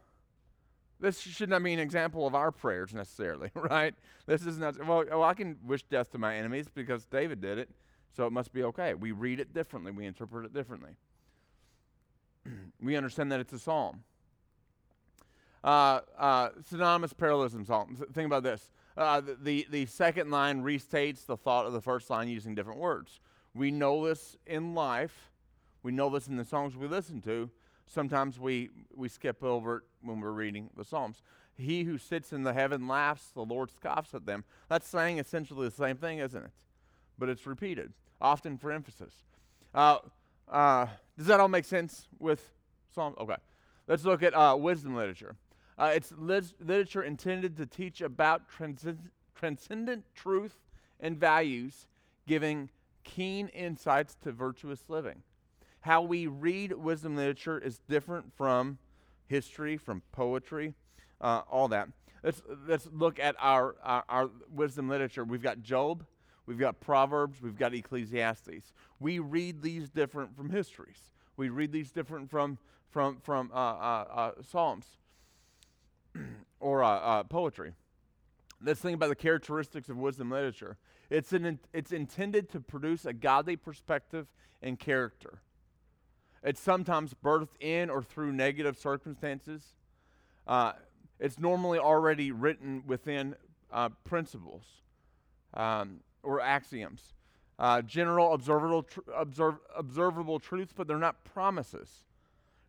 this 0.98 1.20
should 1.20 1.50
not 1.50 1.62
be 1.62 1.74
an 1.74 1.78
example 1.78 2.26
of 2.26 2.34
our 2.34 2.50
prayers 2.50 2.94
necessarily, 2.94 3.50
right? 3.54 3.94
This 4.24 4.46
is 4.46 4.58
not, 4.58 4.78
well, 4.84 5.04
well, 5.06 5.24
I 5.24 5.34
can 5.34 5.58
wish 5.62 5.82
death 5.82 6.10
to 6.12 6.18
my 6.18 6.36
enemies 6.36 6.68
because 6.74 7.04
David 7.04 7.40
did 7.40 7.58
it, 7.58 7.68
so 8.16 8.26
it 8.26 8.32
must 8.32 8.52
be 8.52 8.64
okay. 8.64 8.94
We 8.94 9.12
read 9.12 9.40
it 9.40 9.52
differently, 9.54 9.92
we 9.92 10.06
interpret 10.06 10.46
it 10.46 10.52
differently. 10.52 10.96
we 12.82 12.96
understand 12.96 13.32
that 13.32 13.40
it's 13.40 13.52
a 13.52 13.58
psalm. 13.58 14.02
Uh, 15.64 16.00
uh, 16.16 16.48
synonymous 16.68 17.12
parallelism 17.12 17.64
psalm. 17.64 17.96
Think 18.12 18.26
about 18.26 18.42
this. 18.42 18.70
Uh, 18.96 19.20
the, 19.42 19.66
the, 19.70 19.86
second 19.86 20.30
line 20.30 20.62
restates 20.62 21.26
the 21.26 21.36
thought 21.36 21.66
of 21.66 21.72
the 21.72 21.80
first 21.80 22.10
line 22.10 22.28
using 22.28 22.54
different 22.54 22.78
words. 22.78 23.20
We 23.54 23.70
know 23.70 24.06
this 24.06 24.36
in 24.46 24.74
life. 24.74 25.30
We 25.82 25.92
know 25.92 26.10
this 26.10 26.26
in 26.26 26.36
the 26.36 26.44
songs 26.44 26.76
we 26.76 26.88
listen 26.88 27.20
to 27.22 27.50
sometimes 27.88 28.38
we, 28.38 28.70
we 28.94 29.08
skip 29.08 29.42
over 29.42 29.78
it 29.78 29.82
when 30.02 30.20
we're 30.20 30.30
reading 30.30 30.70
the 30.76 30.84
Psalms. 30.84 31.22
He 31.56 31.82
who 31.82 31.98
sits 31.98 32.32
in 32.32 32.44
the 32.44 32.52
heaven 32.52 32.86
laughs, 32.86 33.30
the 33.34 33.44
Lord 33.44 33.70
scoffs 33.70 34.14
at 34.14 34.26
them. 34.26 34.44
That's 34.68 34.86
saying 34.86 35.18
essentially 35.18 35.68
the 35.68 35.74
same 35.74 35.96
thing, 35.96 36.18
isn't 36.18 36.44
it? 36.44 36.52
But 37.18 37.28
it's 37.28 37.46
repeated, 37.46 37.92
often 38.20 38.58
for 38.58 38.70
emphasis. 38.70 39.12
Uh, 39.74 39.98
uh, 40.46 40.86
does 41.18 41.26
that 41.26 41.40
all 41.40 41.48
make 41.48 41.66
sense 41.66 42.08
with 42.18 42.52
Psalms? 42.94 43.16
Okay. 43.18 43.36
Let's 43.86 44.04
look 44.04 44.22
at 44.22 44.34
uh, 44.34 44.56
wisdom 44.58 44.94
literature. 44.96 45.36
Uh, 45.76 45.92
it's 45.94 46.12
lit- 46.16 46.54
literature 46.60 47.02
intended 47.02 47.56
to 47.58 47.66
teach 47.66 48.00
about 48.00 48.48
transcend- 48.48 49.10
transcendent 49.34 50.04
truth 50.14 50.54
and 51.00 51.18
values, 51.18 51.86
giving 52.26 52.70
keen 53.04 53.48
insights 53.48 54.16
to 54.22 54.32
virtuous 54.32 54.84
living 54.88 55.22
how 55.80 56.02
we 56.02 56.26
read 56.26 56.72
wisdom 56.72 57.16
literature 57.16 57.58
is 57.58 57.80
different 57.88 58.32
from 58.36 58.78
history, 59.26 59.76
from 59.76 60.02
poetry, 60.12 60.74
uh, 61.20 61.42
all 61.50 61.68
that. 61.68 61.88
Let's, 62.22 62.42
let's 62.66 62.88
look 62.92 63.18
at 63.18 63.36
our, 63.38 63.76
our, 63.82 64.04
our 64.08 64.30
wisdom 64.52 64.88
literature. 64.88 65.24
We've 65.24 65.42
got 65.42 65.62
Job, 65.62 66.04
we've 66.48 66.58
got 66.58 66.80
Proverbs, 66.80 67.42
we've 67.42 67.58
got 67.58 67.74
Ecclesiastes. 67.74 68.72
We 68.98 69.18
read 69.18 69.60
these 69.60 69.90
different 69.90 70.34
from 70.34 70.48
histories. 70.48 70.96
We 71.36 71.50
read 71.50 71.72
these 71.72 71.92
different 71.92 72.30
from, 72.30 72.58
from, 72.90 73.18
from 73.20 73.50
uh, 73.52 73.56
uh, 73.56 74.04
uh 74.10 74.30
Psalms 74.50 74.86
or 76.60 76.82
uh, 76.82 76.88
uh, 76.88 77.22
poetry. 77.24 77.74
Let's 78.64 78.80
think 78.80 78.96
about 78.96 79.10
the 79.10 79.14
characteristics 79.14 79.90
of 79.90 79.98
wisdom 79.98 80.30
literature. 80.30 80.78
It's, 81.10 81.32
an, 81.32 81.60
it's 81.72 81.92
intended 81.92 82.50
to 82.50 82.60
produce 82.60 83.04
a 83.04 83.12
godly 83.12 83.56
perspective 83.56 84.26
and 84.62 84.78
character. 84.78 85.42
It's 86.42 86.60
sometimes 86.60 87.14
birthed 87.22 87.60
in 87.60 87.90
or 87.90 88.02
through 88.02 88.32
negative 88.32 88.78
circumstances. 88.78 89.74
Uh, 90.46 90.72
it's 91.20 91.38
normally 91.38 91.78
already 91.78 92.32
written 92.32 92.84
within 92.86 93.36
principles 94.04 94.64
um, 95.54 96.00
or 96.28 96.40
axioms. 96.40 97.14
Uh, 97.58 97.82
general 97.82 98.34
observable, 98.34 98.84
tr- 98.84 99.00
observ- 99.16 99.58
observable 99.76 100.38
truths, 100.38 100.72
but 100.76 100.86
they're 100.86 100.98
not 100.98 101.24
promises. 101.24 102.04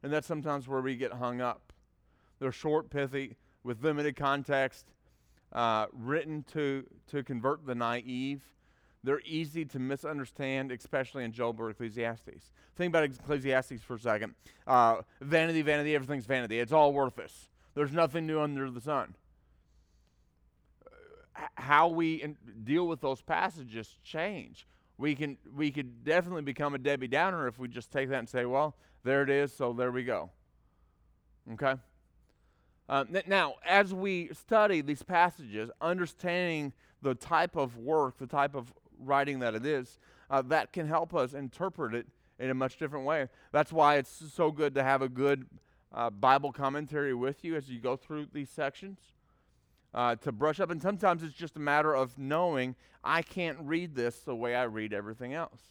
And 0.01 0.11
that's 0.11 0.27
sometimes 0.27 0.67
where 0.67 0.81
we 0.81 0.95
get 0.95 1.13
hung 1.13 1.41
up. 1.41 1.73
They're 2.39 2.51
short, 2.51 2.89
pithy, 2.89 3.35
with 3.63 3.83
limited 3.83 4.15
context, 4.15 4.85
uh, 5.51 5.87
written 5.93 6.43
to, 6.53 6.85
to 7.11 7.21
convert 7.23 7.65
the 7.65 7.75
naive 7.75 8.41
they're 9.03 9.21
easy 9.25 9.65
to 9.65 9.79
misunderstand, 9.79 10.71
especially 10.71 11.23
in 11.23 11.31
Job 11.31 11.59
or 11.59 11.69
Ecclesiastes. 11.69 12.51
Think 12.75 12.91
about 12.91 13.03
Ecclesiastes 13.05 13.81
for 13.81 13.95
a 13.95 13.99
second. 13.99 14.35
Uh, 14.67 15.01
vanity, 15.21 15.61
vanity, 15.61 15.95
everything's 15.95 16.25
vanity. 16.25 16.59
It's 16.59 16.73
all 16.73 16.91
worthless. 16.91 17.47
There's 17.75 17.93
nothing 17.93 18.27
new 18.27 18.41
under 18.41 18.69
the 18.69 18.81
sun. 18.81 19.15
How 21.55 21.87
we 21.87 22.35
deal 22.63 22.87
with 22.87 23.01
those 23.01 23.21
passages 23.21 23.97
change. 24.03 24.67
We 24.97 25.15
can 25.15 25.37
we 25.55 25.71
could 25.71 26.03
definitely 26.03 26.41
become 26.41 26.75
a 26.75 26.77
Debbie 26.77 27.07
Downer 27.07 27.47
if 27.47 27.57
we 27.57 27.67
just 27.67 27.91
take 27.91 28.09
that 28.09 28.19
and 28.19 28.29
say, 28.29 28.45
well, 28.45 28.75
there 29.03 29.23
it 29.23 29.29
is, 29.29 29.53
so 29.53 29.73
there 29.73 29.91
we 29.91 30.03
go. 30.03 30.29
Okay. 31.53 31.75
Uh, 32.87 33.05
now, 33.27 33.53
as 33.65 33.93
we 33.93 34.29
study 34.33 34.81
these 34.81 35.03
passages, 35.03 35.69
understanding 35.79 36.73
the 37.01 37.13
type 37.13 37.55
of 37.55 37.77
work, 37.77 38.17
the 38.17 38.27
type 38.27 38.55
of 38.55 38.73
writing 38.99 39.39
that 39.39 39.53
it 39.53 39.65
is, 39.65 39.99
uh, 40.29 40.41
that 40.41 40.73
can 40.73 40.87
help 40.87 41.13
us 41.13 41.33
interpret 41.33 41.93
it 41.93 42.07
in 42.39 42.49
a 42.49 42.53
much 42.53 42.77
different 42.77 43.05
way. 43.05 43.27
That's 43.51 43.71
why 43.71 43.97
it's 43.97 44.23
so 44.33 44.51
good 44.51 44.73
to 44.75 44.83
have 44.83 45.01
a 45.01 45.09
good 45.09 45.45
uh, 45.93 46.09
Bible 46.09 46.51
commentary 46.51 47.13
with 47.13 47.43
you 47.43 47.55
as 47.55 47.69
you 47.69 47.79
go 47.79 47.95
through 47.95 48.27
these 48.33 48.49
sections 48.49 48.99
uh, 49.93 50.15
to 50.17 50.31
brush 50.31 50.59
up. 50.59 50.69
And 50.69 50.81
sometimes 50.81 51.23
it's 51.23 51.33
just 51.33 51.55
a 51.55 51.59
matter 51.59 51.93
of 51.93 52.17
knowing 52.17 52.75
I 53.03 53.21
can't 53.21 53.57
read 53.61 53.95
this 53.95 54.19
the 54.19 54.35
way 54.35 54.55
I 54.55 54.63
read 54.63 54.93
everything 54.93 55.33
else. 55.33 55.61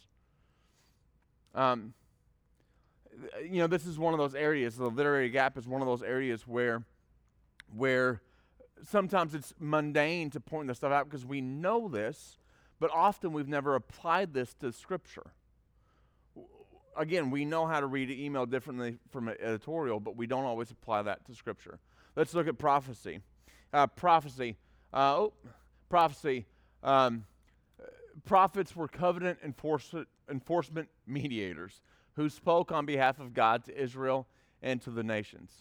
Um, 1.55 1.93
you 3.43 3.59
know, 3.59 3.67
this 3.67 3.85
is 3.85 3.99
one 3.99 4.13
of 4.13 4.19
those 4.19 4.35
areas. 4.35 4.77
The 4.77 4.89
literary 4.89 5.29
gap 5.29 5.57
is 5.57 5.67
one 5.67 5.81
of 5.81 5.87
those 5.87 6.03
areas 6.03 6.47
where, 6.47 6.83
where 7.75 8.21
sometimes 8.87 9.33
it's 9.35 9.53
mundane 9.59 10.29
to 10.31 10.39
point 10.39 10.67
this 10.67 10.77
stuff 10.77 10.91
out 10.91 11.09
because 11.09 11.25
we 11.25 11.41
know 11.41 11.87
this, 11.87 12.37
but 12.79 12.89
often 12.93 13.33
we've 13.33 13.47
never 13.47 13.75
applied 13.75 14.33
this 14.33 14.53
to 14.55 14.71
Scripture. 14.71 15.31
Again, 16.97 17.29
we 17.29 17.45
know 17.45 17.65
how 17.65 17.79
to 17.79 17.85
read 17.85 18.09
an 18.09 18.19
email 18.19 18.45
differently 18.45 18.97
from 19.09 19.27
an 19.27 19.35
editorial, 19.39 19.99
but 19.99 20.15
we 20.15 20.27
don't 20.27 20.45
always 20.45 20.71
apply 20.71 21.03
that 21.03 21.25
to 21.25 21.35
Scripture. 21.35 21.79
Let's 22.15 22.33
look 22.33 22.47
at 22.47 22.57
prophecy. 22.57 23.19
Uh, 23.71 23.87
prophecy. 23.87 24.57
Uh, 24.93 25.15
oh, 25.17 25.33
prophecy. 25.89 26.45
Um, 26.83 27.25
prophets 28.25 28.75
were 28.75 28.87
covenant 28.87 29.39
enforce- 29.43 29.93
enforcement 30.29 30.89
mediators 31.05 31.81
who 32.15 32.29
spoke 32.29 32.71
on 32.71 32.85
behalf 32.85 33.19
of 33.19 33.33
God 33.33 33.63
to 33.65 33.81
Israel 33.81 34.27
and 34.61 34.81
to 34.81 34.89
the 34.89 35.03
nations. 35.03 35.51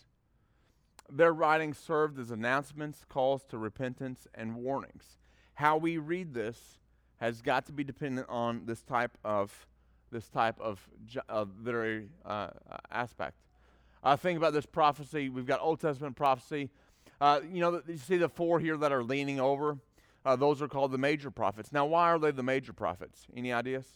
Their 1.11 1.33
writings 1.33 1.79
served 1.79 2.19
as 2.19 2.31
announcements, 2.31 3.05
calls 3.09 3.45
to 3.47 3.59
repentance, 3.59 4.27
and 4.35 4.57
warnings. 4.57 5.19
How 5.55 5.77
we 5.77 5.99
read 5.99 6.35
this 6.35 6.79
has 7.19 7.41
got 7.43 7.67
to 7.67 7.73
be 7.73 7.85
dependent 7.85 8.29
on 8.29 8.63
this 8.67 8.83
type 8.83 9.17
of 9.25 9.67
this 10.11 10.29
type 10.29 10.59
of 10.59 10.81
uh, 11.29 11.45
literary 11.63 12.09
uh, 12.25 12.49
aspect. 12.91 13.37
Uh, 14.03 14.17
think 14.17 14.39
about 14.39 14.55
this 14.55 14.65
prophecy. 14.65 15.29
We've 15.29 15.45
got 15.45 15.61
Old 15.61 15.81
Testament 15.81 16.17
prophecy. 16.17 16.71
Uh, 17.21 17.41
you 17.51 17.61
know, 17.61 17.83
you 17.87 17.97
see 17.97 18.17
the 18.17 18.29
four 18.29 18.61
here 18.61 18.77
that 18.77 18.93
are 18.93 19.03
leaning 19.03 19.41
over. 19.41 19.79
Uh, 20.25 20.37
those 20.37 20.61
are 20.61 20.69
called 20.69 20.93
the 20.93 20.99
major 20.99 21.31
prophets. 21.31 21.73
Now, 21.73 21.87
why 21.87 22.11
are 22.11 22.19
they 22.19 22.31
the 22.31 22.43
major 22.43 22.73
prophets? 22.73 23.27
Any 23.37 23.53
ideas? 23.53 23.87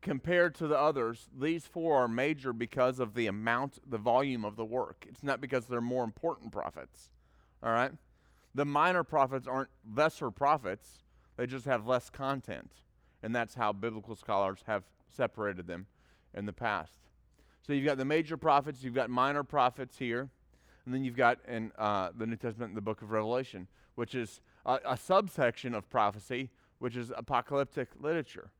Compared 0.00 0.54
to 0.56 0.66
the 0.66 0.76
others, 0.76 1.28
these 1.38 1.64
four 1.64 2.02
are 2.02 2.08
major 2.08 2.52
because 2.52 2.98
of 2.98 3.14
the 3.14 3.28
amount, 3.28 3.78
the 3.88 3.98
volume 3.98 4.44
of 4.44 4.56
the 4.56 4.64
work. 4.64 5.06
It's 5.08 5.22
not 5.22 5.40
because 5.40 5.66
they're 5.66 5.80
more 5.80 6.02
important 6.02 6.50
prophets. 6.50 7.10
All 7.62 7.72
right? 7.72 7.92
The 8.54 8.64
minor 8.64 9.04
prophets 9.04 9.46
aren't 9.46 9.70
lesser 9.94 10.30
prophets, 10.30 11.04
they 11.36 11.46
just 11.46 11.66
have 11.66 11.86
less 11.86 12.10
content. 12.10 12.72
And 13.22 13.34
that's 13.34 13.54
how 13.54 13.72
biblical 13.72 14.16
scholars 14.16 14.64
have 14.66 14.82
separated 15.08 15.68
them 15.68 15.86
in 16.34 16.46
the 16.46 16.52
past. 16.52 16.98
So 17.66 17.72
you've 17.72 17.86
got 17.86 17.96
the 17.96 18.04
major 18.04 18.36
prophets, 18.36 18.82
you've 18.82 18.94
got 18.94 19.08
minor 19.08 19.44
prophets 19.44 19.96
here, 19.98 20.28
and 20.84 20.92
then 20.92 21.04
you've 21.04 21.16
got 21.16 21.38
in 21.46 21.70
uh, 21.78 22.10
the 22.16 22.26
New 22.26 22.36
Testament, 22.36 22.74
the 22.74 22.80
book 22.80 23.02
of 23.02 23.10
Revelation, 23.12 23.68
which 23.94 24.14
is 24.14 24.40
a, 24.66 24.80
a 24.84 24.96
subsection 24.96 25.74
of 25.74 25.88
prophecy, 25.88 26.50
which 26.80 26.96
is 26.96 27.12
apocalyptic 27.16 27.88
literature. 28.00 28.50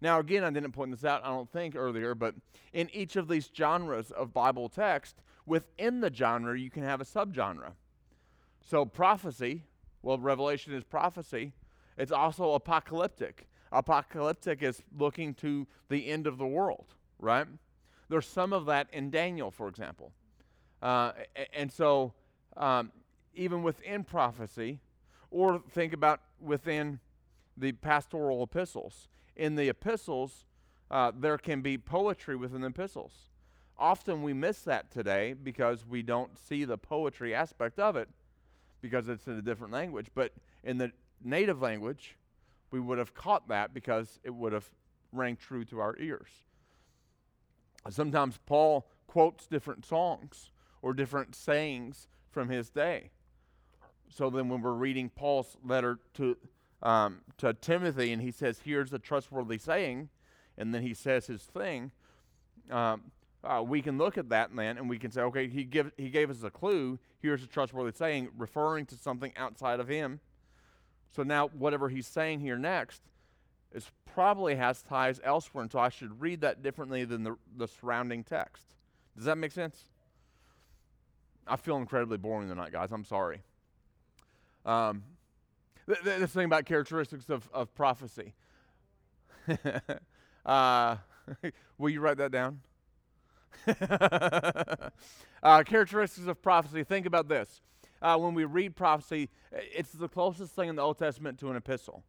Now, 0.00 0.20
again, 0.20 0.44
I 0.44 0.50
didn't 0.50 0.72
point 0.72 0.92
this 0.92 1.04
out, 1.04 1.24
I 1.24 1.28
don't 1.28 1.50
think, 1.50 1.74
earlier, 1.74 2.14
but 2.14 2.34
in 2.72 2.88
each 2.92 3.16
of 3.16 3.28
these 3.28 3.50
genres 3.56 4.10
of 4.12 4.32
Bible 4.32 4.68
text, 4.68 5.22
within 5.46 6.00
the 6.00 6.12
genre, 6.12 6.58
you 6.58 6.70
can 6.70 6.82
have 6.84 7.00
a 7.00 7.04
subgenre. 7.04 7.72
So, 8.64 8.84
prophecy, 8.84 9.64
well, 10.02 10.18
Revelation 10.18 10.72
is 10.72 10.84
prophecy. 10.84 11.52
It's 11.96 12.12
also 12.12 12.52
apocalyptic. 12.52 13.48
Apocalyptic 13.72 14.62
is 14.62 14.82
looking 14.96 15.34
to 15.34 15.66
the 15.88 16.08
end 16.08 16.26
of 16.26 16.38
the 16.38 16.46
world, 16.46 16.94
right? 17.18 17.46
There's 18.12 18.28
some 18.28 18.52
of 18.52 18.66
that 18.66 18.88
in 18.92 19.08
Daniel, 19.08 19.50
for 19.50 19.68
example. 19.68 20.12
Uh, 20.82 21.12
and 21.54 21.72
so, 21.72 22.12
um, 22.58 22.92
even 23.34 23.62
within 23.62 24.04
prophecy, 24.04 24.80
or 25.30 25.62
think 25.70 25.94
about 25.94 26.20
within 26.38 27.00
the 27.56 27.72
pastoral 27.72 28.42
epistles. 28.42 29.08
In 29.34 29.54
the 29.54 29.70
epistles, 29.70 30.44
uh, 30.90 31.12
there 31.18 31.38
can 31.38 31.62
be 31.62 31.78
poetry 31.78 32.36
within 32.36 32.60
the 32.60 32.66
epistles. 32.66 33.12
Often 33.78 34.22
we 34.22 34.34
miss 34.34 34.60
that 34.64 34.90
today 34.90 35.32
because 35.32 35.86
we 35.86 36.02
don't 36.02 36.38
see 36.38 36.66
the 36.66 36.76
poetry 36.76 37.34
aspect 37.34 37.78
of 37.78 37.96
it 37.96 38.10
because 38.82 39.08
it's 39.08 39.26
in 39.26 39.38
a 39.38 39.42
different 39.42 39.72
language. 39.72 40.08
But 40.14 40.34
in 40.62 40.76
the 40.76 40.92
native 41.24 41.62
language, 41.62 42.18
we 42.70 42.78
would 42.78 42.98
have 42.98 43.14
caught 43.14 43.48
that 43.48 43.72
because 43.72 44.20
it 44.22 44.34
would 44.34 44.52
have 44.52 44.68
rang 45.12 45.36
true 45.36 45.64
to 45.64 45.80
our 45.80 45.96
ears. 45.98 46.28
Sometimes 47.90 48.38
Paul 48.46 48.86
quotes 49.06 49.46
different 49.46 49.84
songs 49.84 50.50
or 50.80 50.94
different 50.94 51.34
sayings 51.34 52.06
from 52.30 52.48
his 52.48 52.70
day. 52.70 53.10
So 54.08 54.30
then, 54.30 54.48
when 54.48 54.60
we're 54.60 54.72
reading 54.72 55.08
Paul's 55.08 55.56
letter 55.64 55.98
to, 56.14 56.36
um, 56.82 57.22
to 57.38 57.54
Timothy 57.54 58.12
and 58.12 58.20
he 58.20 58.30
says, 58.30 58.60
Here's 58.64 58.92
a 58.92 58.98
trustworthy 58.98 59.58
saying, 59.58 60.10
and 60.58 60.74
then 60.74 60.82
he 60.82 60.92
says 60.92 61.26
his 61.26 61.42
thing, 61.42 61.92
um, 62.70 63.10
uh, 63.42 63.62
we 63.66 63.82
can 63.82 63.98
look 63.98 64.18
at 64.18 64.28
that 64.28 64.54
then 64.54 64.76
and 64.76 64.88
we 64.88 64.98
can 64.98 65.10
say, 65.10 65.22
Okay, 65.22 65.48
he, 65.48 65.64
give, 65.64 65.92
he 65.96 66.10
gave 66.10 66.30
us 66.30 66.42
a 66.42 66.50
clue. 66.50 66.98
Here's 67.20 67.42
a 67.42 67.46
trustworthy 67.46 67.96
saying, 67.96 68.28
referring 68.36 68.86
to 68.86 68.96
something 68.96 69.32
outside 69.36 69.80
of 69.80 69.88
him. 69.88 70.20
So 71.14 71.22
now, 71.22 71.48
whatever 71.48 71.88
he's 71.88 72.06
saying 72.06 72.40
here 72.40 72.58
next 72.58 73.02
is 73.74 73.90
probably 74.14 74.56
has 74.56 74.82
ties 74.82 75.20
elsewhere, 75.24 75.62
and 75.62 75.72
so 75.72 75.78
I 75.78 75.88
should 75.88 76.20
read 76.20 76.40
that 76.42 76.62
differently 76.62 77.04
than 77.04 77.24
the, 77.24 77.36
the 77.56 77.68
surrounding 77.68 78.24
text. 78.24 78.64
Does 79.16 79.26
that 79.26 79.36
make 79.36 79.52
sense? 79.52 79.84
I 81.46 81.56
feel 81.56 81.76
incredibly 81.76 82.18
boring 82.18 82.48
tonight, 82.48 82.72
guys. 82.72 82.92
I'm 82.92 83.04
sorry. 83.04 83.42
Um, 84.64 85.02
th- 85.86 86.02
th- 86.02 86.20
this 86.20 86.30
thing 86.30 86.44
about 86.44 86.66
characteristics 86.66 87.28
of, 87.30 87.48
of 87.52 87.74
prophecy. 87.74 88.34
uh, 90.46 90.96
will 91.78 91.90
you 91.90 92.00
write 92.00 92.18
that 92.18 92.30
down? 92.30 92.60
uh, 95.42 95.62
characteristics 95.64 96.26
of 96.26 96.40
prophecy. 96.40 96.84
Think 96.84 97.06
about 97.06 97.28
this 97.28 97.60
uh, 98.02 98.18
when 98.18 98.34
we 98.34 98.44
read 98.44 98.74
prophecy, 98.74 99.30
it's 99.52 99.92
the 99.92 100.08
closest 100.08 100.54
thing 100.54 100.68
in 100.68 100.76
the 100.76 100.82
Old 100.82 100.98
Testament 100.98 101.38
to 101.38 101.50
an 101.50 101.56
epistle. 101.56 102.02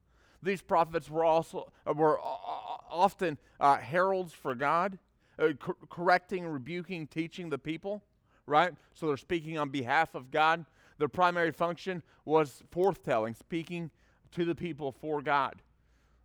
These 0.44 0.62
prophets 0.62 1.10
were 1.10 1.24
also 1.24 1.72
were 1.86 2.20
often 2.22 3.38
uh, 3.60 3.78
heralds 3.78 4.34
for 4.34 4.56
God, 4.56 5.00
uh, 5.40 5.50
cor- 5.60 5.78
correcting, 5.90 6.46
rebuking, 6.46 7.08
teaching 7.08 7.50
the 7.50 7.58
people. 7.58 8.04
Right, 8.46 8.74
so 8.94 9.08
they're 9.08 9.16
speaking 9.18 9.58
on 9.58 9.70
behalf 9.70 10.16
of 10.16 10.30
God. 10.30 10.66
Their 10.98 11.08
primary 11.08 11.52
function 11.52 12.04
was 12.26 12.62
forthtelling, 12.72 13.38
speaking 13.38 13.90
to 14.34 14.44
the 14.44 14.54
people 14.54 14.92
for 14.92 15.22
God. 15.22 15.62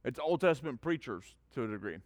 It's 0.05 0.19
Old 0.19 0.41
Testament 0.41 0.81
preachers 0.81 1.37
to 1.55 1.65
a 1.65 1.67
degree. 1.69 1.99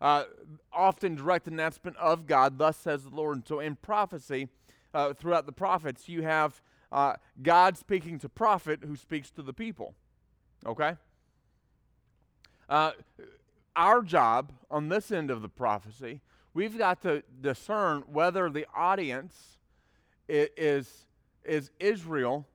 Uh, 0.00 0.24
often 0.72 1.14
direct 1.14 1.46
announcement 1.46 1.96
of 1.98 2.26
God, 2.26 2.58
thus 2.58 2.76
says 2.76 3.04
the 3.04 3.14
Lord. 3.14 3.36
And 3.36 3.46
so 3.46 3.60
in 3.60 3.76
prophecy, 3.76 4.48
uh, 4.92 5.12
throughout 5.12 5.46
the 5.46 5.52
prophets, 5.52 6.08
you 6.08 6.22
have 6.22 6.60
uh, 6.92 7.14
God 7.42 7.76
speaking 7.76 8.18
to 8.20 8.28
prophet 8.28 8.80
who 8.84 8.96
speaks 8.96 9.30
to 9.32 9.42
the 9.42 9.52
people. 9.52 9.94
Okay? 10.64 10.96
Uh, 12.68 12.92
our 13.76 14.02
job 14.02 14.52
on 14.70 14.88
this 14.88 15.10
end 15.10 15.30
of 15.30 15.42
the 15.42 15.48
prophecy, 15.48 16.20
we've 16.52 16.78
got 16.78 17.02
to 17.02 17.22
discern 17.40 18.02
whether 18.06 18.48
the 18.48 18.66
audience 18.74 19.58
is, 20.28 21.06
is 21.44 21.70
Israel 21.80 22.46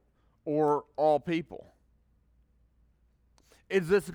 or 0.45 0.85
all 0.95 1.19
people. 1.19 1.73
Is 3.69 3.87
this, 3.87 4.09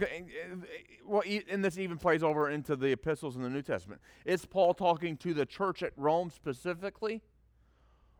well, 1.06 1.22
and 1.48 1.64
this 1.64 1.78
even 1.78 1.96
plays 1.96 2.24
over 2.24 2.50
into 2.50 2.74
the 2.74 2.90
epistles 2.90 3.36
in 3.36 3.42
the 3.42 3.50
New 3.50 3.62
Testament. 3.62 4.00
Is 4.24 4.44
Paul 4.44 4.74
talking 4.74 5.16
to 5.18 5.32
the 5.32 5.46
church 5.46 5.82
at 5.84 5.92
Rome 5.96 6.30
specifically? 6.30 7.22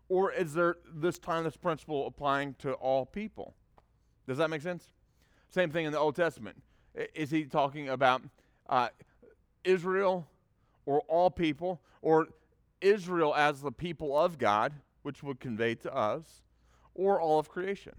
Or 0.09 0.31
is 0.31 0.55
there 0.55 0.77
this 0.95 1.19
time 1.19 1.45
this 1.45 1.57
principle 1.57 2.07
applying 2.07 2.55
to 2.61 2.75
all 2.75 3.07
people? 3.07 3.55
Does 4.29 4.39
that 4.39 4.51
make 4.51 4.63
sense? 4.63 4.93
Same 5.49 5.71
thing 5.71 5.87
in 5.87 5.93
the 5.93 5.99
Old 5.99 6.15
Testament. 6.15 6.63
Is 7.15 7.31
he 7.31 7.45
talking 7.45 7.89
about 7.89 8.23
uh, 8.69 8.89
Israel 9.65 10.27
or 10.87 11.01
all 11.09 11.31
people, 11.31 11.81
or 12.03 12.29
Israel 12.81 13.35
as 13.35 13.63
the 13.63 13.73
people 13.73 14.17
of 14.17 14.39
God, 14.39 14.75
which 15.03 15.23
would 15.23 15.41
convey 15.41 15.75
to 15.77 15.95
us, 15.95 16.43
or 16.95 17.21
all 17.21 17.39
of 17.39 17.49
creation? 17.49 17.95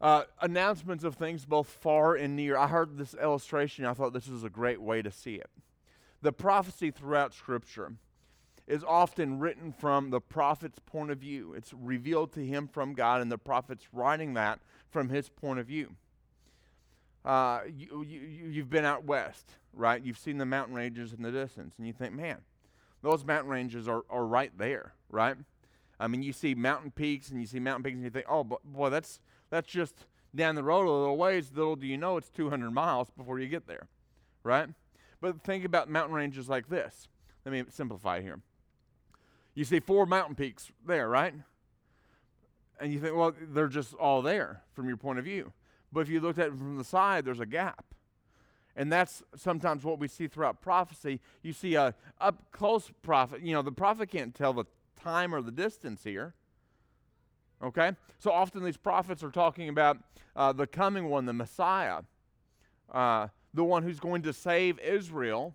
Uh, 0.00 0.22
announcements 0.40 1.04
of 1.04 1.14
things 1.14 1.44
both 1.44 1.68
far 1.68 2.14
and 2.14 2.34
near. 2.34 2.56
I 2.56 2.68
heard 2.68 2.96
this 2.96 3.14
illustration. 3.14 3.84
I 3.84 3.92
thought 3.92 4.14
this 4.14 4.28
was 4.28 4.44
a 4.44 4.48
great 4.48 4.80
way 4.80 5.02
to 5.02 5.10
see 5.10 5.34
it. 5.34 5.50
The 6.22 6.32
prophecy 6.32 6.90
throughout 6.90 7.34
Scripture 7.34 7.92
is 8.66 8.82
often 8.82 9.38
written 9.38 9.72
from 9.72 10.10
the 10.10 10.20
prophet's 10.20 10.78
point 10.78 11.10
of 11.10 11.18
view. 11.18 11.52
It's 11.54 11.74
revealed 11.74 12.32
to 12.32 12.40
him 12.40 12.66
from 12.66 12.94
God, 12.94 13.20
and 13.20 13.30
the 13.30 13.36
prophet's 13.36 13.88
writing 13.92 14.34
that 14.34 14.60
from 14.88 15.10
his 15.10 15.28
point 15.28 15.58
of 15.58 15.66
view. 15.66 15.96
Uh, 17.24 17.60
you, 17.76 18.04
you, 18.06 18.20
you've 18.50 18.70
been 18.70 18.84
out 18.84 19.04
west, 19.04 19.56
right? 19.74 20.02
You've 20.02 20.18
seen 20.18 20.38
the 20.38 20.46
mountain 20.46 20.74
ranges 20.74 21.12
in 21.12 21.22
the 21.22 21.30
distance, 21.30 21.74
and 21.76 21.86
you 21.86 21.92
think, 21.92 22.14
man, 22.14 22.38
those 23.02 23.24
mountain 23.24 23.50
ranges 23.50 23.88
are, 23.88 24.02
are 24.08 24.24
right 24.24 24.52
there, 24.56 24.94
right? 25.10 25.36
I 25.98 26.08
mean, 26.08 26.22
you 26.22 26.32
see 26.32 26.54
mountain 26.54 26.90
peaks, 26.90 27.30
and 27.30 27.40
you 27.40 27.46
see 27.46 27.60
mountain 27.60 27.82
peaks, 27.82 27.96
and 27.96 28.04
you 28.04 28.10
think, 28.10 28.26
oh, 28.28 28.44
boy, 28.44 28.88
that's, 28.88 29.20
that's 29.50 29.68
just 29.68 30.06
down 30.34 30.54
the 30.54 30.62
road 30.62 30.86
a 30.86 30.90
little 30.90 31.16
ways. 31.16 31.50
Little 31.54 31.76
do 31.76 31.86
you 31.86 31.98
know 31.98 32.16
it's 32.16 32.30
200 32.30 32.70
miles 32.70 33.10
before 33.10 33.38
you 33.38 33.48
get 33.48 33.66
there, 33.66 33.88
right? 34.42 34.68
But 35.20 35.42
think 35.42 35.64
about 35.64 35.90
mountain 35.90 36.14
ranges 36.14 36.48
like 36.48 36.68
this. 36.68 37.08
Let 37.44 37.52
me 37.52 37.64
simplify 37.68 38.22
here. 38.22 38.40
You 39.54 39.64
see 39.64 39.80
four 39.80 40.06
mountain 40.06 40.34
peaks 40.34 40.70
there, 40.86 41.08
right? 41.08 41.34
And 42.78 42.92
you 42.92 43.00
think, 43.00 43.14
well, 43.14 43.34
they're 43.38 43.68
just 43.68 43.92
all 43.94 44.22
there 44.22 44.62
from 44.72 44.88
your 44.88 44.96
point 44.96 45.18
of 45.18 45.24
view. 45.24 45.52
But 45.92 46.00
if 46.00 46.08
you 46.08 46.20
looked 46.20 46.38
at 46.38 46.48
it 46.48 46.56
from 46.56 46.76
the 46.76 46.84
side, 46.84 47.24
there's 47.24 47.40
a 47.40 47.46
gap. 47.46 47.84
And 48.76 48.90
that's 48.90 49.22
sometimes 49.36 49.84
what 49.84 49.98
we 49.98 50.08
see 50.08 50.28
throughout 50.28 50.62
prophecy. 50.62 51.20
You 51.42 51.52
see 51.52 51.74
a 51.74 51.94
up 52.20 52.50
close 52.52 52.90
prophet. 53.02 53.42
You 53.42 53.52
know, 53.52 53.62
the 53.62 53.72
prophet 53.72 54.10
can't 54.10 54.34
tell 54.34 54.52
the 54.52 54.64
time 54.96 55.34
or 55.34 55.42
the 55.42 55.50
distance 55.50 56.04
here. 56.04 56.34
Okay? 57.62 57.92
So 58.18 58.30
often 58.30 58.64
these 58.64 58.76
prophets 58.76 59.22
are 59.22 59.30
talking 59.30 59.68
about 59.68 59.98
uh, 60.36 60.52
the 60.52 60.66
coming 60.66 61.08
one, 61.08 61.26
the 61.26 61.32
Messiah, 61.32 62.02
uh, 62.92 63.28
the 63.52 63.64
one 63.64 63.82
who's 63.82 63.98
going 63.98 64.22
to 64.22 64.32
save 64.32 64.78
Israel 64.78 65.54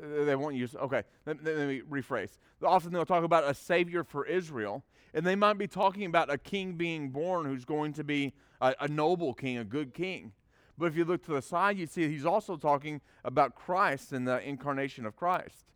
they 0.00 0.36
won't 0.36 0.56
use, 0.56 0.74
okay, 0.74 1.02
let, 1.26 1.42
let, 1.44 1.68
me 1.68 1.82
rephrase. 1.88 2.30
Often 2.62 2.92
they'll 2.92 3.04
talk 3.04 3.24
about 3.24 3.44
a 3.44 3.54
savior 3.54 4.04
for 4.04 4.24
Israel, 4.26 4.84
and 5.14 5.24
they 5.24 5.36
might 5.36 5.56
be 5.56 5.68
talking 5.68 6.04
about 6.04 6.30
a 6.30 6.36
king 6.36 6.72
being 6.72 7.10
born 7.10 7.46
who's 7.46 7.64
going 7.64 7.92
to 7.94 8.04
be 8.04 8.34
a, 8.60 8.74
a 8.80 8.88
noble 8.88 9.32
king, 9.32 9.56
a 9.56 9.64
good 9.64 9.94
king. 9.94 10.32
But 10.76 10.86
if 10.86 10.96
you 10.96 11.04
look 11.04 11.24
to 11.26 11.34
the 11.34 11.40
side, 11.40 11.78
you 11.78 11.86
see 11.86 12.08
he's 12.08 12.26
also 12.26 12.56
talking 12.56 13.00
about 13.24 13.54
Christ 13.54 14.12
and 14.12 14.26
the 14.26 14.40
incarnation 14.46 15.06
of 15.06 15.14
Christ. 15.14 15.66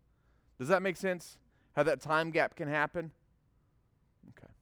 Does 0.58 0.66
that 0.68 0.82
make 0.82 0.96
sense? 0.96 1.38
How 1.76 1.84
that 1.84 2.00
time 2.00 2.32
gap 2.32 2.56
can 2.56 2.66
happen? 2.66 3.12
Okay. 4.30 4.52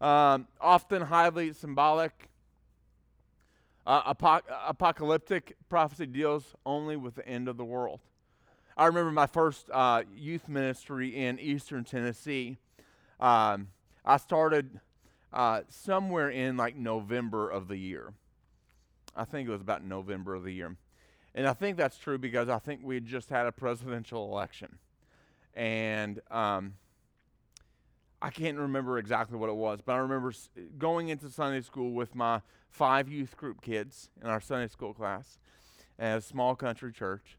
Um, 0.00 0.46
often 0.60 1.02
highly 1.02 1.52
symbolic. 1.52 2.30
Uh, 3.84 4.14
apoc- 4.14 4.48
apocalyptic 4.66 5.56
prophecy 5.68 6.06
deals 6.06 6.54
only 6.64 6.96
with 6.96 7.16
the 7.16 7.28
end 7.28 7.48
of 7.48 7.56
the 7.56 7.64
world. 7.64 7.98
I 8.76 8.86
remember 8.86 9.10
my 9.10 9.26
first 9.26 9.68
uh, 9.72 10.04
youth 10.14 10.48
ministry 10.48 11.16
in 11.16 11.40
eastern 11.40 11.82
Tennessee. 11.82 12.56
Um, 13.20 13.68
I 14.04 14.16
started 14.16 14.80
uh, 15.32 15.62
somewhere 15.68 16.30
in 16.30 16.56
like 16.56 16.76
November 16.76 17.48
of 17.48 17.68
the 17.68 17.76
year. 17.76 18.12
I 19.16 19.24
think 19.24 19.48
it 19.48 19.52
was 19.52 19.60
about 19.60 19.84
November 19.84 20.34
of 20.34 20.44
the 20.44 20.52
year. 20.52 20.76
And 21.34 21.46
I 21.48 21.52
think 21.52 21.76
that's 21.76 21.98
true 21.98 22.18
because 22.18 22.48
I 22.48 22.58
think 22.58 22.80
we 22.84 22.94
had 22.94 23.06
just 23.06 23.30
had 23.30 23.46
a 23.46 23.52
presidential 23.52 24.30
election. 24.30 24.78
And 25.54 26.20
um, 26.30 26.74
I 28.22 28.30
can't 28.30 28.56
remember 28.56 28.98
exactly 28.98 29.36
what 29.36 29.50
it 29.50 29.56
was, 29.56 29.80
but 29.84 29.94
I 29.94 29.98
remember 29.98 30.32
going 30.78 31.08
into 31.08 31.30
Sunday 31.30 31.60
school 31.60 31.92
with 31.92 32.14
my 32.14 32.40
five 32.70 33.08
youth 33.08 33.36
group 33.36 33.60
kids 33.60 34.10
in 34.22 34.28
our 34.28 34.40
Sunday 34.40 34.68
school 34.68 34.94
class 34.94 35.38
at 35.98 36.18
a 36.18 36.20
small 36.20 36.54
country 36.54 36.92
church. 36.92 37.36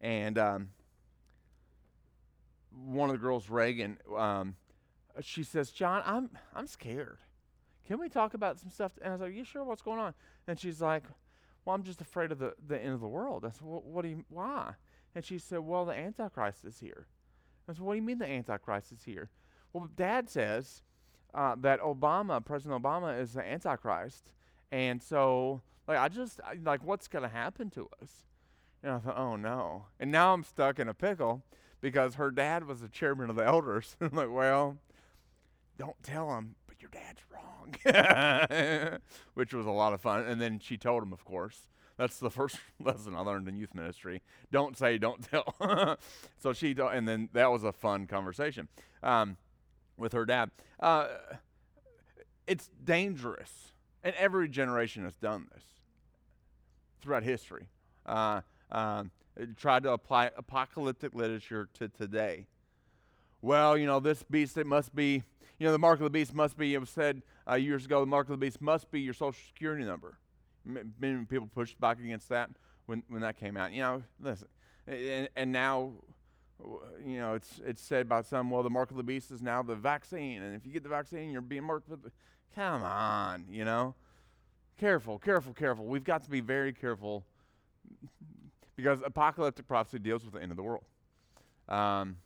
And 0.00 0.38
um, 0.38 0.68
one 2.84 3.10
of 3.10 3.14
the 3.14 3.20
girls, 3.20 3.48
Reagan, 3.48 3.98
um, 4.16 4.56
she 5.20 5.42
says, 5.42 5.70
John, 5.70 6.02
I'm, 6.04 6.30
I'm 6.54 6.66
scared. 6.66 7.18
Can 7.86 7.98
we 7.98 8.08
talk 8.08 8.34
about 8.34 8.58
some 8.58 8.70
stuff? 8.70 8.92
And 9.00 9.10
I 9.10 9.12
was 9.12 9.20
like, 9.20 9.34
Yeah, 9.34 9.44
sure. 9.44 9.64
What's 9.64 9.82
going 9.82 9.98
on? 9.98 10.14
And 10.46 10.58
she's 10.58 10.80
like, 10.80 11.04
Well, 11.64 11.74
I'm 11.74 11.82
just 11.82 12.00
afraid 12.00 12.32
of 12.32 12.38
the, 12.38 12.54
the 12.66 12.78
end 12.82 12.94
of 12.94 13.00
the 13.00 13.08
world. 13.08 13.44
I 13.44 13.50
said, 13.50 13.62
well, 13.62 13.82
What 13.84 14.02
do 14.02 14.08
you, 14.08 14.24
why? 14.28 14.72
And 15.14 15.24
she 15.24 15.38
said, 15.38 15.60
Well, 15.60 15.84
the 15.84 15.94
Antichrist 15.94 16.64
is 16.64 16.80
here. 16.80 17.06
I 17.68 17.72
said, 17.72 17.82
What 17.82 17.94
do 17.94 17.96
you 17.96 18.02
mean 18.02 18.18
the 18.18 18.28
Antichrist 18.28 18.92
is 18.92 19.04
here? 19.04 19.30
Well, 19.72 19.88
Dad 19.94 20.28
says 20.28 20.82
uh, 21.34 21.54
that 21.60 21.80
Obama, 21.80 22.44
President 22.44 22.82
Obama, 22.82 23.20
is 23.20 23.34
the 23.34 23.44
Antichrist. 23.46 24.30
And 24.72 25.02
so, 25.02 25.62
like, 25.86 25.98
I 25.98 26.08
just, 26.08 26.40
I, 26.44 26.56
like, 26.64 26.82
what's 26.84 27.08
going 27.08 27.22
to 27.22 27.28
happen 27.28 27.70
to 27.70 27.88
us? 28.02 28.10
And 28.82 28.92
I 28.92 28.98
thought, 28.98 29.18
oh 29.18 29.36
no. 29.36 29.86
And 30.00 30.10
now 30.10 30.32
I'm 30.32 30.44
stuck 30.44 30.78
in 30.78 30.88
a 30.88 30.94
pickle 30.94 31.42
because 31.80 32.14
her 32.14 32.30
dad 32.30 32.66
was 32.66 32.80
the 32.80 32.88
chairman 32.88 33.30
of 33.30 33.36
the 33.36 33.44
elders. 33.44 33.96
I'm 34.00 34.10
like, 34.12 34.30
well, 34.30 34.78
don't 35.78 36.00
tell 36.02 36.36
him, 36.36 36.54
but 36.66 36.76
your 36.80 36.90
dad's 36.90 37.20
wrong. 37.32 38.98
Which 39.34 39.52
was 39.54 39.66
a 39.66 39.70
lot 39.70 39.92
of 39.92 40.00
fun. 40.00 40.24
And 40.24 40.40
then 40.40 40.58
she 40.58 40.76
told 40.76 41.02
him, 41.02 41.12
of 41.12 41.24
course. 41.24 41.68
That's 41.96 42.18
the 42.18 42.30
first 42.30 42.58
lesson 42.80 43.14
I 43.14 43.20
learned 43.20 43.48
in 43.48 43.56
youth 43.56 43.74
ministry. 43.74 44.22
Don't 44.52 44.76
say, 44.76 44.98
don't 44.98 45.22
tell. 45.22 45.98
so 46.38 46.52
she, 46.52 46.74
told, 46.74 46.92
and 46.92 47.08
then 47.08 47.28
that 47.32 47.50
was 47.50 47.64
a 47.64 47.72
fun 47.72 48.06
conversation 48.06 48.68
um, 49.02 49.36
with 49.96 50.12
her 50.12 50.26
dad. 50.26 50.50
Uh, 50.78 51.08
it's 52.46 52.70
dangerous. 52.84 53.72
And 54.04 54.14
every 54.16 54.48
generation 54.48 55.04
has 55.04 55.14
done 55.16 55.46
this 55.52 55.64
throughout 57.00 57.22
history. 57.22 57.66
Uh, 58.04 58.42
um, 58.70 59.10
tried 59.56 59.82
to 59.82 59.92
apply 59.92 60.30
apocalyptic 60.36 61.14
literature 61.14 61.68
to 61.74 61.88
today. 61.88 62.46
Well, 63.42 63.76
you 63.76 63.86
know, 63.86 64.00
this 64.00 64.22
beast, 64.22 64.56
it 64.56 64.66
must 64.66 64.94
be, 64.94 65.22
you 65.58 65.66
know, 65.66 65.72
the 65.72 65.78
mark 65.78 65.98
of 65.98 66.04
the 66.04 66.10
beast 66.10 66.34
must 66.34 66.56
be, 66.56 66.74
it 66.74 66.78
was 66.78 66.90
said 66.90 67.22
uh, 67.48 67.54
years 67.54 67.84
ago, 67.86 68.00
the 68.00 68.06
mark 68.06 68.26
of 68.26 68.32
the 68.32 68.44
beast 68.44 68.60
must 68.60 68.90
be 68.90 69.00
your 69.00 69.14
social 69.14 69.40
security 69.46 69.84
number. 69.84 70.18
Many 70.64 71.24
people 71.24 71.48
pushed 71.54 71.80
back 71.80 71.98
against 71.98 72.28
that 72.28 72.50
when, 72.86 73.02
when 73.08 73.22
that 73.22 73.38
came 73.38 73.56
out. 73.56 73.72
You 73.72 73.80
know, 73.82 74.02
listen, 74.20 74.48
and, 74.86 75.28
and 75.36 75.52
now, 75.52 75.92
you 77.04 77.18
know, 77.18 77.34
it's, 77.34 77.60
it's 77.64 77.82
said 77.82 78.08
by 78.08 78.22
some, 78.22 78.50
well, 78.50 78.62
the 78.62 78.70
mark 78.70 78.90
of 78.90 78.96
the 78.96 79.02
beast 79.02 79.30
is 79.30 79.40
now 79.40 79.62
the 79.62 79.76
vaccine. 79.76 80.42
And 80.42 80.54
if 80.56 80.66
you 80.66 80.72
get 80.72 80.82
the 80.82 80.88
vaccine, 80.88 81.30
you're 81.30 81.40
being 81.40 81.64
marked 81.64 81.88
with 81.88 82.02
the, 82.02 82.10
come 82.54 82.82
on, 82.82 83.44
you 83.50 83.64
know. 83.64 83.94
Careful, 84.78 85.18
careful, 85.18 85.54
careful. 85.54 85.86
We've 85.86 86.04
got 86.04 86.24
to 86.24 86.30
be 86.30 86.40
very 86.40 86.72
careful 86.72 87.24
because 88.76 88.98
apocalyptic 89.04 89.66
prophecy 89.66 89.98
deals 89.98 90.22
with 90.22 90.34
the 90.34 90.42
end 90.42 90.50
of 90.50 90.56
the 90.56 90.62
world. 90.62 90.84
Um, 91.68 92.18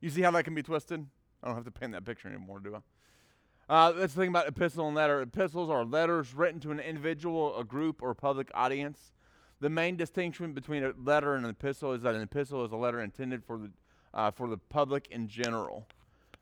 you 0.00 0.08
see 0.08 0.22
how 0.22 0.30
that 0.30 0.44
can 0.44 0.54
be 0.54 0.62
twisted? 0.62 1.04
I 1.42 1.48
don't 1.48 1.56
have 1.56 1.64
to 1.64 1.70
paint 1.70 1.92
that 1.92 2.04
picture 2.04 2.28
anymore, 2.28 2.60
do 2.60 2.76
I? 2.76 2.80
Uh, 3.70 3.92
let's 3.96 4.14
think 4.14 4.30
about 4.30 4.48
epistle 4.48 4.86
and 4.88 4.96
letter. 4.96 5.22
Epistles 5.22 5.70
are 5.70 5.84
letters 5.84 6.34
written 6.34 6.58
to 6.60 6.72
an 6.72 6.80
individual, 6.80 7.56
a 7.56 7.64
group, 7.64 8.02
or 8.02 8.10
a 8.10 8.14
public 8.14 8.50
audience. 8.52 9.12
The 9.60 9.70
main 9.70 9.96
distinction 9.96 10.52
between 10.52 10.82
a 10.82 10.92
letter 11.00 11.34
and 11.34 11.44
an 11.44 11.50
epistle 11.50 11.92
is 11.92 12.02
that 12.02 12.14
an 12.14 12.22
epistle 12.22 12.64
is 12.64 12.72
a 12.72 12.76
letter 12.76 13.00
intended 13.00 13.44
for 13.44 13.58
the 13.58 13.70
uh, 14.12 14.30
for 14.32 14.48
the 14.48 14.56
public 14.56 15.06
in 15.12 15.28
general. 15.28 15.86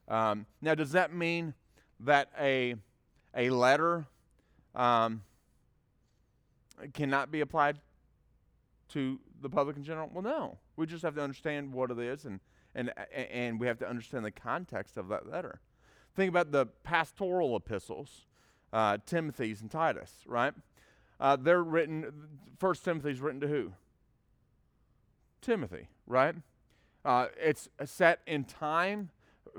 Um, 0.09 0.47
now, 0.63 0.75
does 0.75 0.93
that 0.93 1.13
mean 1.13 1.53
that 2.01 2.31
a 2.41 2.77
a 3.35 3.51
letter 3.51 4.07
um, 4.75 5.23
cannot 6.95 7.31
be 7.31 7.41
applied 7.41 7.79
to 8.91 9.21
the 9.43 9.51
public 9.51 9.77
in 9.77 9.85
general? 9.85 10.11
Well, 10.13 10.23
no. 10.23 10.59
We 10.77 10.87
just 10.87 11.03
have 11.03 11.15
to 11.17 11.23
understand 11.23 11.73
what 11.73 11.91
it 11.91 11.99
is, 11.99 12.25
and 12.25 12.41
and 12.79 12.93
and 13.12 13.59
we 13.59 13.66
have 13.66 13.79
to 13.79 13.89
understand 13.89 14.24
the 14.24 14.31
context 14.31 14.97
of 14.97 15.09
that 15.09 15.29
letter. 15.29 15.61
Think 16.14 16.31
about 16.31 16.53
the 16.53 16.66
pastoral 16.85 17.57
epistles, 17.57 18.26
uh, 18.72 18.99
Timothy's 19.05 19.61
and 19.61 19.70
Titus, 19.70 20.12
right? 20.26 20.55
Uh, 21.20 21.37
they're 21.37 21.62
written. 21.62 22.12
First 22.59 22.85
Timothy's 22.85 23.20
written 23.20 23.41
to 23.41 23.49
who? 23.49 23.72
Timothy, 25.41 25.89
right? 26.07 26.37
Uh, 27.05 27.26
it's 27.41 27.68
set 27.85 28.20
in 28.26 28.45
time 28.45 29.11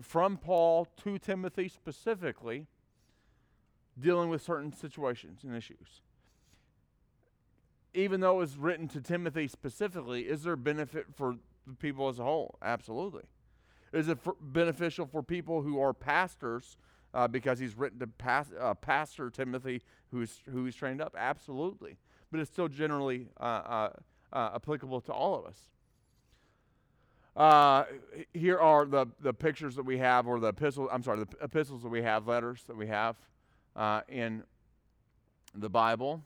from 0.01 0.37
Paul 0.37 0.87
to 1.03 1.17
Timothy 1.17 1.67
specifically, 1.67 2.67
dealing 3.99 4.29
with 4.29 4.41
certain 4.41 4.71
situations 4.71 5.43
and 5.43 5.55
issues 5.55 6.01
even 7.93 8.21
though 8.21 8.35
it 8.35 8.39
was 8.39 8.57
written 8.57 8.87
to 8.87 9.01
Timothy 9.01 9.47
specifically, 9.47 10.21
is 10.21 10.43
there 10.43 10.55
benefit 10.55 11.07
for 11.15 11.37
people 11.75 12.07
as 12.09 12.19
a 12.19 12.23
whole? 12.23 12.57
Absolutely. 12.61 13.23
Is 13.91 14.07
it 14.07 14.19
for 14.19 14.35
beneficial 14.39 15.05
for 15.05 15.23
people 15.23 15.61
who 15.61 15.79
are 15.79 15.93
pastors 15.93 16.77
uh, 17.13 17.27
because 17.27 17.59
he's 17.59 17.75
written 17.75 17.99
to 17.99 18.09
uh, 18.59 18.73
Pastor 18.75 19.29
Timothy, 19.29 19.81
who's 20.11 20.41
who 20.51 20.65
he's 20.65 20.75
trained 20.75 21.01
up? 21.01 21.15
Absolutely. 21.17 21.97
But 22.31 22.39
it's 22.39 22.51
still 22.51 22.67
generally 22.67 23.27
uh, 23.39 23.43
uh, 23.43 23.89
uh 24.31 24.51
applicable 24.55 25.01
to 25.01 25.11
all 25.11 25.35
of 25.35 25.45
us. 25.45 25.57
Uh, 27.35 27.85
here 28.33 28.59
are 28.59 28.85
the, 28.85 29.07
the 29.21 29.33
pictures 29.33 29.75
that 29.75 29.85
we 29.85 29.97
have, 29.97 30.27
or 30.27 30.39
the 30.39 30.49
epistles, 30.49 30.89
I'm 30.91 31.03
sorry, 31.03 31.19
the 31.19 31.27
epistles 31.41 31.83
that 31.83 31.89
we 31.89 32.01
have, 32.01 32.27
letters 32.27 32.63
that 32.67 32.75
we 32.75 32.87
have 32.87 33.15
in 34.09 34.43
the 35.55 35.69
Bible. 35.69 36.23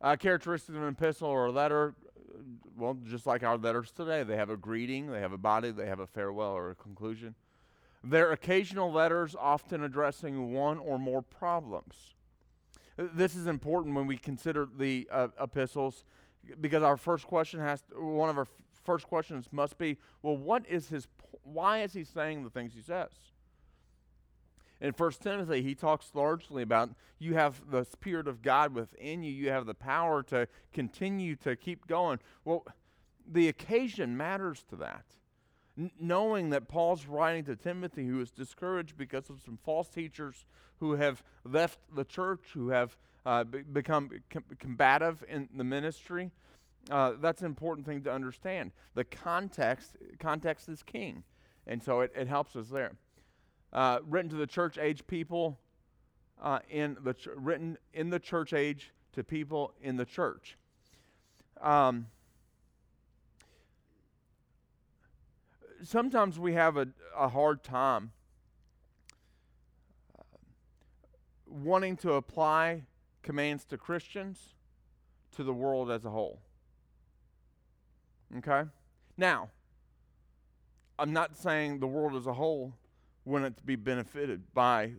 Uh, 0.00 0.16
characteristics 0.16 0.76
of 0.76 0.82
an 0.82 0.88
epistle 0.88 1.28
or 1.28 1.46
a 1.46 1.52
letter, 1.52 1.94
well, 2.76 2.96
just 3.04 3.26
like 3.26 3.42
our 3.42 3.58
letters 3.58 3.90
today, 3.90 4.22
they 4.22 4.36
have 4.36 4.48
a 4.48 4.56
greeting, 4.56 5.10
they 5.10 5.20
have 5.20 5.32
a 5.32 5.38
body, 5.38 5.70
they 5.70 5.86
have 5.86 6.00
a 6.00 6.06
farewell 6.06 6.52
or 6.52 6.70
a 6.70 6.74
conclusion. 6.74 7.34
They're 8.02 8.32
occasional 8.32 8.90
letters, 8.90 9.36
often 9.38 9.82
addressing 9.84 10.54
one 10.54 10.78
or 10.78 10.98
more 10.98 11.20
problems. 11.20 12.14
This 12.96 13.34
is 13.34 13.46
important 13.46 13.94
when 13.94 14.06
we 14.06 14.16
consider 14.16 14.66
the 14.74 15.06
uh, 15.10 15.28
epistles 15.40 16.04
because 16.60 16.82
our 16.82 16.96
first 16.96 17.26
question 17.26 17.60
has 17.60 17.82
to, 17.82 18.02
one 18.02 18.30
of 18.30 18.36
our 18.38 18.42
f- 18.44 18.48
first 18.84 19.06
questions 19.06 19.46
must 19.52 19.76
be 19.78 19.98
well, 20.22 20.36
what 20.36 20.64
is 20.66 20.88
his, 20.88 21.06
why 21.44 21.82
is 21.82 21.92
he 21.92 22.04
saying 22.04 22.44
the 22.44 22.50
things 22.50 22.72
he 22.74 22.82
says? 22.82 23.10
In 24.80 24.92
First 24.94 25.22
Timothy, 25.22 25.62
he 25.62 25.74
talks 25.74 26.10
largely 26.14 26.62
about 26.62 26.90
you 27.18 27.34
have 27.34 27.70
the 27.70 27.84
Spirit 27.84 28.26
of 28.26 28.40
God 28.40 28.74
within 28.74 29.22
you. 29.22 29.30
You 29.30 29.50
have 29.50 29.66
the 29.66 29.74
power 29.74 30.22
to 30.24 30.48
continue 30.72 31.36
to 31.36 31.54
keep 31.54 31.86
going. 31.86 32.18
Well, 32.44 32.64
the 33.30 33.48
occasion 33.48 34.16
matters 34.16 34.64
to 34.70 34.76
that. 34.76 35.04
N- 35.78 35.90
knowing 36.00 36.50
that 36.50 36.66
Paul's 36.66 37.06
writing 37.06 37.44
to 37.44 37.56
Timothy, 37.56 38.06
who 38.06 38.20
is 38.20 38.30
discouraged 38.30 38.96
because 38.96 39.28
of 39.28 39.42
some 39.44 39.58
false 39.62 39.88
teachers 39.88 40.46
who 40.78 40.92
have 40.92 41.22
left 41.44 41.78
the 41.94 42.04
church, 42.04 42.40
who 42.54 42.70
have 42.70 42.96
uh, 43.26 43.44
be- 43.44 43.60
become 43.60 44.10
com- 44.30 44.44
combative 44.58 45.22
in 45.28 45.48
the 45.54 45.64
ministry, 45.64 46.30
uh, 46.90 47.12
that's 47.20 47.42
an 47.42 47.46
important 47.46 47.86
thing 47.86 48.02
to 48.02 48.10
understand. 48.10 48.72
The 48.94 49.04
context, 49.04 49.98
context 50.18 50.70
is 50.70 50.82
king, 50.82 51.22
and 51.66 51.82
so 51.82 52.00
it, 52.00 52.12
it 52.16 52.28
helps 52.28 52.56
us 52.56 52.68
there 52.68 52.92
uh, 53.72 54.00
written 54.08 54.30
to 54.30 54.36
the 54.36 54.46
church 54.46 54.78
age 54.78 55.06
people 55.06 55.58
uh, 56.42 56.60
in 56.68 56.96
the 57.02 57.14
ch- 57.14 57.28
written 57.36 57.78
in 57.92 58.10
the 58.10 58.18
church 58.18 58.52
age 58.52 58.92
to 59.12 59.22
people 59.24 59.72
in 59.82 59.96
the 59.96 60.04
church. 60.04 60.56
Um, 61.60 62.06
sometimes 65.82 66.38
we 66.38 66.54
have 66.54 66.76
a, 66.76 66.88
a 67.16 67.28
hard 67.28 67.62
time 67.62 68.12
uh, 70.18 70.22
wanting 71.46 71.96
to 71.98 72.14
apply 72.14 72.82
commands 73.22 73.64
to 73.66 73.76
Christians 73.76 74.54
to 75.36 75.44
the 75.44 75.52
world 75.52 75.90
as 75.90 76.04
a 76.04 76.10
whole. 76.10 76.40
Okay? 78.38 78.68
Now, 79.16 79.50
I'm 80.98 81.12
not 81.12 81.36
saying 81.36 81.80
the 81.80 81.86
world 81.86 82.14
as 82.14 82.26
a 82.26 82.32
whole 82.32 82.74
wouldn't 83.30 83.64
be 83.64 83.76
benefited 83.76 84.42
by 84.52 84.92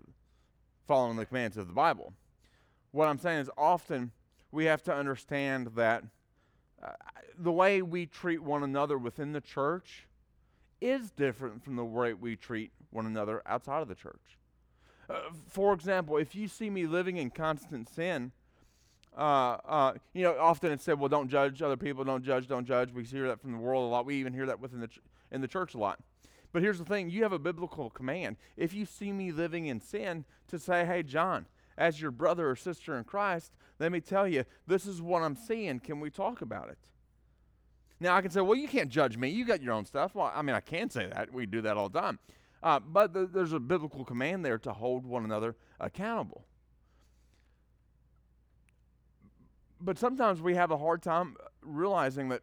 following 0.87 1.17
the 1.17 1.25
commands 1.25 1.57
of 1.57 1.67
the 1.67 1.73
Bible. 1.73 2.13
What 2.91 3.07
I'm 3.07 3.19
saying 3.19 3.39
is 3.39 3.49
often 3.57 4.11
we 4.51 4.65
have 4.65 4.81
to 4.83 4.93
understand 4.93 5.71
that 5.75 6.03
uh, 6.81 6.91
the 7.37 7.51
way 7.51 7.81
we 7.81 8.05
treat 8.05 8.41
one 8.41 8.63
another 8.63 8.97
within 8.97 9.33
the 9.33 9.41
church 9.41 10.07
is 10.79 11.11
different 11.11 11.63
from 11.63 11.75
the 11.75 11.85
way 11.85 12.13
we 12.13 12.35
treat 12.35 12.71
one 12.89 13.05
another 13.05 13.41
outside 13.45 13.81
of 13.81 13.87
the 13.87 13.95
church. 13.95 14.37
Uh, 15.09 15.19
for 15.49 15.73
example, 15.73 16.17
if 16.17 16.33
you 16.33 16.47
see 16.47 16.69
me 16.69 16.87
living 16.87 17.17
in 17.17 17.29
constant 17.29 17.87
sin, 17.87 18.31
uh, 19.15 19.57
uh, 19.65 19.93
you 20.13 20.23
know, 20.23 20.37
often 20.39 20.71
it's 20.71 20.83
said, 20.83 20.97
well, 20.99 21.09
don't 21.09 21.29
judge 21.29 21.61
other 21.61 21.77
people, 21.77 22.03
don't 22.03 22.23
judge, 22.23 22.47
don't 22.47 22.65
judge. 22.65 22.91
We 22.91 23.03
hear 23.03 23.27
that 23.27 23.41
from 23.41 23.51
the 23.51 23.57
world 23.57 23.83
a 23.83 23.87
lot. 23.87 24.05
We 24.05 24.15
even 24.15 24.33
hear 24.33 24.45
that 24.45 24.59
within 24.59 24.79
the 24.79 24.87
ch- 24.87 25.01
in 25.31 25.41
the 25.41 25.47
church 25.47 25.73
a 25.73 25.77
lot. 25.77 25.99
But 26.51 26.61
here's 26.61 26.79
the 26.79 26.85
thing 26.85 27.09
you 27.09 27.23
have 27.23 27.31
a 27.31 27.39
biblical 27.39 27.89
command. 27.89 28.37
If 28.57 28.73
you 28.73 28.85
see 28.85 29.11
me 29.11 29.31
living 29.31 29.67
in 29.67 29.79
sin, 29.79 30.25
to 30.49 30.59
say, 30.59 30.85
hey, 30.85 31.01
John, 31.01 31.45
as 31.77 32.01
your 32.01 32.11
brother 32.11 32.49
or 32.49 32.55
sister 32.55 32.97
in 32.97 33.05
Christ, 33.05 33.53
let 33.79 33.91
me 33.91 34.01
tell 34.01 34.27
you, 34.27 34.43
this 34.67 34.85
is 34.85 35.01
what 35.01 35.23
I'm 35.23 35.35
seeing. 35.35 35.79
Can 35.79 35.99
we 35.99 36.09
talk 36.09 36.41
about 36.41 36.69
it? 36.69 36.77
Now, 37.99 38.15
I 38.15 38.21
can 38.21 38.31
say, 38.31 38.41
well, 38.41 38.57
you 38.57 38.67
can't 38.67 38.89
judge 38.89 39.17
me. 39.17 39.29
You 39.29 39.45
got 39.45 39.61
your 39.61 39.73
own 39.73 39.85
stuff. 39.85 40.13
Well, 40.13 40.31
I 40.33 40.41
mean, 40.41 40.55
I 40.55 40.59
can 40.59 40.89
say 40.89 41.07
that. 41.07 41.33
We 41.33 41.45
do 41.45 41.61
that 41.61 41.77
all 41.77 41.89
the 41.89 41.99
time. 41.99 42.19
Uh, 42.61 42.79
but 42.79 43.13
th- 43.13 43.29
there's 43.31 43.53
a 43.53 43.59
biblical 43.59 44.03
command 44.03 44.43
there 44.45 44.57
to 44.59 44.73
hold 44.73 45.05
one 45.05 45.23
another 45.23 45.55
accountable. 45.79 46.43
But 49.79 49.97
sometimes 49.97 50.41
we 50.41 50.55
have 50.55 50.71
a 50.71 50.77
hard 50.77 51.01
time 51.01 51.37
realizing 51.61 52.29
that 52.29 52.41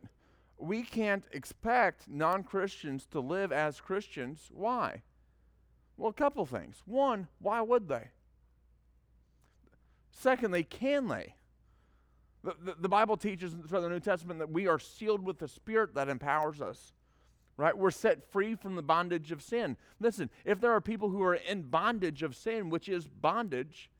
we 0.58 0.82
can't 0.82 1.24
expect 1.32 2.08
non 2.08 2.42
Christians 2.42 3.06
to 3.12 3.20
live 3.20 3.52
as 3.52 3.80
Christians. 3.80 4.48
Why? 4.52 5.02
Well, 5.96 6.10
a 6.10 6.14
couple 6.14 6.44
things. 6.46 6.82
One, 6.86 7.28
why 7.40 7.60
would 7.60 7.88
they? 7.88 8.08
Secondly, 10.10 10.64
can 10.64 11.08
they? 11.08 11.34
The, 12.44 12.54
the, 12.64 12.76
the, 12.80 12.88
Bible 12.88 13.16
teaches 13.16 13.54
throughout 13.68 13.82
the 13.82 13.88
New 13.88 14.00
Testament 14.00 14.38
that 14.38 14.50
we 14.50 14.68
are 14.68 14.78
sealed 14.78 15.24
with 15.24 15.38
the 15.38 15.48
Spirit 15.48 15.94
that 15.94 16.08
empowers 16.08 16.60
us. 16.60 16.92
Right? 17.56 17.76
We're 17.76 17.90
set 17.90 18.30
free 18.30 18.54
from 18.54 18.76
the 18.76 18.82
bondage 18.82 19.32
of 19.32 19.42
sin. 19.42 19.76
Listen, 19.98 20.30
if 20.44 20.60
there 20.60 20.70
are 20.70 20.80
people 20.80 21.08
who 21.08 21.22
are 21.22 21.34
in 21.34 21.62
bondage 21.62 22.22
of 22.22 22.36
sin, 22.36 22.70
which 22.70 22.88
is 22.88 23.08
bondage, 23.08 23.90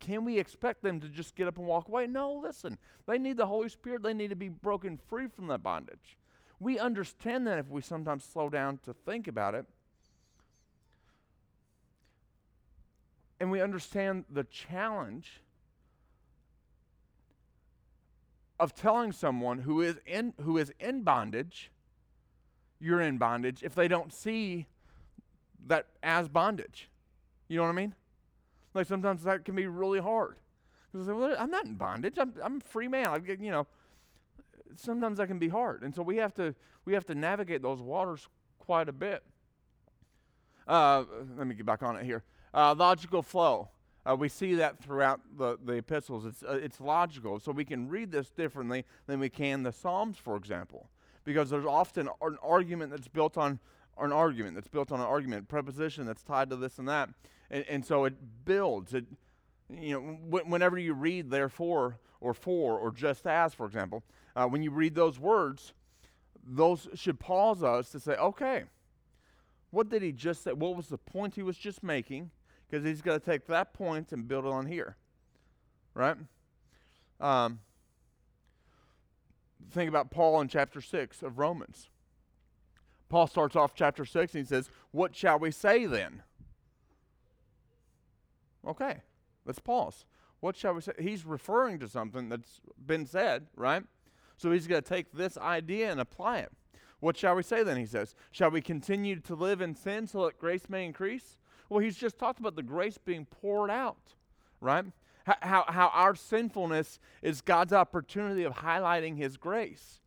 can 0.00 0.24
we 0.24 0.38
expect 0.38 0.82
them 0.82 1.00
to 1.00 1.08
just 1.08 1.34
get 1.34 1.48
up 1.48 1.58
and 1.58 1.66
walk 1.66 1.88
away? 1.88 2.06
No, 2.06 2.32
listen. 2.32 2.78
They 3.06 3.18
need 3.18 3.36
the 3.36 3.46
Holy 3.46 3.68
Spirit. 3.68 4.02
They 4.02 4.14
need 4.14 4.30
to 4.30 4.36
be 4.36 4.48
broken 4.48 4.98
free 5.08 5.26
from 5.26 5.46
that 5.48 5.62
bondage. 5.62 6.16
We 6.60 6.78
understand 6.78 7.46
that 7.46 7.58
if 7.58 7.68
we 7.68 7.80
sometimes 7.80 8.24
slow 8.24 8.48
down 8.48 8.78
to 8.84 8.92
think 8.92 9.28
about 9.28 9.54
it. 9.54 9.66
And 13.40 13.50
we 13.50 13.60
understand 13.60 14.24
the 14.28 14.44
challenge 14.44 15.42
of 18.58 18.74
telling 18.74 19.12
someone 19.12 19.58
who 19.60 19.80
is 19.80 19.96
in 20.04 20.34
who 20.40 20.58
is 20.58 20.72
in 20.80 21.02
bondage 21.02 21.70
you're 22.80 23.00
in 23.00 23.18
bondage 23.18 23.62
if 23.62 23.74
they 23.74 23.88
don't 23.88 24.12
see 24.12 24.66
that 25.66 25.86
as 26.02 26.28
bondage. 26.28 26.88
You 27.48 27.56
know 27.56 27.64
what 27.64 27.70
I 27.70 27.72
mean? 27.72 27.94
Like 28.78 28.86
sometimes 28.86 29.24
that 29.24 29.44
can 29.44 29.56
be 29.56 29.66
really 29.66 29.98
hard. 29.98 30.36
Because 30.92 31.08
well, 31.08 31.34
I'm 31.36 31.50
not 31.50 31.64
in 31.64 31.74
bondage. 31.74 32.14
I'm 32.16 32.32
I'm 32.40 32.58
a 32.58 32.60
free 32.60 32.86
man. 32.86 33.08
I 33.08 33.16
you 33.16 33.50
know. 33.50 33.66
Sometimes 34.76 35.18
that 35.18 35.26
can 35.26 35.40
be 35.40 35.48
hard, 35.48 35.82
and 35.82 35.92
so 35.92 36.00
we 36.00 36.18
have 36.18 36.32
to 36.34 36.54
we 36.84 36.92
have 36.92 37.04
to 37.06 37.14
navigate 37.16 37.60
those 37.60 37.80
waters 37.80 38.28
quite 38.60 38.88
a 38.88 38.92
bit. 38.92 39.24
Uh, 40.68 41.02
let 41.36 41.48
me 41.48 41.56
get 41.56 41.66
back 41.66 41.82
on 41.82 41.96
it 41.96 42.04
here. 42.04 42.22
Uh, 42.54 42.72
logical 42.78 43.20
flow. 43.20 43.68
Uh, 44.08 44.14
we 44.14 44.28
see 44.28 44.54
that 44.54 44.78
throughout 44.80 45.22
the, 45.36 45.58
the 45.64 45.72
epistles. 45.72 46.24
It's, 46.24 46.44
uh, 46.44 46.60
it's 46.62 46.80
logical. 46.80 47.40
So 47.40 47.50
we 47.50 47.64
can 47.64 47.88
read 47.88 48.12
this 48.12 48.30
differently 48.30 48.84
than 49.08 49.18
we 49.18 49.28
can 49.28 49.64
the 49.64 49.72
Psalms, 49.72 50.18
for 50.18 50.36
example, 50.36 50.88
because 51.24 51.50
there's 51.50 51.66
often 51.66 52.08
an 52.22 52.38
argument 52.44 52.92
that's 52.92 53.08
built 53.08 53.36
on 53.36 53.58
an 54.00 54.12
argument 54.12 54.54
that's 54.54 54.68
built 54.68 54.92
on 54.92 55.00
an 55.00 55.06
argument, 55.06 55.48
preposition 55.48 56.06
that's 56.06 56.22
tied 56.22 56.50
to 56.50 56.56
this 56.56 56.78
and 56.78 56.88
that. 56.88 57.08
And, 57.50 57.64
and 57.68 57.84
so 57.84 58.04
it 58.04 58.14
builds. 58.44 58.94
It, 58.94 59.04
you 59.70 59.92
know, 59.92 60.00
wh- 60.00 60.48
whenever 60.48 60.78
you 60.78 60.94
read 60.94 61.30
therefore 61.30 61.98
or 62.20 62.34
for 62.34 62.78
or 62.78 62.90
just 62.90 63.26
as, 63.26 63.54
for 63.54 63.66
example, 63.66 64.02
uh, 64.36 64.46
when 64.46 64.62
you 64.62 64.70
read 64.70 64.94
those 64.94 65.18
words, 65.18 65.72
those 66.46 66.88
should 66.94 67.18
pause 67.18 67.62
us 67.62 67.90
to 67.90 68.00
say, 68.00 68.12
okay, 68.14 68.64
what 69.70 69.88
did 69.88 70.02
he 70.02 70.12
just 70.12 70.44
say? 70.44 70.52
What 70.52 70.76
was 70.76 70.88
the 70.88 70.98
point 70.98 71.34
he 71.34 71.42
was 71.42 71.56
just 71.56 71.82
making? 71.82 72.30
Because 72.68 72.84
he's 72.84 73.02
got 73.02 73.14
to 73.14 73.20
take 73.20 73.46
that 73.46 73.74
point 73.74 74.12
and 74.12 74.26
build 74.26 74.44
it 74.44 74.50
on 74.50 74.66
here, 74.66 74.96
right? 75.94 76.16
Um, 77.20 77.60
think 79.70 79.88
about 79.88 80.10
Paul 80.10 80.40
in 80.40 80.48
chapter 80.48 80.80
6 80.80 81.22
of 81.22 81.38
Romans. 81.38 81.88
Paul 83.08 83.26
starts 83.26 83.56
off 83.56 83.74
chapter 83.74 84.04
6 84.04 84.34
and 84.34 84.44
he 84.44 84.48
says, 84.48 84.70
What 84.90 85.16
shall 85.16 85.38
we 85.38 85.50
say 85.50 85.86
then? 85.86 86.22
Okay, 88.66 89.02
let's 89.46 89.58
pause. 89.58 90.04
What 90.40 90.56
shall 90.56 90.74
we 90.74 90.82
say? 90.82 90.92
He's 90.98 91.24
referring 91.24 91.78
to 91.80 91.88
something 91.88 92.28
that's 92.28 92.60
been 92.84 93.06
said, 93.06 93.46
right? 93.56 93.82
So 94.36 94.52
he's 94.52 94.66
going 94.66 94.82
to 94.82 94.88
take 94.88 95.12
this 95.12 95.36
idea 95.38 95.90
and 95.90 96.00
apply 96.00 96.38
it. 96.38 96.52
What 97.00 97.16
shall 97.16 97.34
we 97.34 97.42
say 97.42 97.62
then? 97.62 97.76
He 97.76 97.86
says, 97.86 98.14
Shall 98.30 98.50
we 98.50 98.60
continue 98.60 99.20
to 99.20 99.34
live 99.34 99.60
in 99.60 99.74
sin 99.74 100.06
so 100.06 100.24
that 100.26 100.38
grace 100.38 100.68
may 100.68 100.84
increase? 100.84 101.38
Well, 101.68 101.80
he's 101.80 101.96
just 101.96 102.18
talked 102.18 102.40
about 102.40 102.56
the 102.56 102.62
grace 102.62 102.98
being 102.98 103.24
poured 103.24 103.70
out, 103.70 104.14
right? 104.60 104.84
How, 105.24 105.64
how 105.68 105.88
our 105.88 106.14
sinfulness 106.14 106.98
is 107.20 107.42
God's 107.42 107.74
opportunity 107.74 108.44
of 108.44 108.54
highlighting 108.54 109.18
his 109.18 109.36
grace. 109.36 110.00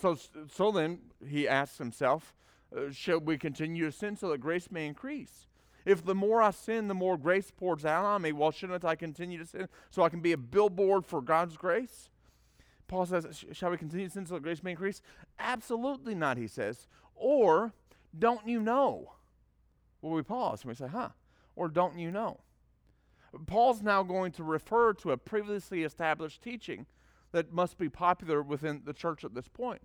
So, 0.00 0.16
so 0.52 0.72
then 0.72 0.98
he 1.26 1.48
asks 1.48 1.78
himself, 1.78 2.34
uh, 2.76 2.90
should 2.90 3.26
we 3.26 3.38
continue 3.38 3.86
to 3.86 3.92
sin 3.92 4.16
so 4.16 4.28
that 4.30 4.38
grace 4.38 4.70
may 4.70 4.86
increase? 4.86 5.46
If 5.84 6.04
the 6.04 6.14
more 6.14 6.42
I 6.42 6.50
sin, 6.50 6.88
the 6.88 6.94
more 6.94 7.18
grace 7.18 7.50
pours 7.50 7.84
out 7.84 8.04
on 8.04 8.22
me, 8.22 8.32
well, 8.32 8.50
shouldn't 8.50 8.84
I 8.84 8.94
continue 8.94 9.38
to 9.38 9.46
sin 9.46 9.68
so 9.90 10.02
I 10.02 10.08
can 10.08 10.20
be 10.20 10.32
a 10.32 10.38
billboard 10.38 11.04
for 11.04 11.20
God's 11.20 11.56
grace? 11.56 12.08
Paul 12.88 13.06
says, 13.06 13.44
Shall 13.52 13.70
we 13.70 13.76
continue 13.76 14.06
to 14.06 14.12
sin 14.12 14.26
so 14.26 14.34
that 14.34 14.42
grace 14.42 14.62
may 14.62 14.72
increase? 14.72 15.02
Absolutely 15.38 16.14
not, 16.14 16.36
he 16.36 16.46
says. 16.46 16.86
Or, 17.14 17.72
don't 18.18 18.46
you 18.46 18.60
know? 18.60 19.12
Well, 20.00 20.12
we 20.12 20.22
pause 20.22 20.62
and 20.62 20.70
we 20.70 20.74
say, 20.74 20.88
Huh? 20.88 21.10
Or 21.56 21.68
don't 21.68 21.98
you 21.98 22.10
know? 22.10 22.40
Paul's 23.46 23.82
now 23.82 24.02
going 24.02 24.32
to 24.32 24.44
refer 24.44 24.92
to 24.94 25.12
a 25.12 25.16
previously 25.16 25.82
established 25.82 26.42
teaching 26.42 26.86
that 27.34 27.52
must 27.52 27.76
be 27.76 27.88
popular 27.88 28.42
within 28.42 28.82
the 28.84 28.92
church 28.92 29.24
at 29.24 29.34
this 29.34 29.48
point. 29.48 29.82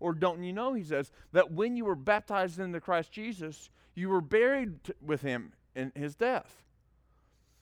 Or 0.00 0.14
don't 0.14 0.42
you 0.42 0.52
know, 0.52 0.74
he 0.74 0.82
says, 0.82 1.10
that 1.32 1.52
when 1.52 1.76
you 1.76 1.84
were 1.84 1.94
baptized 1.94 2.58
into 2.58 2.80
Christ 2.80 3.12
Jesus, 3.12 3.68
you 3.94 4.08
were 4.08 4.20
buried 4.20 4.84
t- 4.84 4.92
with 5.04 5.22
him 5.22 5.52
in 5.74 5.92
his 5.94 6.14
death. 6.14 6.62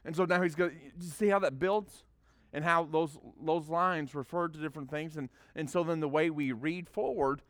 And 0.04 0.14
so 0.14 0.24
now 0.24 0.42
he's 0.42 0.54
going 0.54 0.92
to 0.98 1.06
see 1.06 1.28
how 1.28 1.38
that 1.40 1.58
builds 1.58 2.04
and 2.52 2.62
how 2.62 2.84
those 2.84 3.18
those 3.42 3.68
lines 3.68 4.14
refer 4.14 4.48
to 4.48 4.58
different 4.58 4.90
things 4.90 5.16
and 5.16 5.30
and 5.54 5.70
so 5.70 5.82
then 5.82 6.00
the 6.00 6.08
way 6.08 6.28
we 6.28 6.52
read 6.52 6.86
forward 6.86 7.40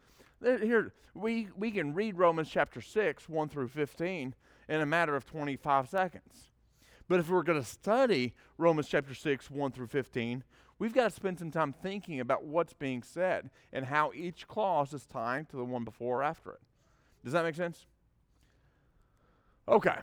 eh, 0.44 0.58
here 0.58 0.92
we 1.14 1.48
we 1.56 1.72
can 1.72 1.92
read 1.92 2.16
Romans 2.16 2.48
chapter 2.48 2.80
6 2.80 3.28
1 3.28 3.48
through 3.48 3.68
15 3.68 4.34
in 4.68 4.80
a 4.80 4.86
matter 4.86 5.16
of 5.16 5.26
25 5.26 5.88
seconds. 5.88 6.50
But 7.08 7.20
if 7.20 7.28
we're 7.28 7.42
going 7.42 7.60
to 7.60 7.66
study 7.66 8.32
Romans 8.58 8.88
chapter 8.88 9.14
6 9.14 9.50
1 9.50 9.72
through 9.72 9.88
15, 9.88 10.44
we've 10.78 10.92
got 10.92 11.04
to 11.04 11.10
spend 11.10 11.38
some 11.38 11.50
time 11.50 11.74
thinking 11.82 12.20
about 12.20 12.44
what's 12.44 12.72
being 12.72 13.02
said 13.02 13.50
and 13.72 13.86
how 13.86 14.12
each 14.14 14.48
clause 14.48 14.92
is 14.92 15.06
tying 15.06 15.46
to 15.46 15.56
the 15.56 15.64
one 15.64 15.84
before 15.84 16.20
or 16.20 16.22
after 16.22 16.50
it. 16.52 16.60
Does 17.24 17.32
that 17.32 17.44
make 17.44 17.54
sense? 17.54 17.86
Okay. 19.68 19.96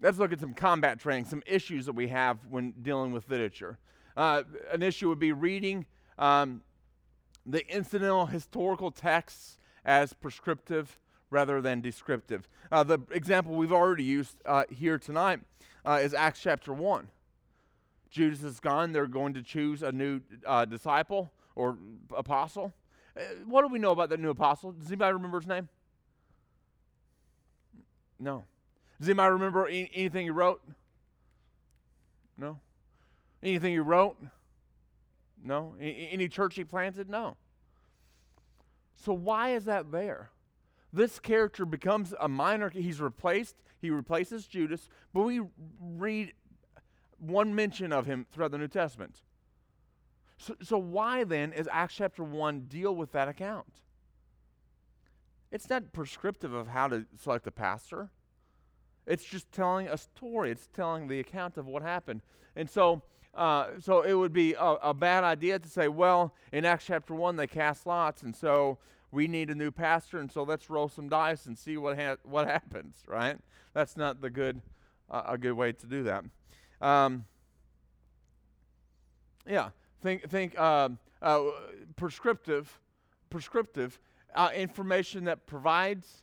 Let's 0.00 0.18
look 0.18 0.32
at 0.32 0.40
some 0.40 0.54
combat 0.54 1.00
training, 1.00 1.24
some 1.24 1.42
issues 1.46 1.86
that 1.86 1.94
we 1.94 2.08
have 2.08 2.38
when 2.50 2.72
dealing 2.82 3.12
with 3.12 3.28
literature. 3.30 3.78
Uh, 4.16 4.42
an 4.72 4.82
issue 4.82 5.08
would 5.08 5.18
be 5.18 5.32
reading 5.32 5.86
um, 6.18 6.62
the 7.44 7.66
incidental 7.74 8.26
historical 8.26 8.90
texts 8.90 9.58
as 9.84 10.12
prescriptive 10.12 10.98
rather 11.30 11.60
than 11.60 11.80
descriptive. 11.80 12.48
Uh, 12.70 12.84
the 12.84 12.98
example 13.10 13.54
we've 13.54 13.72
already 13.72 14.04
used 14.04 14.36
uh, 14.44 14.64
here 14.70 14.98
tonight 14.98 15.40
uh, 15.84 15.98
is 16.02 16.14
Acts 16.14 16.40
chapter 16.40 16.72
1. 16.72 17.08
Judas 18.10 18.42
is 18.42 18.60
gone. 18.60 18.92
They're 18.92 19.06
going 19.06 19.34
to 19.34 19.42
choose 19.42 19.82
a 19.82 19.92
new 19.92 20.20
uh, 20.46 20.64
disciple 20.64 21.32
or 21.54 21.76
apostle. 22.16 22.72
Uh, 23.16 23.20
what 23.46 23.62
do 23.62 23.68
we 23.68 23.78
know 23.78 23.90
about 23.90 24.10
that 24.10 24.20
new 24.20 24.30
apostle? 24.30 24.72
Does 24.72 24.88
anybody 24.88 25.12
remember 25.12 25.40
his 25.40 25.48
name? 25.48 25.68
No. 28.18 28.44
Does 28.98 29.08
anybody 29.08 29.32
remember 29.32 29.66
any, 29.66 29.90
anything 29.94 30.24
he 30.24 30.30
wrote? 30.30 30.62
No. 32.38 32.60
Anything 33.42 33.72
he 33.72 33.78
wrote? 33.78 34.16
No. 35.42 35.74
Any, 35.80 36.08
any 36.10 36.28
church 36.28 36.54
he 36.54 36.64
planted? 36.64 37.08
No. 37.08 37.36
So 38.96 39.12
why 39.12 39.50
is 39.50 39.66
that 39.66 39.92
there? 39.92 40.30
This 40.92 41.18
character 41.18 41.66
becomes 41.66 42.14
a 42.18 42.28
minor. 42.28 42.70
He's 42.70 43.00
replaced. 43.00 43.56
He 43.80 43.90
replaces 43.90 44.46
Judas, 44.46 44.88
but 45.12 45.22
we 45.22 45.42
read 45.80 46.32
one 47.18 47.54
mention 47.54 47.92
of 47.92 48.06
him 48.06 48.26
throughout 48.32 48.50
the 48.50 48.58
New 48.58 48.68
Testament. 48.68 49.22
So, 50.38 50.54
so 50.62 50.78
why 50.78 51.24
then 51.24 51.52
is 51.52 51.68
Acts 51.72 51.94
chapter 51.94 52.22
1 52.22 52.66
deal 52.68 52.94
with 52.94 53.12
that 53.12 53.28
account? 53.28 53.80
It's 55.50 55.70
not 55.70 55.92
prescriptive 55.92 56.52
of 56.52 56.68
how 56.68 56.88
to 56.88 57.06
select 57.18 57.46
a 57.46 57.50
pastor. 57.50 58.10
It's 59.06 59.24
just 59.24 59.50
telling 59.52 59.88
a 59.88 59.96
story. 59.96 60.50
It's 60.50 60.68
telling 60.74 61.08
the 61.08 61.20
account 61.20 61.56
of 61.56 61.66
what 61.66 61.82
happened. 61.82 62.22
And 62.54 62.68
so 62.68 63.02
uh, 63.36 63.68
so 63.78 64.00
it 64.00 64.14
would 64.14 64.32
be 64.32 64.54
a, 64.54 64.64
a, 64.64 64.94
bad 64.94 65.22
idea 65.22 65.58
to 65.58 65.68
say, 65.68 65.88
well, 65.88 66.34
in 66.52 66.64
Acts 66.64 66.86
chapter 66.86 67.14
1, 67.14 67.36
they 67.36 67.46
cast 67.46 67.86
lots, 67.86 68.22
and 68.22 68.34
so 68.34 68.78
we 69.10 69.28
need 69.28 69.50
a 69.50 69.54
new 69.54 69.70
pastor, 69.70 70.18
and 70.18 70.32
so 70.32 70.42
let's 70.42 70.70
roll 70.70 70.88
some 70.88 71.06
dice 71.10 71.44
and 71.44 71.58
see 71.58 71.76
what, 71.76 71.98
ha- 71.98 72.16
what 72.22 72.46
happens, 72.48 72.96
right? 73.06 73.36
That's 73.74 73.94
not 73.94 74.22
the 74.22 74.30
good, 74.30 74.62
uh, 75.10 75.22
a 75.26 75.36
good 75.36 75.52
way 75.52 75.72
to 75.72 75.86
do 75.86 76.02
that. 76.04 76.24
Um, 76.80 77.24
yeah, 79.48 79.70
think, 80.02 80.28
think 80.28 80.58
uh, 80.58 80.90
uh, 81.22 81.42
prescriptive, 81.96 82.80
prescriptive 83.30 83.98
uh, 84.34 84.50
information 84.54 85.24
that 85.24 85.46
provides 85.46 86.22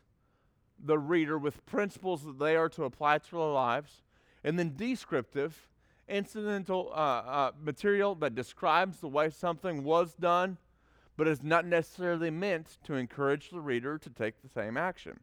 the 0.84 0.98
reader 0.98 1.38
with 1.38 1.66
principles 1.66 2.24
that 2.24 2.40
they 2.40 2.56
are 2.56 2.70
to 2.70 2.84
apply 2.84 3.18
to 3.18 3.32
their 3.32 3.40
lives, 3.40 4.04
and 4.44 4.60
then 4.60 4.74
descriptive, 4.76 5.70
incidental 6.08 6.92
uh, 6.94 6.98
uh, 6.98 7.52
material 7.62 8.16
that 8.16 8.36
describes 8.36 9.00
the 9.00 9.08
way 9.08 9.30
something 9.30 9.84
was 9.84 10.14
done, 10.14 10.58
but 11.16 11.28
is 11.28 11.42
not 11.42 11.66
necessarily 11.66 12.30
meant 12.30 12.78
to 12.84 12.96
encourage 12.96 13.50
the 13.50 13.62
reader 13.62 13.98
to 13.98 14.10
take 14.10 14.42
the 14.42 14.50
same 14.50 14.76
action. 14.76 15.20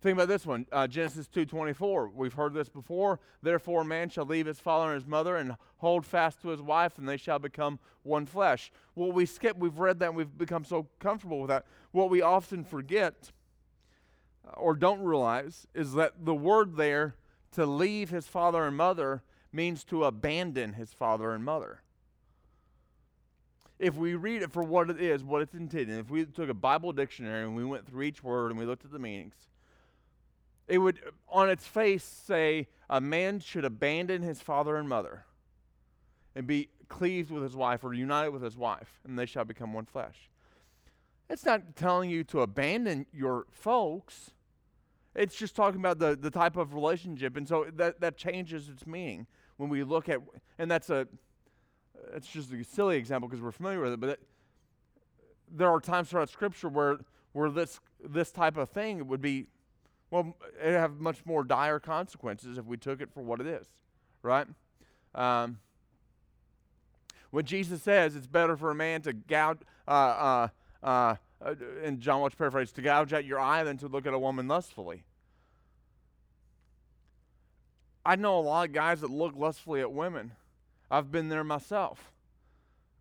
Think 0.00 0.16
about 0.16 0.28
this 0.28 0.46
one, 0.46 0.66
uh, 0.72 0.86
Genesis 0.86 1.28
2:24. 1.28 2.08
We've 2.08 2.32
heard 2.32 2.54
this 2.54 2.70
before. 2.70 3.20
Therefore, 3.42 3.84
man 3.84 4.08
shall 4.08 4.24
leave 4.24 4.46
his 4.46 4.58
father 4.58 4.86
and 4.86 4.94
his 4.94 5.06
mother 5.06 5.36
and 5.36 5.56
hold 5.76 6.06
fast 6.06 6.40
to 6.40 6.48
his 6.48 6.62
wife, 6.62 6.96
and 6.96 7.06
they 7.06 7.18
shall 7.18 7.38
become 7.38 7.78
one 8.02 8.24
flesh. 8.24 8.72
Well, 8.94 9.12
we 9.12 9.26
skip. 9.26 9.58
We've 9.58 9.78
read 9.78 9.98
that, 9.98 10.08
and 10.08 10.16
we've 10.16 10.38
become 10.38 10.64
so 10.64 10.88
comfortable 11.00 11.40
with 11.40 11.48
that. 11.48 11.66
What 11.90 12.08
we 12.08 12.22
often 12.22 12.64
forget 12.64 13.30
uh, 14.46 14.52
or 14.52 14.74
don't 14.74 15.02
realize 15.02 15.66
is 15.74 15.92
that 15.92 16.24
the 16.24 16.34
word 16.34 16.76
there 16.76 17.16
to 17.52 17.66
leave 17.66 18.08
his 18.08 18.26
father 18.26 18.64
and 18.64 18.78
mother 18.78 19.22
means 19.52 19.84
to 19.84 20.04
abandon 20.04 20.74
his 20.74 20.94
father 20.94 21.32
and 21.32 21.44
mother. 21.44 21.82
If 23.78 23.96
we 23.96 24.14
read 24.14 24.40
it 24.40 24.52
for 24.52 24.62
what 24.62 24.88
it 24.88 25.00
is, 25.00 25.22
what 25.22 25.42
it's 25.42 25.54
intended, 25.54 25.98
if 25.98 26.10
we 26.10 26.24
took 26.24 26.48
a 26.48 26.54
Bible 26.54 26.92
dictionary 26.92 27.44
and 27.44 27.54
we 27.54 27.64
went 27.64 27.86
through 27.86 28.02
each 28.02 28.22
word 28.22 28.50
and 28.50 28.58
we 28.58 28.64
looked 28.64 28.84
at 28.84 28.92
the 28.92 28.98
meanings, 28.98 29.49
it 30.70 30.78
would, 30.78 31.00
on 31.28 31.50
its 31.50 31.66
face, 31.66 32.04
say 32.04 32.68
a 32.88 33.00
man 33.00 33.40
should 33.40 33.64
abandon 33.64 34.22
his 34.22 34.40
father 34.40 34.76
and 34.76 34.88
mother 34.88 35.24
and 36.36 36.46
be 36.46 36.68
cleaved 36.88 37.32
with 37.32 37.42
his 37.42 37.56
wife 37.56 37.82
or 37.82 37.92
united 37.92 38.30
with 38.30 38.42
his 38.42 38.56
wife, 38.56 39.00
and 39.04 39.18
they 39.18 39.26
shall 39.26 39.44
become 39.44 39.72
one 39.72 39.84
flesh. 39.84 40.30
It's 41.28 41.44
not 41.44 41.74
telling 41.74 42.08
you 42.08 42.22
to 42.24 42.42
abandon 42.42 43.06
your 43.12 43.46
folks. 43.50 44.30
It's 45.16 45.34
just 45.34 45.56
talking 45.56 45.80
about 45.80 45.98
the, 45.98 46.16
the 46.16 46.30
type 46.30 46.56
of 46.56 46.72
relationship. 46.72 47.36
And 47.36 47.48
so 47.48 47.66
that, 47.74 48.00
that 48.00 48.16
changes 48.16 48.68
its 48.68 48.86
meaning 48.86 49.26
when 49.56 49.70
we 49.70 49.82
look 49.82 50.08
at, 50.08 50.20
and 50.56 50.70
that's 50.70 50.88
a, 50.88 51.08
it's 52.14 52.28
just 52.28 52.52
a 52.52 52.62
silly 52.62 52.96
example 52.96 53.28
because 53.28 53.42
we're 53.42 53.50
familiar 53.50 53.80
with 53.80 53.92
it, 53.92 54.00
but 54.00 54.10
it, 54.10 54.20
there 55.50 55.68
are 55.68 55.80
times 55.80 56.10
throughout 56.10 56.30
Scripture 56.30 56.68
where, 56.68 56.98
where 57.32 57.50
this, 57.50 57.80
this 58.08 58.30
type 58.30 58.56
of 58.56 58.70
thing 58.70 59.08
would 59.08 59.20
be 59.20 59.46
well, 60.10 60.36
it'd 60.60 60.74
have 60.74 60.98
much 61.00 61.24
more 61.24 61.44
dire 61.44 61.78
consequences 61.78 62.58
if 62.58 62.64
we 62.64 62.76
took 62.76 63.00
it 63.00 63.12
for 63.12 63.22
what 63.22 63.40
it 63.40 63.46
is, 63.46 63.66
right? 64.22 64.46
Um, 65.14 65.58
when 67.30 67.44
Jesus 67.44 67.82
says 67.82 68.16
it's 68.16 68.26
better 68.26 68.56
for 68.56 68.70
a 68.70 68.74
man 68.74 69.02
to 69.02 69.12
gouge, 69.12 69.58
uh, 69.86 69.90
uh, 69.90 70.48
uh, 70.82 71.14
in 71.84 72.00
John 72.00 72.20
Watch 72.20 72.36
paraphrase, 72.36 72.72
to 72.72 72.82
gouge 72.82 73.12
out 73.12 73.24
your 73.24 73.38
eye 73.38 73.62
than 73.62 73.78
to 73.78 73.88
look 73.88 74.06
at 74.06 74.12
a 74.12 74.18
woman 74.18 74.48
lustfully. 74.48 75.04
I 78.04 78.16
know 78.16 78.38
a 78.38 78.40
lot 78.40 78.68
of 78.68 78.72
guys 78.72 79.00
that 79.02 79.10
look 79.10 79.34
lustfully 79.36 79.80
at 79.80 79.92
women. 79.92 80.32
I've 80.90 81.12
been 81.12 81.28
there 81.28 81.44
myself. 81.44 82.12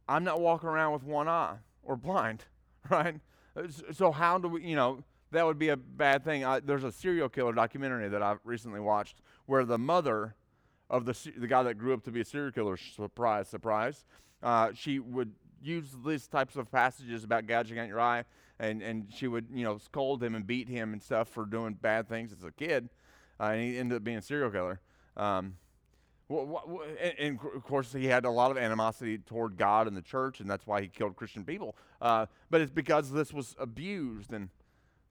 I'm 0.08 0.24
not 0.24 0.42
walking 0.42 0.70
around 0.70 0.94
with 0.94 1.04
one 1.04 1.28
eye 1.28 1.58
or 1.84 1.96
blind, 1.96 2.46
right? 2.90 3.20
So 3.94 4.12
how 4.12 4.38
do 4.38 4.48
we, 4.48 4.64
you 4.64 4.76
know, 4.76 5.04
that 5.32 5.46
would 5.46 5.60
be 5.60 5.70
a 5.70 5.78
bad 5.78 6.24
thing. 6.24 6.44
I, 6.44 6.60
there's 6.60 6.84
a 6.84 6.92
serial 6.92 7.30
killer 7.30 7.54
documentary 7.54 8.10
that 8.10 8.22
I've 8.22 8.40
recently 8.44 8.80
watched 8.80 9.22
where 9.46 9.66
the 9.66 9.78
mother 9.78 10.36
of 10.90 11.06
the 11.06 11.16
the 11.38 11.48
guy 11.48 11.64
that 11.64 11.78
grew 11.78 11.94
up 11.94 12.04
to 12.04 12.12
be 12.12 12.22
a 12.22 12.26
serial 12.26 12.52
killer, 12.52 12.78
surprise, 12.78 13.48
surprise, 13.48 14.06
uh, 14.42 14.72
she 14.74 15.00
would 15.00 15.34
use 15.62 15.96
these 16.06 16.28
types 16.28 16.56
of 16.56 16.72
passages 16.72 17.24
about 17.24 17.46
gouging 17.46 17.78
out 17.78 17.88
your 17.88 18.00
eye, 18.00 18.24
and 18.60 18.82
and 18.82 19.08
she 19.14 19.28
would 19.28 19.48
you 19.54 19.64
know 19.64 19.78
scold 19.78 20.24
him 20.24 20.36
and 20.36 20.48
beat 20.48 20.68
him 20.68 20.94
and 20.94 21.02
stuff 21.02 21.30
for 21.30 21.46
doing 21.46 21.74
bad 21.74 22.08
things 22.10 22.34
as 22.34 22.44
a 22.44 22.52
kid, 22.52 22.90
uh, 23.40 23.44
and 23.46 23.62
he 23.62 23.78
ended 23.78 23.98
up 23.98 24.04
being 24.04 24.18
a 24.18 24.22
serial 24.22 24.50
killer. 24.50 24.80
Um, 25.16 25.56
and, 27.20 27.40
of 27.56 27.64
course, 27.64 27.92
he 27.92 28.06
had 28.06 28.24
a 28.24 28.30
lot 28.30 28.52
of 28.52 28.58
animosity 28.58 29.18
toward 29.18 29.58
God 29.58 29.88
and 29.88 29.98
the 29.98 30.02
church, 30.02 30.40
and 30.40 30.48
that's 30.48 30.68
why 30.68 30.80
he 30.80 30.88
killed 30.88 31.16
Christian 31.16 31.44
people. 31.44 31.76
Uh, 32.00 32.28
but 32.52 32.62
it's 32.62 32.72
because 32.72 33.12
this 33.12 33.34
was 33.34 33.56
abused 33.58 34.32
and 34.32 34.50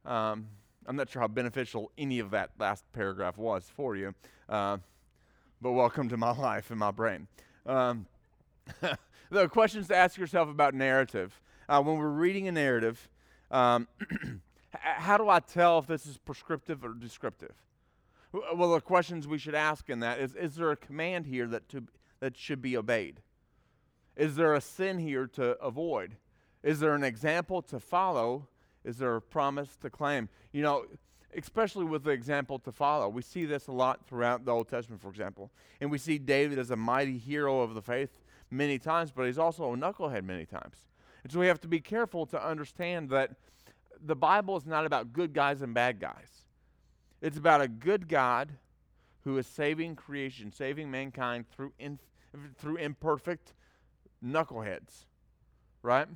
um, 0.09 0.47
I'm 0.87 0.97
not 0.97 1.11
sure 1.11 1.21
how 1.21 1.29
beneficial 1.29 1.93
any 1.99 2.19
of 2.19 2.31
that 2.31 2.51
last 2.59 2.83
paragraph 2.93 3.37
was 3.37 3.71
for 3.77 3.95
you, 3.95 4.15
uh, 4.49 4.79
but 5.61 5.73
welcome 5.73 6.09
to 6.09 6.17
my 6.17 6.31
life 6.37 6.71
and 6.71 6.79
my 6.81 6.91
brain. 6.91 7.29
Um, 7.67 8.07
the 9.31 9.49
questions 9.49 9.89
to 9.89 9.97
ask 9.97 10.17
yourself 10.17 10.49
about 10.49 10.75
narrative. 10.75 11.41
Uh, 11.69 11.83
when 11.83 11.99
we're 11.99 12.09
reading 12.09 12.49
a 12.49 12.53
narrative, 12.53 13.07
um, 13.51 13.87
how 14.71 15.19
do 15.19 15.29
I 15.29 15.41
tell 15.41 15.79
if 15.79 15.87
this 15.87 16.07
is 16.07 16.17
prescriptive 16.17 16.83
or 16.83 16.95
descriptive? 16.95 17.55
Well, 18.33 18.73
the 18.73 18.81
questions 18.81 19.29
we 19.29 19.39
should 19.39 19.55
ask 19.55 19.91
in 19.91 20.01
that 20.01 20.21
is 20.21 20.35
Is 20.35 20.55
there 20.55 20.71
a 20.71 20.77
command 20.77 21.27
here 21.27 21.47
that, 21.49 21.69
to, 21.69 21.85
that 22.21 22.37
should 22.37 22.63
be 22.63 22.79
obeyed? 22.79 23.21
Is 24.17 24.37
there 24.37 24.55
a 24.55 24.61
sin 24.63 24.99
here 24.99 25.27
to 25.29 25.59
avoid? 25.61 26.17
Is 26.63 26.81
there 26.81 26.95
an 26.95 27.05
example 27.05 27.61
to 27.63 27.79
follow? 27.79 28.49
Is 28.89 28.97
there 28.97 29.17
a 29.17 29.21
promise 29.21 29.77
to 29.83 29.91
claim? 29.91 30.31
You 30.53 30.63
know, 30.63 30.87
especially 31.37 31.85
with 31.85 32.05
the 32.05 32.11
example 32.11 32.59
to 32.61 32.73
follow. 32.73 33.09
We 33.11 33.21
see 33.21 33.45
this 33.45 33.67
a 33.67 33.73
lot 33.73 34.07
throughout 34.07 34.47
the 34.47 34.51
Old 34.51 34.69
Testament, 34.69 35.03
for 35.03 35.11
example. 35.11 35.51
And 35.83 35.91
we 35.91 35.99
see 35.99 36.17
David 36.17 36.59
as 36.59 36.71
a 36.71 36.77
mighty 36.77 37.19
hero 37.19 37.61
of 37.61 37.75
the 37.75 37.83
faith 37.83 38.23
many 38.51 38.79
times, 38.79 39.13
but 39.13 39.27
he's 39.27 39.39
also 39.39 39.75
a 39.75 39.77
knucklehead 39.77 40.25
many 40.25 40.47
times. 40.47 40.89
And 41.23 41.31
so 41.31 41.39
we 41.39 41.47
have 41.49 41.61
to 41.61 41.69
be 41.69 41.81
careful 41.81 42.25
to 42.27 42.43
understand 42.43 43.11
that 43.11 43.33
the 44.03 44.17
Bible 44.17 44.57
is 44.57 44.65
not 44.65 44.87
about 44.87 45.13
good 45.13 45.35
guys 45.35 45.61
and 45.61 45.75
bad 45.75 46.01
guys. 46.01 46.47
It's 47.21 47.37
about 47.37 47.61
a 47.61 47.69
good 47.69 48.09
God 48.09 48.49
who 49.25 49.37
is 49.37 49.47
saving 49.47 49.97
creation, 49.97 50.51
saving 50.51 50.91
mankind 50.91 51.45
through, 51.55 51.73
in, 51.79 51.99
through 52.57 52.77
imperfect 52.77 53.53
knuckleheads, 54.25 55.05
right? 55.83 56.09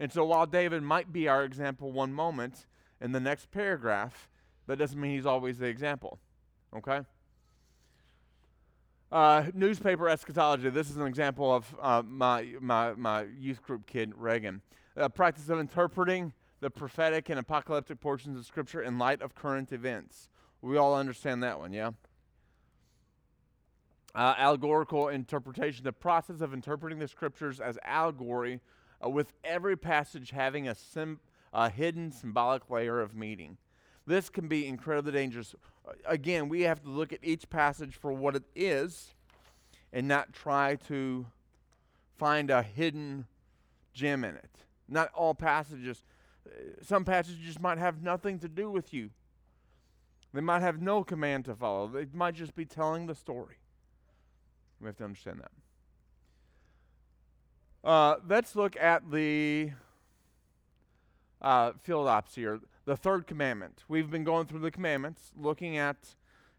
And 0.00 0.10
so 0.10 0.24
while 0.24 0.46
David 0.46 0.82
might 0.82 1.12
be 1.12 1.28
our 1.28 1.44
example 1.44 1.92
one 1.92 2.12
moment, 2.12 2.66
in 3.02 3.12
the 3.12 3.20
next 3.20 3.50
paragraph, 3.50 4.28
that 4.66 4.78
doesn't 4.78 4.98
mean 4.98 5.14
he's 5.14 5.26
always 5.26 5.58
the 5.58 5.66
example. 5.66 6.18
Okay? 6.74 7.00
Uh, 9.12 9.44
newspaper 9.52 10.08
eschatology. 10.08 10.70
This 10.70 10.88
is 10.88 10.96
an 10.96 11.06
example 11.06 11.54
of 11.54 11.76
uh, 11.82 12.02
my, 12.06 12.54
my, 12.60 12.94
my 12.94 13.26
youth 13.38 13.62
group 13.62 13.86
kid, 13.86 14.14
Reagan. 14.16 14.62
A 14.96 15.10
practice 15.10 15.50
of 15.50 15.58
interpreting 15.58 16.32
the 16.60 16.70
prophetic 16.70 17.28
and 17.28 17.38
apocalyptic 17.38 18.00
portions 18.00 18.38
of 18.38 18.46
Scripture 18.46 18.82
in 18.82 18.98
light 18.98 19.20
of 19.20 19.34
current 19.34 19.70
events. 19.72 20.28
We 20.62 20.78
all 20.78 20.94
understand 20.94 21.42
that 21.42 21.58
one, 21.58 21.72
yeah? 21.72 21.90
Uh, 24.14 24.34
allegorical 24.38 25.08
interpretation. 25.08 25.84
The 25.84 25.92
process 25.92 26.40
of 26.40 26.54
interpreting 26.54 26.98
the 26.98 27.08
Scriptures 27.08 27.60
as 27.60 27.78
allegory 27.84 28.60
uh, 29.04 29.08
with 29.08 29.32
every 29.44 29.76
passage 29.76 30.30
having 30.30 30.68
a, 30.68 30.74
sim- 30.74 31.20
a 31.52 31.70
hidden 31.70 32.12
symbolic 32.12 32.68
layer 32.70 33.00
of 33.00 33.14
meaning. 33.14 33.56
This 34.06 34.28
can 34.28 34.48
be 34.48 34.66
incredibly 34.66 35.12
dangerous. 35.12 35.54
Uh, 35.86 35.92
again, 36.06 36.48
we 36.48 36.62
have 36.62 36.82
to 36.82 36.88
look 36.88 37.12
at 37.12 37.20
each 37.22 37.48
passage 37.48 37.94
for 37.94 38.12
what 38.12 38.36
it 38.36 38.44
is 38.54 39.14
and 39.92 40.06
not 40.08 40.32
try 40.32 40.76
to 40.88 41.26
find 42.16 42.50
a 42.50 42.62
hidden 42.62 43.26
gem 43.92 44.24
in 44.24 44.36
it. 44.36 44.50
Not 44.88 45.10
all 45.14 45.34
passages, 45.34 46.02
uh, 46.46 46.50
some 46.82 47.04
passages 47.04 47.60
might 47.60 47.78
have 47.78 48.02
nothing 48.02 48.38
to 48.40 48.48
do 48.48 48.70
with 48.70 48.92
you. 48.92 49.10
They 50.32 50.40
might 50.40 50.62
have 50.62 50.80
no 50.80 51.02
command 51.02 51.44
to 51.46 51.54
follow. 51.54 51.88
They 51.88 52.06
might 52.12 52.34
just 52.34 52.54
be 52.54 52.64
telling 52.64 53.06
the 53.06 53.14
story. 53.14 53.56
We 54.80 54.86
have 54.86 54.96
to 54.96 55.04
understand 55.04 55.40
that. 55.40 55.50
Uh, 57.82 58.16
let's 58.28 58.54
look 58.54 58.76
at 58.76 59.10
the 59.10 59.70
uh, 61.40 61.72
field 61.82 62.08
ops 62.08 62.34
here. 62.34 62.60
The 62.84 62.96
third 62.96 63.26
commandment. 63.26 63.84
We've 63.88 64.10
been 64.10 64.24
going 64.24 64.46
through 64.46 64.60
the 64.60 64.70
commandments, 64.70 65.32
looking 65.36 65.76
at 65.76 65.96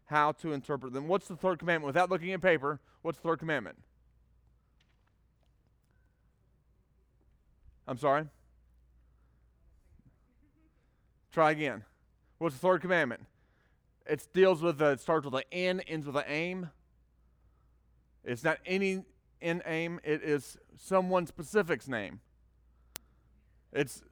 how 0.06 0.32
to 0.32 0.52
interpret 0.52 0.92
them. 0.92 1.08
What's 1.08 1.28
the 1.28 1.36
third 1.36 1.58
commandment? 1.58 1.86
Without 1.86 2.10
looking 2.10 2.32
at 2.32 2.40
paper, 2.42 2.80
what's 3.02 3.18
the 3.18 3.28
third 3.28 3.38
commandment? 3.38 3.78
I'm 7.86 7.98
sorry? 7.98 8.26
Try 11.32 11.52
again. 11.52 11.84
What's 12.38 12.56
the 12.56 12.60
third 12.60 12.80
commandment? 12.80 13.24
It 14.06 14.26
deals 14.32 14.62
with, 14.62 14.82
a, 14.82 14.92
it 14.92 15.00
starts 15.00 15.24
with 15.24 15.34
an 15.34 15.42
N, 15.52 15.80
ends 15.80 16.06
with 16.06 16.16
an 16.16 16.24
aim. 16.26 16.70
It's 18.24 18.44
not 18.44 18.58
any 18.66 19.04
in 19.42 19.62
aim, 19.66 20.00
it 20.04 20.22
is 20.22 20.56
someone 20.76 21.26
specific's 21.26 21.88
name. 21.88 22.20
It's 23.72 24.02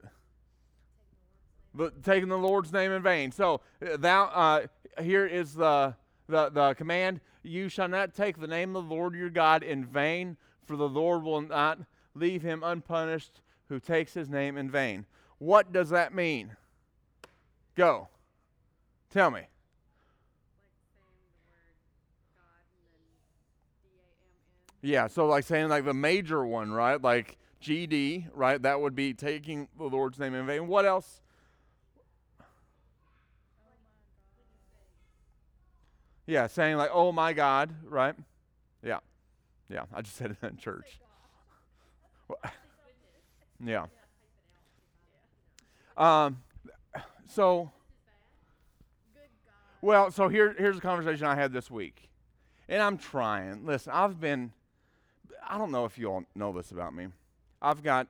but 1.73 2.03
taking 2.03 2.29
the 2.29 2.37
Lord's 2.37 2.73
name 2.73 2.91
in 2.91 3.01
vain. 3.01 3.31
So 3.31 3.61
uh, 3.85 3.97
thou 3.97 4.25
uh, 4.25 5.01
here 5.01 5.25
is 5.25 5.53
the, 5.53 5.95
the 6.27 6.49
the 6.49 6.73
command: 6.73 7.21
You 7.43 7.69
shall 7.69 7.87
not 7.87 8.13
take 8.13 8.39
the 8.39 8.47
name 8.47 8.75
of 8.75 8.87
the 8.87 8.95
Lord 8.95 9.15
your 9.15 9.29
God 9.29 9.63
in 9.63 9.85
vain, 9.85 10.37
for 10.65 10.75
the 10.75 10.89
Lord 10.89 11.23
will 11.23 11.41
not 11.41 11.79
leave 12.13 12.41
him 12.41 12.61
unpunished 12.63 13.41
who 13.69 13.79
takes 13.79 14.13
his 14.13 14.29
name 14.29 14.57
in 14.57 14.69
vain. 14.69 15.05
What 15.37 15.71
does 15.71 15.89
that 15.89 16.13
mean? 16.13 16.55
Go. 17.75 18.09
Tell 19.09 19.31
me. 19.31 19.41
Yeah, 24.81 25.07
so 25.07 25.27
like 25.27 25.43
saying 25.43 25.69
like 25.69 25.85
the 25.85 25.93
major 25.93 26.45
one, 26.45 26.71
right? 26.71 27.01
Like 27.01 27.37
GD, 27.61 28.27
right? 28.33 28.61
That 28.61 28.81
would 28.81 28.95
be 28.95 29.13
taking 29.13 29.67
the 29.77 29.85
Lord's 29.85 30.17
name 30.17 30.33
in 30.33 30.45
vain. 30.47 30.67
What 30.67 30.85
else? 30.85 31.21
Yeah, 36.25 36.47
saying 36.47 36.77
like, 36.77 36.89
"Oh 36.93 37.11
my 37.11 37.33
God," 37.33 37.75
right? 37.83 38.15
Yeah, 38.83 38.99
yeah. 39.69 39.83
I 39.93 40.01
just 40.01 40.15
said 40.15 40.31
it 40.31 40.37
in 40.45 40.57
church. 40.57 40.99
yeah. 43.63 43.85
Um. 45.97 46.41
So. 47.27 47.71
Well, 49.83 50.11
so 50.11 50.29
here, 50.29 50.55
here's 50.59 50.77
a 50.77 50.81
conversation 50.81 51.25
I 51.25 51.33
had 51.33 51.51
this 51.51 51.71
week, 51.71 52.07
and 52.69 52.81
I'm 52.81 52.99
trying. 52.99 53.65
Listen, 53.65 53.93
I've 53.93 54.21
been 54.21 54.53
I 55.47 55.57
don't 55.57 55.71
know 55.71 55.85
if 55.85 55.97
you 55.97 56.07
all 56.07 56.23
know 56.35 56.51
this 56.51 56.71
about 56.71 56.93
me. 56.93 57.07
I've 57.61 57.83
got 57.83 58.07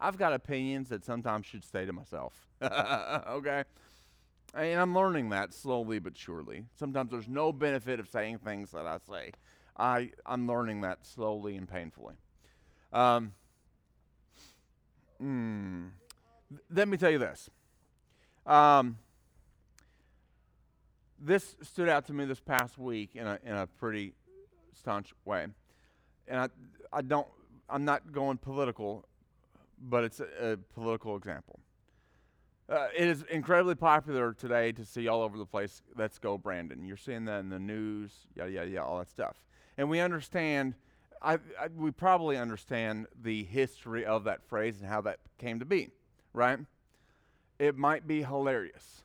I've 0.00 0.16
got 0.16 0.32
opinions 0.32 0.88
that 0.88 1.04
sometimes 1.04 1.46
should 1.46 1.64
stay 1.64 1.84
to 1.84 1.92
myself. 1.92 2.32
okay? 2.62 3.64
And 4.54 4.80
I'm 4.80 4.94
learning 4.94 5.28
that 5.30 5.52
slowly 5.52 5.98
but 5.98 6.16
surely. 6.16 6.64
Sometimes 6.76 7.10
there's 7.10 7.28
no 7.28 7.52
benefit 7.52 8.00
of 8.00 8.08
saying 8.08 8.38
things 8.38 8.70
that 8.72 8.86
I 8.86 8.98
say. 9.08 9.32
I, 9.76 10.10
I'm 10.26 10.46
learning 10.46 10.80
that 10.82 11.06
slowly 11.06 11.56
and 11.56 11.68
painfully. 11.68 12.14
Um, 12.92 13.32
mm, 15.22 15.90
let 16.70 16.88
me 16.88 16.96
tell 16.96 17.10
you 17.10 17.18
this. 17.18 17.48
Um, 18.46 18.98
this 21.20 21.56
stood 21.62 21.88
out 21.88 22.06
to 22.06 22.12
me 22.12 22.24
this 22.24 22.40
past 22.40 22.78
week 22.78 23.14
in 23.14 23.26
a, 23.26 23.38
in 23.44 23.54
a 23.54 23.66
pretty 23.66 24.14
staunch 24.74 25.12
way. 25.24 25.46
And 26.30 26.40
I, 26.40 26.48
I 26.92 27.02
don't, 27.02 27.26
I'm 27.68 27.84
not 27.84 28.12
going 28.12 28.38
political, 28.38 29.04
but 29.78 30.04
it's 30.04 30.20
a, 30.20 30.52
a 30.52 30.56
political 30.56 31.16
example. 31.16 31.58
Uh, 32.70 32.86
it 32.96 33.08
is 33.08 33.24
incredibly 33.30 33.74
popular 33.74 34.32
today 34.32 34.70
to 34.70 34.84
see 34.84 35.08
all 35.08 35.22
over 35.22 35.36
the 35.36 35.44
place, 35.44 35.82
let's 35.96 36.20
go 36.20 36.38
Brandon. 36.38 36.84
You're 36.84 36.96
seeing 36.96 37.24
that 37.24 37.40
in 37.40 37.48
the 37.48 37.58
news, 37.58 38.12
yada, 38.36 38.50
yada, 38.50 38.70
yada, 38.70 38.86
all 38.86 38.98
that 38.98 39.10
stuff. 39.10 39.36
And 39.76 39.90
we 39.90 39.98
understand, 39.98 40.74
I, 41.20 41.34
I, 41.60 41.66
we 41.76 41.90
probably 41.90 42.36
understand 42.36 43.06
the 43.20 43.42
history 43.42 44.06
of 44.06 44.22
that 44.24 44.44
phrase 44.48 44.78
and 44.78 44.88
how 44.88 45.00
that 45.00 45.18
came 45.38 45.58
to 45.58 45.64
be, 45.64 45.90
right? 46.32 46.60
It 47.58 47.76
might 47.76 48.06
be 48.06 48.22
hilarious. 48.22 49.02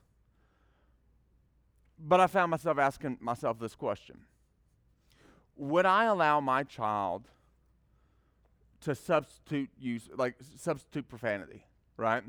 But 1.98 2.20
I 2.20 2.28
found 2.28 2.52
myself 2.52 2.78
asking 2.78 3.18
myself 3.20 3.58
this 3.58 3.74
question 3.74 4.20
would 5.56 5.86
I 5.86 6.04
allow 6.04 6.40
my 6.40 6.62
child 6.62 7.28
to 8.82 8.94
substitute 8.94 9.70
use, 9.80 10.08
like 10.14 10.36
substitute 10.56 11.08
profanity, 11.08 11.64
right? 11.96 12.22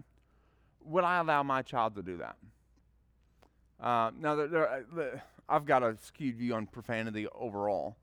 Would 0.85 1.03
I 1.03 1.19
allow 1.19 1.43
my 1.43 1.61
child 1.61 1.95
to 1.95 2.03
do 2.03 2.17
that? 2.17 2.37
Uh, 3.79 4.11
now, 4.19 4.35
there, 4.35 4.47
there, 4.47 4.69
uh, 4.69 5.19
I've 5.49 5.65
got 5.65 5.83
a 5.83 5.95
skewed 6.01 6.37
view 6.37 6.55
on 6.55 6.65
profanity 6.65 7.27
overall. 7.35 7.97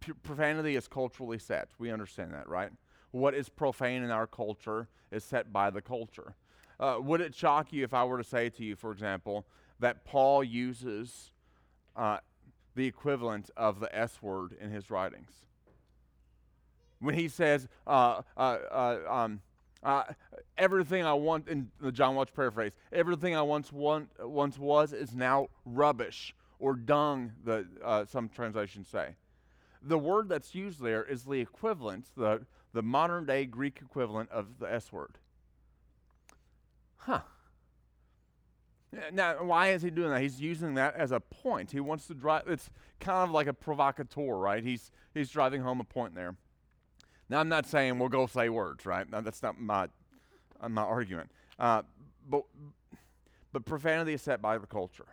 P- 0.00 0.12
profanity 0.22 0.76
is 0.76 0.86
culturally 0.88 1.38
set. 1.38 1.68
We 1.78 1.90
understand 1.90 2.34
that, 2.34 2.48
right? 2.48 2.70
What 3.12 3.34
is 3.34 3.48
profane 3.48 4.02
in 4.02 4.10
our 4.10 4.26
culture 4.26 4.88
is 5.10 5.24
set 5.24 5.52
by 5.52 5.70
the 5.70 5.80
culture. 5.80 6.34
Uh, 6.80 6.96
would 7.00 7.20
it 7.20 7.34
shock 7.34 7.72
you 7.72 7.84
if 7.84 7.94
I 7.94 8.04
were 8.04 8.18
to 8.18 8.24
say 8.24 8.50
to 8.50 8.64
you, 8.64 8.74
for 8.74 8.90
example, 8.90 9.46
that 9.78 10.04
Paul 10.04 10.42
uses 10.42 11.30
uh, 11.96 12.18
the 12.74 12.86
equivalent 12.86 13.50
of 13.56 13.80
the 13.80 13.94
S 13.94 14.22
word 14.22 14.56
in 14.60 14.70
his 14.70 14.90
writings. 14.90 15.30
When 17.00 17.14
he 17.14 17.28
says, 17.28 17.68
uh, 17.86 18.22
uh, 18.36 18.58
uh, 18.70 18.98
um, 19.08 19.40
uh, 19.82 20.04
everything 20.56 21.04
I 21.04 21.14
want, 21.14 21.48
in 21.48 21.70
the 21.80 21.90
John 21.90 22.14
Welch 22.14 22.32
paraphrase, 22.32 22.72
everything 22.92 23.34
I 23.34 23.42
once, 23.42 23.72
want, 23.72 24.10
once 24.20 24.58
was 24.58 24.92
is 24.92 25.14
now 25.14 25.48
rubbish 25.64 26.34
or 26.60 26.74
dung, 26.74 27.32
the, 27.44 27.66
uh, 27.84 28.04
some 28.04 28.28
translations 28.28 28.86
say. 28.88 29.16
The 29.82 29.98
word 29.98 30.28
that's 30.28 30.54
used 30.54 30.80
there 30.80 31.02
is 31.02 31.24
the 31.24 31.40
equivalent, 31.40 32.06
the, 32.16 32.46
the 32.72 32.82
modern 32.82 33.26
day 33.26 33.46
Greek 33.46 33.80
equivalent 33.82 34.30
of 34.30 34.60
the 34.60 34.72
S 34.72 34.92
word. 34.92 35.18
Huh. 36.98 37.22
Now, 39.12 39.42
why 39.42 39.68
is 39.68 39.82
he 39.82 39.90
doing 39.90 40.10
that? 40.10 40.20
He's 40.20 40.40
using 40.40 40.74
that 40.74 40.96
as 40.96 41.12
a 41.12 41.20
point. 41.20 41.70
He 41.70 41.80
wants 41.80 42.06
to 42.08 42.14
drive. 42.14 42.42
It's 42.46 42.68
kind 43.00 43.26
of 43.26 43.30
like 43.30 43.46
a 43.46 43.54
provocateur, 43.54 44.34
right? 44.36 44.62
He's 44.62 44.90
he's 45.14 45.30
driving 45.30 45.62
home 45.62 45.80
a 45.80 45.84
point 45.84 46.14
there. 46.14 46.36
Now, 47.28 47.40
I'm 47.40 47.48
not 47.48 47.66
saying 47.66 47.98
we'll 47.98 48.10
go 48.10 48.26
say 48.26 48.50
words, 48.50 48.84
right? 48.84 49.08
Now, 49.10 49.22
that's 49.22 49.42
not 49.42 49.58
my 49.58 49.88
uh, 50.60 50.68
my 50.68 50.82
argument. 50.82 51.30
Uh, 51.58 51.82
but 52.28 52.42
but 53.52 53.64
profanity 53.64 54.12
is 54.12 54.22
set 54.22 54.42
by 54.42 54.58
the 54.58 54.66
culture. 54.66 55.06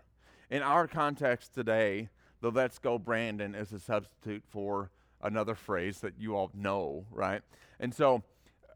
In 0.50 0.62
our 0.62 0.86
context 0.88 1.54
today, 1.54 2.10
the 2.42 2.52
"Let's 2.52 2.80
Go 2.80 3.00
Brandon" 3.00 3.56
is 3.56 3.72
a 3.72 3.80
substitute 3.80 4.44
for 4.50 4.92
another 5.22 5.56
phrase 5.56 6.00
that 6.00 6.14
you 6.20 6.36
all 6.36 6.52
know, 6.54 7.06
right? 7.12 7.42
And 7.80 7.94
so, 7.94 8.24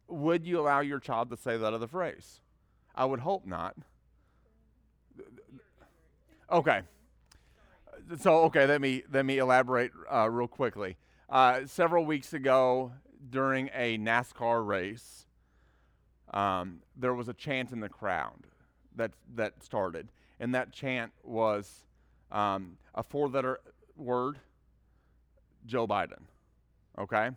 would 0.07 0.45
you 0.45 0.61
allow 0.61 0.79
your 0.79 0.99
child 0.99 1.29
to 1.31 1.37
say 1.37 1.57
that 1.57 1.73
other 1.73 1.87
phrase? 1.87 2.39
I 2.95 3.03
would 3.03 3.21
hope 3.21 3.45
not. 3.45 3.75
Okay. 6.51 6.81
So 8.19 8.41
okay, 8.43 8.65
let 8.65 8.81
me 8.81 9.03
let 9.11 9.25
me 9.25 9.37
elaborate 9.37 9.91
uh, 10.11 10.29
real 10.29 10.47
quickly. 10.47 10.97
Uh, 11.29 11.61
several 11.65 12.05
weeks 12.05 12.33
ago, 12.33 12.91
during 13.29 13.69
a 13.73 13.97
NASCAR 13.97 14.65
race, 14.65 15.25
um, 16.33 16.81
there 16.95 17.13
was 17.13 17.29
a 17.29 17.33
chant 17.33 17.71
in 17.71 17.79
the 17.79 17.89
crowd 17.89 18.47
that 18.95 19.11
that 19.35 19.63
started, 19.63 20.09
and 20.39 20.53
that 20.53 20.73
chant 20.73 21.11
was 21.23 21.85
um, 22.31 22.77
a 22.93 23.03
four-letter 23.03 23.59
word, 23.95 24.39
Joe 25.65 25.87
Biden. 25.87 26.23
Okay, 26.99 27.29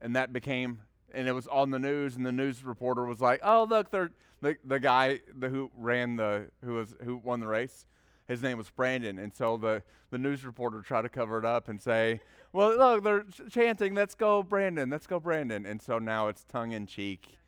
and 0.00 0.14
that 0.14 0.32
became 0.32 0.80
and 1.12 1.26
it 1.26 1.32
was 1.32 1.46
on 1.48 1.70
the 1.70 1.78
news, 1.78 2.16
and 2.16 2.24
the 2.24 2.32
news 2.32 2.62
reporter 2.64 3.04
was 3.04 3.20
like, 3.20 3.40
"Oh, 3.42 3.66
look, 3.68 3.90
they're 3.90 4.12
the 4.40 4.56
the 4.64 4.80
guy 4.80 5.20
the, 5.36 5.48
who 5.48 5.70
ran 5.76 6.16
the 6.16 6.46
who 6.64 6.74
was 6.74 6.94
who 7.04 7.16
won 7.16 7.40
the 7.40 7.46
race. 7.46 7.86
His 8.26 8.42
name 8.42 8.58
was 8.58 8.68
Brandon, 8.68 9.18
and 9.18 9.34
so 9.34 9.56
the 9.56 9.82
the 10.10 10.18
news 10.18 10.44
reporter 10.44 10.82
tried 10.82 11.02
to 11.02 11.08
cover 11.08 11.38
it 11.38 11.44
up 11.44 11.68
and 11.68 11.80
say, 11.80 12.20
"Well, 12.52 12.76
look, 12.76 13.02
they're 13.02 13.22
ch- 13.22 13.50
chanting, 13.50 13.94
let's 13.94 14.14
go, 14.14 14.42
Brandon, 14.42 14.90
let's 14.90 15.06
go, 15.06 15.18
Brandon," 15.18 15.64
and 15.64 15.80
so 15.80 15.98
now 15.98 16.28
it's 16.28 16.44
tongue 16.44 16.72
in 16.72 16.86
cheek, 16.86 17.38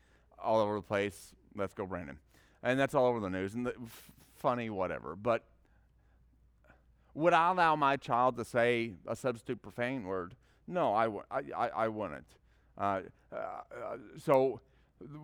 all 0.41 0.59
over 0.59 0.75
the 0.75 0.81
place. 0.81 1.33
Let's 1.55 1.73
go, 1.73 1.85
Brandon, 1.85 2.17
and 2.63 2.79
that's 2.79 2.95
all 2.95 3.05
over 3.05 3.19
the 3.19 3.29
news 3.29 3.53
and 3.53 3.65
the, 3.67 3.75
f- 3.75 4.11
funny, 4.37 4.69
whatever. 4.71 5.15
But 5.15 5.43
would 7.13 7.33
I 7.33 7.51
allow 7.51 7.75
my 7.75 7.97
child 7.97 8.37
to 8.37 8.45
say 8.45 8.93
a 9.05 9.15
substitute 9.15 9.61
profane 9.61 10.05
word? 10.05 10.35
No, 10.67 10.93
I, 10.93 11.03
w- 11.05 11.23
I, 11.29 11.41
I, 11.55 11.67
I 11.67 11.87
wouldn't. 11.89 12.25
Uh, 12.77 13.01
uh, 13.31 13.37
so 14.17 14.61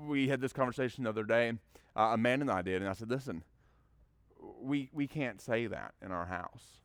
we 0.08 0.28
had 0.28 0.42
this 0.42 0.54
conversation 0.54 1.04
the 1.04 1.10
other 1.10 1.24
day. 1.24 1.54
Uh, 1.96 2.12
Amanda 2.14 2.44
and 2.44 2.52
I 2.52 2.62
did, 2.62 2.82
and 2.82 2.90
I 2.90 2.94
said, 2.94 3.10
"Listen, 3.10 3.44
we 4.62 4.90
we 4.94 5.08
can't 5.08 5.42
say 5.42 5.68
that 5.68 5.94
in 6.04 6.12
our 6.12 6.26
house." 6.26 6.82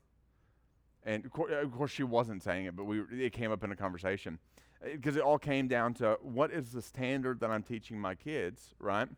And 1.04 1.24
of, 1.24 1.32
course, 1.32 1.52
of 1.52 1.72
course 1.72 1.90
she 1.90 2.04
wasn't 2.04 2.42
saying 2.42 2.66
it, 2.66 2.76
but 2.76 2.84
we 2.84 3.02
it 3.12 3.32
came 3.32 3.50
up 3.50 3.64
in 3.64 3.72
a 3.72 3.76
conversation 3.76 4.38
because 4.84 5.16
uh, 5.16 5.20
it 5.20 5.22
all 5.22 5.38
came 5.38 5.68
down 5.68 5.94
to 5.94 6.18
what 6.22 6.50
is 6.50 6.72
the 6.72 6.82
standard 6.82 7.40
that 7.40 7.50
I'm 7.50 7.62
teaching 7.62 8.00
my 8.00 8.14
kids, 8.14 8.74
right? 8.78 9.08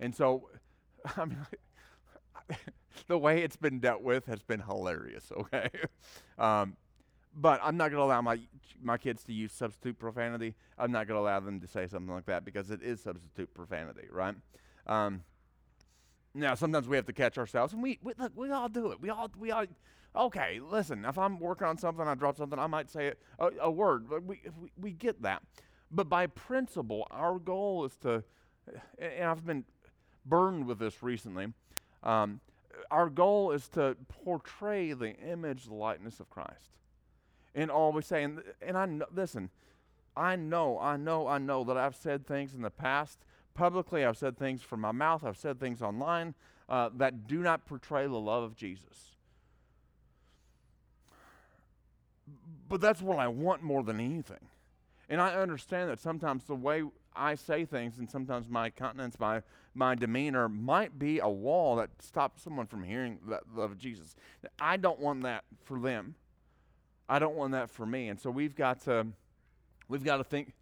And 0.00 0.14
so, 0.14 0.48
I 1.16 1.24
mean, 1.24 1.46
the 3.06 3.18
way 3.18 3.42
it's 3.42 3.56
been 3.56 3.78
dealt 3.78 4.02
with 4.02 4.26
has 4.26 4.42
been 4.42 4.60
hilarious. 4.60 5.30
Okay, 5.36 5.70
um, 6.38 6.76
but 7.34 7.60
I'm 7.62 7.76
not 7.76 7.90
going 7.90 8.00
to 8.00 8.04
allow 8.04 8.22
my 8.22 8.38
my 8.80 8.96
kids 8.96 9.24
to 9.24 9.32
use 9.32 9.52
substitute 9.52 9.98
profanity. 9.98 10.54
I'm 10.78 10.92
not 10.92 11.08
going 11.08 11.16
to 11.16 11.22
allow 11.22 11.40
them 11.40 11.60
to 11.60 11.66
say 11.66 11.86
something 11.86 12.14
like 12.14 12.26
that 12.26 12.44
because 12.44 12.70
it 12.70 12.82
is 12.82 13.00
substitute 13.00 13.52
profanity, 13.52 14.06
right? 14.10 14.36
Um, 14.86 15.24
now, 16.34 16.54
sometimes 16.54 16.86
we 16.86 16.96
have 16.96 17.06
to 17.06 17.12
catch 17.12 17.38
ourselves, 17.38 17.72
and 17.72 17.82
we, 17.82 17.98
we 18.02 18.12
look. 18.18 18.32
We 18.36 18.50
all 18.50 18.68
do 18.68 18.92
it. 18.92 19.00
We 19.00 19.10
all 19.10 19.30
we 19.38 19.50
all 19.50 19.64
Okay, 20.16 20.60
listen, 20.60 21.04
if 21.04 21.18
I'm 21.18 21.38
working 21.38 21.66
on 21.66 21.76
something, 21.78 22.06
I 22.06 22.14
drop 22.14 22.36
something, 22.36 22.58
I 22.58 22.66
might 22.66 22.90
say 22.90 23.08
it, 23.08 23.22
a, 23.38 23.50
a 23.62 23.70
word. 23.70 24.08
We, 24.10 24.40
we, 24.60 24.72
we 24.76 24.90
get 24.90 25.22
that. 25.22 25.42
But 25.90 26.08
by 26.08 26.26
principle, 26.26 27.06
our 27.10 27.38
goal 27.38 27.84
is 27.84 27.96
to, 27.98 28.24
and 28.98 29.24
I've 29.24 29.46
been 29.46 29.64
burned 30.24 30.66
with 30.66 30.78
this 30.78 31.02
recently. 31.02 31.52
Um, 32.02 32.40
our 32.90 33.10
goal 33.10 33.52
is 33.52 33.68
to 33.70 33.96
portray 34.08 34.92
the 34.92 35.14
image, 35.16 35.66
the 35.66 35.74
likeness 35.74 36.20
of 36.20 36.30
Christ 36.30 36.70
in 37.54 37.70
all 37.70 37.92
we 37.92 38.02
say. 38.02 38.22
And, 38.22 38.42
and 38.60 38.76
I 38.76 38.86
know, 38.86 39.06
listen, 39.14 39.50
I 40.16 40.36
know, 40.36 40.78
I 40.78 40.96
know, 40.96 41.26
I 41.26 41.38
know 41.38 41.64
that 41.64 41.76
I've 41.76 41.96
said 41.96 42.26
things 42.26 42.54
in 42.54 42.62
the 42.62 42.70
past 42.70 43.18
publicly, 43.54 44.04
I've 44.04 44.16
said 44.16 44.38
things 44.38 44.62
from 44.62 44.80
my 44.80 44.92
mouth, 44.92 45.24
I've 45.24 45.36
said 45.36 45.58
things 45.58 45.82
online 45.82 46.34
uh, 46.68 46.90
that 46.96 47.26
do 47.26 47.38
not 47.38 47.66
portray 47.66 48.06
the 48.06 48.18
love 48.18 48.42
of 48.42 48.56
Jesus. 48.56 49.16
But 52.68 52.80
that's 52.80 53.00
what 53.00 53.18
I 53.18 53.28
want 53.28 53.62
more 53.62 53.82
than 53.82 54.00
anything. 54.00 54.48
And 55.08 55.20
I 55.20 55.34
understand 55.34 55.88
that 55.90 55.98
sometimes 55.98 56.44
the 56.44 56.54
way 56.54 56.82
I 57.16 57.34
say 57.34 57.64
things 57.64 57.98
and 57.98 58.08
sometimes 58.08 58.48
my 58.48 58.70
countenance, 58.70 59.18
my, 59.18 59.42
my 59.74 59.94
demeanor 59.94 60.48
might 60.48 60.98
be 60.98 61.18
a 61.18 61.28
wall 61.28 61.76
that 61.76 61.90
stops 62.00 62.42
someone 62.42 62.66
from 62.66 62.84
hearing 62.84 63.18
the 63.26 63.40
love 63.54 63.72
of 63.72 63.78
Jesus. 63.78 64.14
I 64.60 64.76
don't 64.76 65.00
want 65.00 65.22
that 65.22 65.44
for 65.64 65.80
them. 65.80 66.14
I 67.08 67.18
don't 67.18 67.34
want 67.34 67.52
that 67.52 67.70
for 67.70 67.86
me. 67.86 68.08
And 68.08 68.20
so 68.20 68.30
we've 68.30 68.54
got 68.54 68.82
to, 68.82 69.06
we've 69.88 70.04
got 70.04 70.18
to 70.18 70.24
think, 70.24 70.52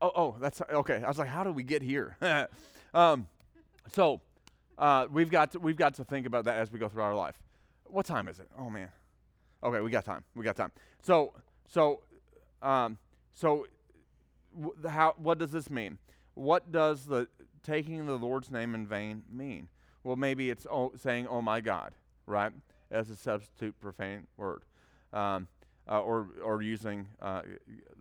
oh, 0.00 0.12
oh, 0.14 0.36
that's 0.40 0.60
okay. 0.70 1.02
I 1.04 1.08
was 1.08 1.18
like, 1.18 1.28
how 1.28 1.44
do 1.44 1.52
we 1.52 1.62
get 1.62 1.82
here? 1.82 2.16
um, 2.94 3.26
so 3.92 4.20
uh, 4.78 5.06
we've 5.10 5.30
got 5.30 5.52
to, 5.52 5.58
we've 5.58 5.76
got 5.76 5.94
to 5.94 6.04
think 6.04 6.26
about 6.26 6.44
that 6.44 6.56
as 6.56 6.70
we 6.70 6.78
go 6.78 6.88
through 6.88 7.02
our 7.02 7.14
life. 7.14 7.36
What 7.84 8.06
time 8.06 8.28
is 8.28 8.38
it? 8.38 8.48
Oh 8.58 8.70
man. 8.70 8.88
Okay, 9.62 9.80
we 9.80 9.90
got 9.90 10.04
time. 10.04 10.24
We 10.34 10.44
got 10.44 10.56
time. 10.56 10.72
So 11.02 11.34
so 11.68 12.00
um, 12.62 12.98
so 13.34 13.66
w- 14.58 14.88
how 14.88 15.14
what 15.18 15.38
does 15.38 15.52
this 15.52 15.70
mean? 15.70 15.98
What 16.34 16.72
does 16.72 17.04
the 17.04 17.28
taking 17.62 18.06
the 18.06 18.16
Lord's 18.16 18.50
name 18.50 18.74
in 18.74 18.86
vain 18.86 19.22
mean? 19.30 19.68
Well, 20.04 20.16
maybe 20.16 20.50
it's 20.50 20.66
oh, 20.70 20.92
saying 20.96 21.26
"Oh 21.28 21.42
my 21.42 21.60
God," 21.60 21.92
right, 22.26 22.52
as 22.90 23.10
a 23.10 23.16
substitute 23.16 23.78
profane 23.78 24.26
word. 24.36 24.62
Um, 25.12 25.48
uh, 25.88 26.00
or, 26.00 26.28
or 26.42 26.62
using 26.62 27.06
uh, 27.20 27.42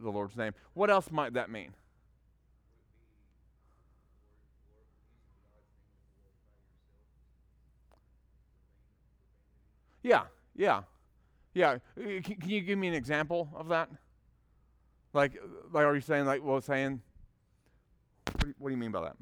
the 0.01 0.09
Lord's 0.09 0.35
name. 0.35 0.53
What 0.73 0.89
else 0.89 1.11
might 1.11 1.33
that 1.33 1.49
mean? 1.49 1.71
Yeah, 10.03 10.23
yeah, 10.55 10.81
yeah. 11.53 11.77
Can, 11.95 12.21
can, 12.23 12.49
you 12.49 12.61
give 12.61 12.77
me 12.77 12.87
an 12.87 12.93
example 12.93 13.49
of 13.55 13.67
that? 13.69 13.89
Like, 15.13 15.33
like, 15.71 15.85
are 15.85 15.93
you 15.93 16.01
saying 16.01 16.25
like, 16.25 16.43
well, 16.43 16.61
saying? 16.61 17.01
What 18.57 18.69
do 18.69 18.71
you 18.71 18.77
mean 18.77 18.91
by 18.91 19.01
that? 19.01 19.15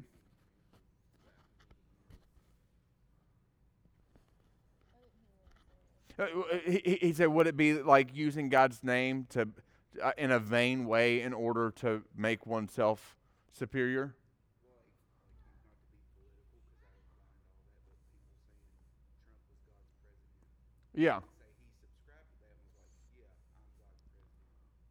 He, 6.66 6.98
he 7.00 7.12
said, 7.12 7.28
would 7.28 7.46
it 7.46 7.56
be 7.56 7.74
like 7.74 8.14
using 8.14 8.48
God's 8.48 8.82
name 8.82 9.26
to, 9.30 9.48
uh, 10.02 10.12
in 10.18 10.30
a 10.30 10.38
vain 10.38 10.86
way 10.86 11.22
in 11.22 11.32
order 11.32 11.70
to 11.76 12.02
make 12.16 12.46
oneself 12.46 13.16
superior? 13.52 14.14
Yeah. 20.94 21.20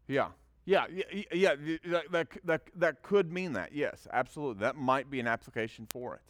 Yeah. 0.07 0.29
Yeah, 0.65 0.85
yeah, 1.33 1.55
yeah, 1.83 2.01
that, 2.11 2.27
that, 2.43 2.61
that, 2.75 3.01
could 3.01 3.31
mean 3.31 3.53
that. 3.53 3.73
Yes, 3.73 4.07
absolutely. 4.13 4.59
That 4.61 4.75
might 4.75 5.09
be 5.09 5.19
an 5.19 5.25
application 5.25 5.87
for 5.87 6.15
it. 6.15 6.21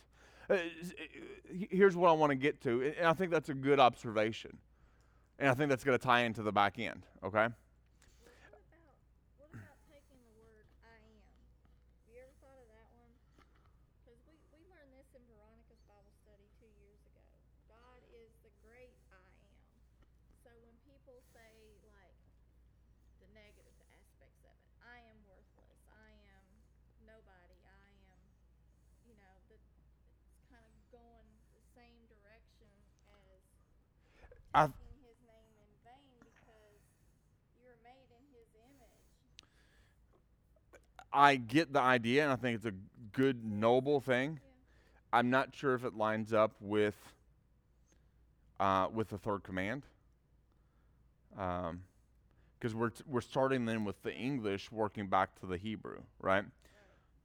Uh, 0.50 1.66
here's 1.70 1.97
what 1.97 2.10
I 2.10 2.14
want 2.14 2.30
to 2.30 2.38
get 2.38 2.62
to, 2.62 2.93
and 2.97 3.06
I 3.06 3.12
think 3.12 3.32
that's 3.32 3.50
a 3.50 3.54
good 3.54 3.82
observation. 3.82 4.58
And 5.40 5.48
I 5.48 5.54
think 5.54 5.70
that's 5.70 5.86
going 5.86 5.98
to 5.98 6.04
tie 6.04 6.24
into 6.24 6.44
the 6.44 6.52
back 6.52 6.78
end, 6.78 7.06
okay? 7.24 7.48
What 7.48 7.54
about 9.54 9.80
taking 9.88 10.20
the 10.20 10.36
word 10.36 10.68
I 34.54 34.68
I 41.20 41.36
get 41.36 41.74
the 41.74 41.82
idea, 41.82 42.24
and 42.24 42.32
I 42.32 42.38
think 42.38 42.55
it's 42.55 42.65
a 42.65 42.74
good, 43.11 43.43
noble 43.43 43.99
thing. 43.99 44.39
Yeah. 44.41 45.20
I'm 45.20 45.30
not 45.30 45.53
sure 45.53 45.74
if 45.74 45.84
it 45.84 45.97
lines 45.97 46.32
up 46.32 46.53
with 46.61 46.95
uh, 48.57 48.88
with 48.93 49.09
the 49.09 49.17
third 49.17 49.43
command, 49.43 49.84
because 51.32 51.72
um, 51.72 51.80
we're 52.74 52.91
t- 52.91 53.03
we're 53.05 53.20
starting 53.20 53.65
then 53.65 53.84
with 53.84 54.01
the 54.01 54.13
English, 54.13 54.72
working 54.72 55.07
back 55.07 55.38
to 55.41 55.45
the 55.45 55.57
Hebrew, 55.57 55.97
right? 56.22 56.36
right. 56.36 56.45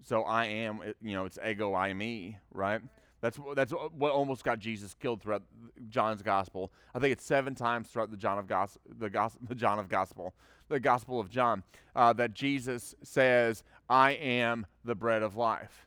So 0.03 0.23
I 0.23 0.47
am, 0.47 0.81
you 1.01 1.15
know, 1.15 1.25
it's 1.25 1.39
ego 1.47 1.73
eimi, 1.75 2.35
right? 2.53 2.81
right. 2.81 2.83
That's 3.25 3.39
that's 3.55 3.73
what 3.73 4.13
almost 4.13 4.45
got 4.45 4.59
Jesus 4.59 4.93
killed 4.93 5.23
throughout 5.23 5.45
John's 5.89 6.21
gospel. 6.21 6.71
I 6.95 6.99
think 6.99 7.13
it's 7.13 7.25
seven 7.25 7.55
times 7.55 7.89
throughout 7.89 8.11
the 8.11 8.19
John 8.19 8.39
of 8.39 8.47
Gos- 8.47 8.77
the, 8.99 9.09
Gos- 9.09 9.39
the 9.49 9.55
John 9.55 9.79
of 9.79 9.89
gospel, 9.89 10.35
the 10.69 10.79
Gospel 10.79 11.19
of 11.21 11.31
John, 11.31 11.63
uh, 11.97 12.13
that 12.13 12.35
Jesus 12.35 12.95
says, 13.03 13.65
"I 13.89 14.13
am 14.13 14.67
the 14.85 14.95
bread 14.95 15.23
of 15.23 15.37
life." 15.37 15.87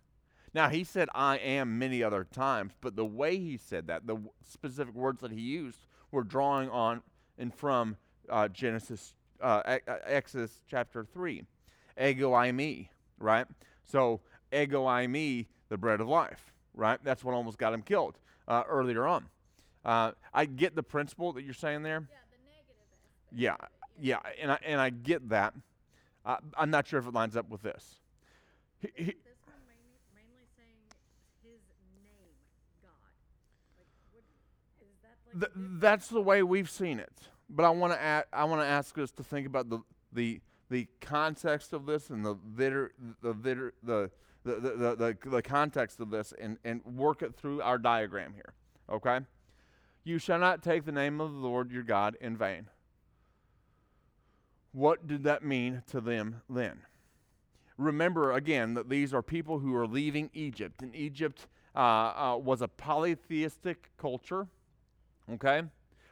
Now 0.53 0.69
he 0.69 0.83
said 0.83 1.09
"I 1.13 1.37
am" 1.37 1.77
many 1.77 2.03
other 2.03 2.23
times, 2.23 2.73
but 2.81 2.95
the 2.95 3.05
way 3.05 3.37
he 3.37 3.57
said 3.57 3.87
that, 3.87 4.07
the 4.07 4.15
w- 4.15 4.31
specific 4.43 4.93
words 4.95 5.21
that 5.21 5.31
he 5.31 5.41
used, 5.41 5.87
were 6.11 6.23
drawing 6.23 6.69
on 6.69 7.01
and 7.37 7.53
from 7.53 7.97
uh, 8.29 8.47
Genesis, 8.47 9.13
uh, 9.41 9.77
Exodus 10.05 10.61
chapter 10.69 11.03
three, 11.03 11.43
"Ego 11.99 12.31
eimi," 12.31 12.89
right? 13.19 13.47
So 13.85 14.21
"Ego 14.51 14.85
eimi," 14.85 15.47
the 15.69 15.77
bread 15.77 16.01
of 16.01 16.07
life 16.07 16.53
right? 16.77 16.99
That's 17.03 17.23
what 17.23 17.34
almost 17.34 17.57
got 17.57 17.73
him 17.73 17.81
killed 17.81 18.17
uh, 18.47 18.63
earlier 18.69 19.05
on. 19.05 19.26
Uh, 19.84 20.11
I 20.34 20.45
get 20.45 20.76
the 20.76 20.84
principle 20.84 21.34
that 21.34 21.43
you're 21.43 21.53
saying 21.53 21.84
there. 21.84 22.07
Yeah, 23.35 23.55
yeah, 23.99 24.17
yeah, 24.26 24.31
and 24.41 24.51
I 24.51 24.59
and 24.65 24.80
I 24.80 24.89
get 24.89 25.30
that. 25.30 25.53
Uh, 26.27 26.35
I'm 26.57 26.69
not 26.69 26.85
sure 26.85 26.99
if 26.99 27.07
it 27.07 27.13
lines 27.13 27.37
up 27.37 27.49
with 27.49 27.61
this. 27.61 28.01
He, 28.79 28.89
he, 28.95 29.05
this 29.05 29.39
one 29.45 29.55
mainly, 29.65 29.95
mainly 30.13 30.43
saying 30.57 30.75
his 31.41 31.61
name, 31.95 32.35
God. 32.83 32.91
Like, 33.77 33.87
what, 34.11 34.23
is 34.81 34.97
that 35.03 35.15
like 35.25 35.55
th- 35.55 35.79
that's 35.79 36.09
the 36.09 36.21
way 36.21 36.43
we've 36.43 36.69
seen 36.69 36.99
it. 36.99 37.13
But 37.49 37.63
I 37.63 37.69
want 37.69 37.93
to 37.93 38.25
I 38.33 38.43
want 38.43 38.61
to 38.61 38.67
ask 38.67 38.97
us 38.97 39.09
to 39.11 39.23
think 39.23 39.47
about 39.47 39.69
the 39.69 39.79
the 40.11 40.41
the 40.69 40.89
context 40.99 41.71
of 41.71 41.85
this 41.85 42.09
and 42.09 42.25
the 42.25 42.35
vitter, 42.35 42.89
the 43.21 43.33
vitter, 43.33 43.71
the 43.81 44.11
the, 44.43 44.55
the, 44.55 44.95
the, 44.95 45.29
the, 45.29 45.41
context 45.41 45.99
of 45.99 46.09
this 46.09 46.33
and, 46.39 46.57
and 46.63 46.81
work 46.85 47.21
it 47.21 47.35
through 47.35 47.61
our 47.61 47.77
diagram 47.77 48.33
here. 48.33 48.53
Okay? 48.89 49.19
You 50.05 50.19
shall 50.19 50.39
not 50.39 50.63
take 50.63 50.85
the 50.85 50.91
name 50.93 51.19
of 51.19 51.33
the 51.33 51.39
Lord 51.39 51.69
your 51.69 51.83
God 51.83 52.15
in 52.21 52.37
vain. 52.37 52.67
What 54.72 55.07
did 55.07 55.23
that 55.23 55.44
mean 55.44 55.84
to 55.88 56.02
them 56.02 56.41
then? 56.49 56.81
Remember 57.77 58.34
again 58.34 58.73
that 58.73 58.89
these 58.89 59.14
are 59.14 59.22
people 59.22 59.60
who 59.60 59.76
are 59.76 59.88
leaving 59.88 60.30
Egypt, 60.34 60.81
and 60.81 60.95
Egypt 60.95 61.48
uh, 61.76 61.80
uh, 61.80 62.38
was 62.41 62.61
a 62.61 62.68
polytheistic 62.68 63.91
culture. 63.98 64.48
Okay? 65.31 65.61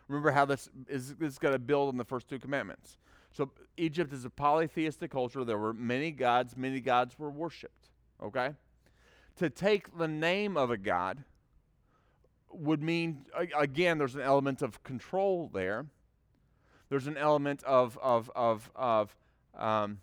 Remember 0.07 0.31
how 0.31 0.45
this 0.45 0.69
is, 0.87 1.15
is 1.19 1.39
going 1.39 1.53
to 1.53 1.59
build 1.59 1.89
on 1.89 1.97
the 1.97 2.05
first 2.05 2.27
two 2.27 2.37
commandments. 2.37 2.97
So, 3.31 3.51
Egypt 3.77 4.13
is 4.13 4.23
a 4.23 4.29
polytheistic 4.29 5.11
culture. 5.11 5.43
There 5.43 5.57
were 5.57 5.73
many 5.73 6.11
gods, 6.11 6.55
many 6.55 6.79
gods 6.79 7.19
were 7.19 7.29
worshiped 7.29 7.89
okay? 8.21 8.51
To 9.37 9.49
take 9.49 9.97
the 9.97 10.07
name 10.07 10.57
of 10.57 10.71
a 10.71 10.77
God 10.77 11.23
would 12.49 12.81
mean, 12.81 13.25
again, 13.57 13.97
there's 13.97 14.15
an 14.15 14.21
element 14.21 14.61
of 14.61 14.81
control 14.83 15.49
there. 15.53 15.85
There's 16.89 17.07
an 17.07 17.17
element 17.17 17.63
of, 17.63 17.97
of, 18.01 18.29
of, 18.35 18.69
of, 18.75 19.15
um, 19.55 19.99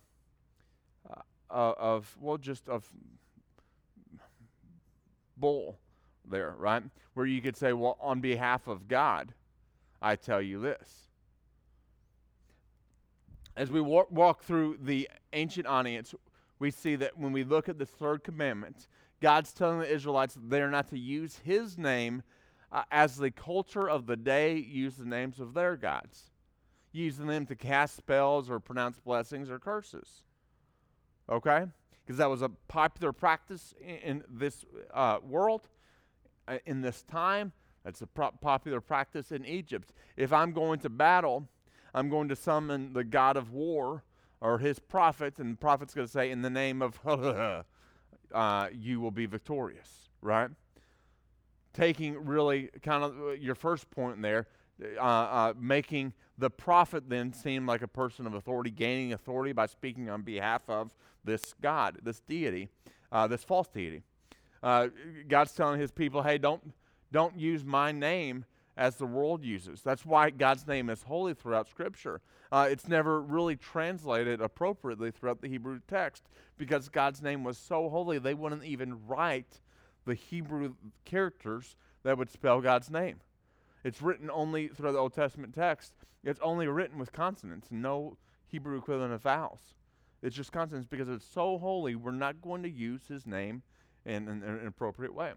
uh, 1.09 1.75
of 1.79 2.17
well, 2.21 2.39
just 2.39 2.69
of 2.69 2.89
bull 5.37 5.79
there, 6.29 6.55
right? 6.59 6.83
Where 7.15 7.27
you 7.27 7.43
could 7.43 7.57
say, 7.57 7.73
well, 7.73 7.99
on 8.01 8.21
behalf 8.21 8.67
of 8.67 8.89
God, 8.89 9.35
I 10.01 10.17
tell 10.17 10.41
you 10.41 10.61
this. 10.61 11.09
As 13.57 13.71
we 13.71 13.81
walk, 13.81 14.11
walk 14.11 14.43
through 14.43 14.79
the 14.81 15.09
ancient 15.35 15.67
audience, 15.67 16.15
we 16.59 16.71
see 16.71 16.97
that 16.97 17.19
when 17.19 17.33
we 17.33 17.45
look 17.45 17.69
at 17.69 17.79
the 17.79 17.85
third 17.85 18.25
commandment, 18.25 18.89
God's 19.21 19.53
telling 19.53 19.81
the 19.81 19.93
Israelites 19.93 20.37
they're 20.41 20.71
not 20.71 20.89
to 20.89 20.99
use 20.99 21.41
his 21.45 21.77
name 21.77 22.23
uh, 22.73 22.85
as 22.91 23.17
the 23.17 23.31
culture 23.31 23.89
of 23.89 24.07
the 24.07 24.17
day 24.17 24.57
used 24.57 24.99
the 24.99 25.05
names 25.05 25.39
of 25.39 25.55
their 25.55 25.77
gods, 25.77 26.32
using 26.93 27.27
them 27.27 27.47
to 27.47 27.56
cast 27.56 27.97
spells 27.97 28.51
or 28.51 28.60
pronounce 28.60 28.98
blessings 28.98 29.51
or 29.51 29.59
curses. 29.59 30.23
Okay? 31.28 31.66
Because 32.05 32.19
that 32.19 32.31
was 32.31 32.43
a 32.43 32.48
popular 32.69 33.12
practice 33.12 33.74
in, 33.81 33.97
in 33.97 34.24
this 34.28 34.64
uh, 34.93 35.19
world, 35.27 35.69
uh, 36.48 36.59
in 36.66 36.82
this 36.82 37.02
time. 37.02 37.52
That's 37.85 38.02
a 38.02 38.06
pro- 38.06 38.31
popular 38.31 38.81
practice 38.81 39.32
in 39.32 39.44
Egypt. 39.44 39.93
If 40.16 40.32
I'm 40.32 40.52
going 40.52 40.81
to 40.81 40.90
battle, 40.90 41.48
I'm 41.94 42.09
going 42.09 42.28
to 42.28 42.36
summon 42.36 42.93
the 42.93 43.05
god 43.05 43.36
of 43.36 43.52
war 43.52 44.05
or 44.40 44.59
his 44.59 44.78
prophet, 44.78 45.39
and 45.39 45.55
the 45.55 45.59
prophet's 45.59 45.94
going 45.94 46.06
to 46.06 46.12
say, 46.12 46.31
In 46.31 46.43
the 46.43 46.51
name 46.51 46.82
of 46.82 46.98
uh, 48.32 48.69
you 48.73 49.01
will 49.01 49.10
be 49.10 49.27
victorious, 49.27 50.09
right? 50.20 50.51
Taking 51.73 52.24
really 52.24 52.70
kind 52.82 53.05
of 53.05 53.19
uh, 53.19 53.31
your 53.31 53.55
first 53.55 53.90
point 53.90 54.20
there, 54.20 54.48
uh, 54.99 55.03
uh, 55.03 55.55
making 55.59 56.13
the 56.39 56.51
prophet 56.51 57.09
then 57.09 57.33
seem 57.33 57.67
like 57.67 57.83
a 57.83 57.89
person 57.89 58.27
of 58.27 58.35
authority, 58.35 58.71
gaining 58.71 59.13
authority 59.13 59.53
by 59.53 59.67
speaking 59.67 60.09
on 60.09 60.23
behalf 60.23 60.63
of 60.69 60.95
this 61.25 61.55
God, 61.61 61.99
this 62.03 62.21
deity, 62.21 62.69
uh, 63.11 63.27
this 63.27 63.45
false 63.45 63.69
deity. 63.69 64.03
Uh, 64.63 64.89
God's 65.29 65.53
telling 65.53 65.81
his 65.81 65.91
people, 65.91 66.23
hey, 66.23 66.39
don't, 66.39 66.73
don't 67.11 67.39
use 67.39 67.65
my 67.65 67.93
name 67.93 68.45
as 68.77 68.97
the 68.97 69.07
world 69.07 69.45
uses. 69.45 69.83
That's 69.83 70.07
why 70.07 70.31
God's 70.31 70.67
name 70.67 70.89
is 70.89 71.03
holy 71.03 71.35
throughout 71.35 71.69
Scripture. 71.69 72.21
Uh, 72.51 72.69
it's 72.71 72.89
never 72.89 73.21
really 73.21 73.57
translated 73.57 74.41
appropriately 74.41 75.11
throughout 75.11 75.41
the 75.41 75.49
Hebrew 75.49 75.81
text 75.89 76.25
because 76.59 76.89
God's 76.89 77.23
name 77.23 77.45
was 77.45 77.59
so 77.59 77.89
holy 77.89 78.19
they 78.19 78.35
wouldn't 78.35 78.65
even 78.65 79.07
write 79.07 79.61
the 80.07 80.15
Hebrew 80.15 80.75
characters 81.05 81.77
that 82.03 82.19
would 82.19 82.31
spell 82.31 82.61
God's 82.61 82.91
name. 82.91 83.21
It's 83.85 84.01
written 84.01 84.31
only 84.31 84.69
through 84.69 84.93
the 84.93 84.99
Old 84.99 85.15
Testament 85.15 85.55
text. 85.55 85.95
It's 86.25 86.41
only 86.41 86.69
written 86.69 86.99
with 86.99 87.13
consonants, 87.13 87.69
no 87.71 88.17
Hebrew 88.47 88.79
equivalent 88.79 89.13
of 89.13 89.23
vowels. 89.23 89.75
It's 90.23 90.37
just 90.37 90.53
consonants 90.53 90.87
because 90.87 91.09
it's 91.09 91.27
so 91.27 91.59
holy, 91.59 91.97
we're 91.97 92.13
not 92.13 92.41
going 92.41 92.63
to 92.63 92.71
use 92.71 93.03
his 93.09 93.27
name 93.27 93.63
in, 94.05 94.29
in, 94.29 94.43
in 94.43 94.49
an 94.49 94.67
appropriate 94.67 95.15
way. 95.15 95.33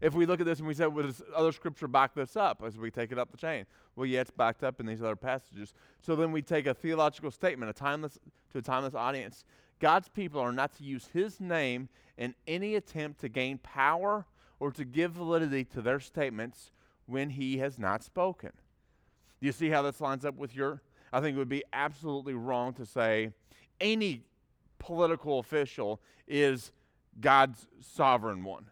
If 0.00 0.14
we 0.14 0.26
look 0.26 0.40
at 0.40 0.46
this 0.46 0.58
and 0.58 0.68
we 0.68 0.74
say, 0.74 0.86
well, 0.86 1.06
does 1.06 1.22
other 1.34 1.50
scripture 1.50 1.88
back 1.88 2.14
this 2.14 2.36
up 2.36 2.62
as 2.64 2.76
we 2.76 2.90
take 2.90 3.10
it 3.10 3.18
up 3.18 3.30
the 3.30 3.36
chain? 3.36 3.64
Well, 3.96 4.06
yeah, 4.06 4.20
it's 4.20 4.30
backed 4.30 4.62
up 4.62 4.78
in 4.78 4.86
these 4.86 5.00
other 5.00 5.16
passages. 5.16 5.72
So 6.00 6.14
then 6.14 6.30
we 6.30 6.42
take 6.42 6.66
a 6.66 6.74
theological 6.74 7.30
statement, 7.30 7.70
a 7.70 7.72
timeless 7.72 8.18
to 8.52 8.58
a 8.58 8.62
timeless 8.62 8.94
audience. 8.94 9.44
God's 9.80 10.08
people 10.08 10.40
are 10.40 10.52
not 10.52 10.72
to 10.76 10.84
use 10.84 11.08
his 11.12 11.40
name 11.40 11.88
in 12.16 12.34
any 12.46 12.74
attempt 12.74 13.20
to 13.20 13.28
gain 13.28 13.58
power 13.58 14.26
or 14.60 14.70
to 14.72 14.84
give 14.84 15.12
validity 15.12 15.64
to 15.64 15.80
their 15.82 16.00
statements 16.00 16.70
when 17.06 17.30
he 17.30 17.58
has 17.58 17.78
not 17.78 18.02
spoken. 18.02 18.50
Do 19.40 19.46
you 19.46 19.52
see 19.52 19.68
how 19.68 19.82
this 19.82 20.00
lines 20.00 20.24
up 20.24 20.36
with 20.36 20.54
your? 20.54 20.82
I 21.12 21.20
think 21.20 21.36
it 21.36 21.38
would 21.38 21.48
be 21.48 21.64
absolutely 21.72 22.34
wrong 22.34 22.72
to 22.74 22.86
say 22.86 23.32
any 23.80 24.24
political 24.78 25.38
official 25.38 26.00
is 26.26 26.72
God's 27.20 27.66
sovereign 27.80 28.44
one. 28.44 28.66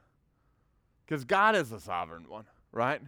Because 1.05 1.25
God 1.25 1.55
is 1.55 1.71
the 1.71 1.81
sovereign 1.81 2.25
one, 2.29 2.45
right? 2.73 3.01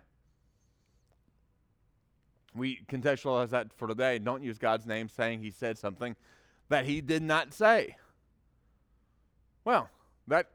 We 2.55 2.81
contextualize 2.89 3.51
that 3.51 3.73
for 3.73 3.89
today. 3.89 4.19
Don't 4.19 4.43
use 4.43 4.59
God's 4.59 4.87
name 4.87 5.09
saying 5.09 5.41
he 5.41 5.51
said 5.51 5.79
something 5.79 6.15
that 6.69 6.85
he 6.85 7.01
did 7.01 7.23
not 7.23 7.53
say. 7.53 7.97
Well, 9.65 9.89
that 10.29 10.51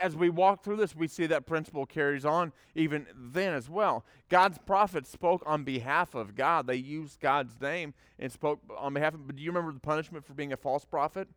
as 0.00 0.16
we 0.16 0.30
walk 0.30 0.64
through 0.64 0.76
this, 0.76 0.96
we 0.96 1.06
see 1.06 1.26
that 1.26 1.46
principle 1.46 1.86
carries 1.86 2.24
on 2.24 2.52
even 2.74 3.06
then 3.14 3.54
as 3.54 3.68
well. 3.68 4.04
God's 4.28 4.58
prophets 4.58 5.10
spoke 5.10 5.42
on 5.46 5.64
behalf 5.64 6.14
of 6.14 6.34
God. 6.34 6.66
They 6.66 6.76
used 6.76 7.20
God's 7.20 7.60
name 7.60 7.94
and 8.18 8.32
spoke 8.32 8.60
on 8.76 8.94
behalf 8.94 9.14
of. 9.14 9.26
But 9.26 9.36
do 9.36 9.42
you 9.42 9.50
remember 9.50 9.72
the 9.72 9.80
punishment 9.80 10.24
for 10.24 10.34
being 10.34 10.52
a 10.52 10.56
false 10.56 10.84
prophet? 10.84 11.28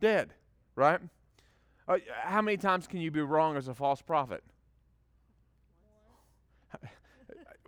Dead, 0.00 0.34
right? 0.74 1.00
Uh, 1.88 1.98
how 2.22 2.42
many 2.42 2.56
times 2.56 2.86
can 2.86 3.00
you 3.00 3.10
be 3.10 3.20
wrong 3.20 3.56
as 3.56 3.68
a 3.68 3.74
false 3.74 4.02
prophet? 4.02 4.42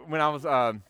when 0.07 0.21
I 0.21 0.29
was 0.29 0.45
um, 0.45 0.83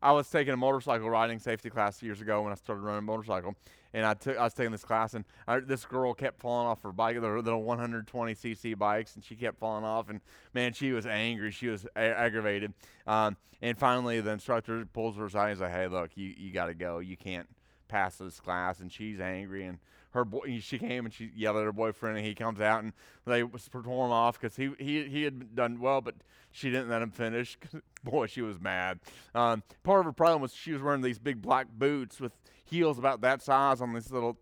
I 0.00 0.12
was 0.12 0.30
taking 0.30 0.54
a 0.54 0.56
motorcycle 0.56 1.10
riding 1.10 1.38
safety 1.38 1.70
class 1.70 2.02
years 2.02 2.20
ago 2.20 2.42
when 2.42 2.52
I 2.52 2.54
started 2.54 2.82
running 2.82 3.00
a 3.00 3.02
motorcycle, 3.02 3.54
and 3.94 4.04
I 4.04 4.14
took 4.14 4.36
I 4.36 4.44
was 4.44 4.54
taking 4.54 4.72
this 4.72 4.84
class, 4.84 5.14
and 5.14 5.24
I, 5.46 5.60
this 5.60 5.84
girl 5.84 6.14
kept 6.14 6.40
falling 6.40 6.66
off 6.66 6.82
her 6.82 6.92
bike, 6.92 7.20
the 7.20 7.28
little 7.28 7.62
120 7.62 8.34
cc 8.34 8.78
bikes, 8.78 9.14
and 9.14 9.24
she 9.24 9.34
kept 9.34 9.58
falling 9.58 9.84
off, 9.84 10.08
and 10.08 10.20
man, 10.54 10.72
she 10.72 10.92
was 10.92 11.06
angry, 11.06 11.50
she 11.50 11.68
was 11.68 11.86
a- 11.96 12.18
aggravated, 12.18 12.72
um, 13.06 13.36
and 13.62 13.78
finally 13.78 14.20
the 14.20 14.30
instructor 14.30 14.84
pulls 14.86 15.16
her 15.16 15.26
aside 15.26 15.50
and 15.50 15.58
says, 15.58 15.70
"Hey, 15.70 15.88
look, 15.88 16.10
you 16.14 16.34
you 16.36 16.52
got 16.52 16.66
to 16.66 16.74
go, 16.74 16.98
you 16.98 17.16
can't 17.16 17.48
pass 17.88 18.16
this 18.16 18.40
class," 18.40 18.80
and 18.80 18.92
she's 18.92 19.20
angry, 19.20 19.64
and 19.64 19.78
her 20.12 20.24
boy, 20.24 20.58
she 20.60 20.78
came 20.78 21.04
and 21.04 21.12
she 21.12 21.30
yelled 21.34 21.56
at 21.56 21.64
her 21.64 21.72
boyfriend, 21.72 22.16
and 22.16 22.26
he 22.26 22.34
comes 22.34 22.60
out 22.60 22.82
and 22.82 22.92
they 23.26 23.44
storm 23.56 24.10
off 24.10 24.40
because 24.40 24.56
he, 24.56 24.70
he 24.78 25.04
he 25.04 25.22
had 25.22 25.54
done 25.54 25.80
well, 25.80 26.00
but 26.00 26.14
she 26.50 26.70
didn't 26.70 26.88
let 26.88 27.02
him 27.02 27.10
finish. 27.10 27.58
boy, 28.04 28.26
she 28.26 28.42
was 28.42 28.58
mad. 28.60 29.00
Um, 29.34 29.62
part 29.82 30.00
of 30.00 30.06
her 30.06 30.12
problem 30.12 30.42
was 30.42 30.54
she 30.54 30.72
was 30.72 30.82
wearing 30.82 31.02
these 31.02 31.18
big 31.18 31.42
black 31.42 31.66
boots 31.70 32.20
with 32.20 32.32
heels 32.68 32.98
about 32.98 33.20
that 33.22 33.42
size 33.42 33.80
on 33.80 33.92
this 33.92 34.10
little. 34.10 34.38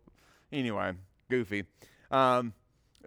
Anyway, 0.53 0.93
goofy. 1.29 1.65
Um, 2.11 2.53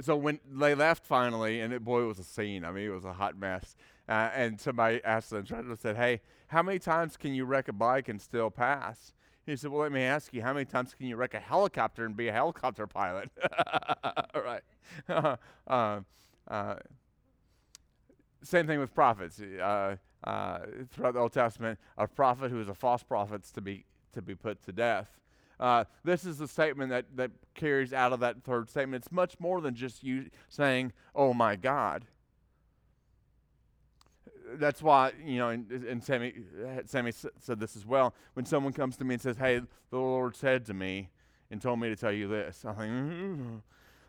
so 0.02 0.16
when 0.16 0.40
they 0.50 0.76
left 0.76 1.06
finally, 1.06 1.62
and 1.62 1.74
it, 1.74 1.84
boy, 1.84 2.04
it 2.04 2.08
was 2.08 2.20
a 2.20 2.24
scene. 2.24 2.64
I 2.64 2.72
mean, 2.72 2.86
it 2.86 2.94
was 2.94 3.06
a 3.06 3.14
hot 3.14 3.38
mess. 3.38 3.76
Uh, 4.08 4.30
and 4.34 4.60
somebody 4.60 5.04
asked 5.04 5.30
the 5.30 5.38
instructor, 5.38 5.76
said, 5.76 5.96
"Hey, 5.96 6.22
how 6.48 6.64
many 6.64 6.80
times 6.80 7.16
can 7.16 7.34
you 7.34 7.46
wreck 7.46 7.68
a 7.68 7.74
bike 7.74 8.10
and 8.10 8.22
still 8.22 8.50
pass?" 8.50 9.14
He 9.50 9.56
said, 9.56 9.72
Well, 9.72 9.82
let 9.82 9.92
me 9.92 10.04
ask 10.04 10.32
you, 10.34 10.44
how 10.44 10.54
many 10.54 10.66
times 10.66 10.94
can 10.94 11.08
you 11.08 11.16
wreck 11.16 11.34
a 11.34 11.40
helicopter 11.40 12.06
and 12.06 12.16
be 12.16 12.28
a 12.28 12.32
helicopter 12.32 12.86
pilot? 12.86 13.32
All 14.36 14.42
right. 14.44 14.62
uh, 15.68 16.02
uh, 16.48 16.76
same 18.44 18.68
thing 18.68 18.80
with 18.80 18.94
prophets. 18.94 19.42
Uh, 19.42 19.96
uh, 20.24 20.60
throughout 20.92 21.14
the 21.14 21.20
Old 21.20 21.34
Testament, 21.34 21.80
a 21.98 22.08
prophet 22.08 22.52
who 22.52 22.62
is 22.62 22.68
a 22.68 22.76
false 22.76 23.02
prophet 23.02 23.44
is 23.44 23.52
to 23.54 23.62
be, 23.62 23.86
to 24.14 24.22
be 24.22 24.36
put 24.36 24.64
to 24.66 24.72
death. 24.72 25.08
Uh, 25.60 25.84
this 26.04 26.26
is 26.26 26.38
the 26.38 26.48
statement 26.48 26.90
that, 26.90 27.06
that 27.16 27.32
carries 27.54 27.92
out 27.92 28.14
of 28.14 28.22
that 28.22 28.44
third 28.44 28.70
statement. 28.70 29.04
It's 29.04 29.12
much 29.12 29.40
more 29.40 29.60
than 29.60 29.76
just 29.76 30.04
you 30.04 30.30
saying, 30.48 30.94
Oh 31.14 31.34
my 31.34 31.56
God 31.56 32.06
that's 34.56 34.82
why 34.82 35.12
you 35.24 35.38
know, 35.38 35.50
and, 35.50 35.70
and 35.72 36.04
Sammy, 36.04 36.34
Sammy 36.86 37.12
said 37.12 37.60
this 37.60 37.76
as 37.76 37.86
well. 37.86 38.14
When 38.34 38.46
someone 38.46 38.74
comes 38.74 38.98
to 38.98 39.04
me 39.04 39.16
and 39.16 39.22
says, 39.22 39.38
"Hey, 39.38 39.62
the 39.90 39.98
Lord 39.98 40.36
said 40.36 40.66
to 40.68 40.74
me 40.74 41.10
and 41.52 41.62
told 41.62 41.80
me 41.80 41.90
to 41.90 41.96
tell 41.96 42.12
you 42.12 42.28
this," 42.28 42.66
I 42.66 42.74
think 42.74 42.92
mm-hmm, 42.92 43.56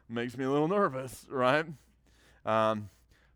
makes 0.08 0.36
me 0.36 0.44
a 0.44 0.50
little 0.50 0.68
nervous, 0.68 1.26
right? 1.30 1.66
Um, 2.46 2.88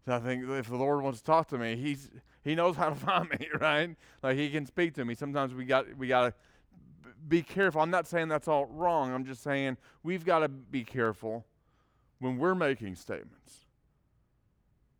so 0.06 0.14
I 0.14 0.20
think 0.20 0.48
if 0.48 0.68
the 0.68 0.76
Lord 0.76 1.02
wants 1.02 1.20
to 1.20 1.24
talk 1.24 1.48
to 1.48 1.58
me, 1.58 1.76
He's 1.76 2.10
He 2.42 2.54
knows 2.54 2.76
how 2.76 2.90
to 2.90 2.94
find 2.94 3.28
me, 3.28 3.48
right? 3.60 3.94
Like 4.22 4.36
He 4.36 4.50
can 4.50 4.66
speak 4.66 4.94
to 4.94 5.04
me. 5.04 5.14
Sometimes 5.14 5.54
we 5.54 5.64
got 5.64 5.96
we 5.96 6.08
got 6.08 6.22
to 6.28 6.34
be 7.28 7.42
careful. 7.42 7.80
I'm 7.80 7.90
not 7.90 8.06
saying 8.06 8.28
that's 8.28 8.48
all 8.48 8.66
wrong. 8.66 9.12
I'm 9.12 9.24
just 9.24 9.42
saying 9.42 9.76
we've 10.02 10.24
got 10.24 10.40
to 10.40 10.48
be 10.48 10.84
careful 10.84 11.44
when 12.18 12.38
we're 12.38 12.54
making 12.54 12.94
statements 12.94 13.66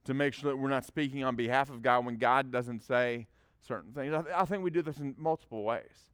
to 0.04 0.14
make 0.14 0.34
sure 0.34 0.50
that 0.50 0.56
we're 0.56 0.68
not 0.68 0.84
speaking 0.84 1.24
on 1.24 1.36
behalf 1.36 1.70
of 1.70 1.82
God 1.82 2.04
when 2.04 2.16
God 2.16 2.50
doesn't 2.50 2.82
say 2.82 3.26
certain 3.66 3.92
things. 3.92 4.12
I, 4.12 4.22
th- 4.22 4.34
I 4.34 4.44
think 4.44 4.62
we 4.62 4.70
do 4.70 4.82
this 4.82 4.98
in 4.98 5.14
multiple 5.18 5.62
ways. 5.62 6.10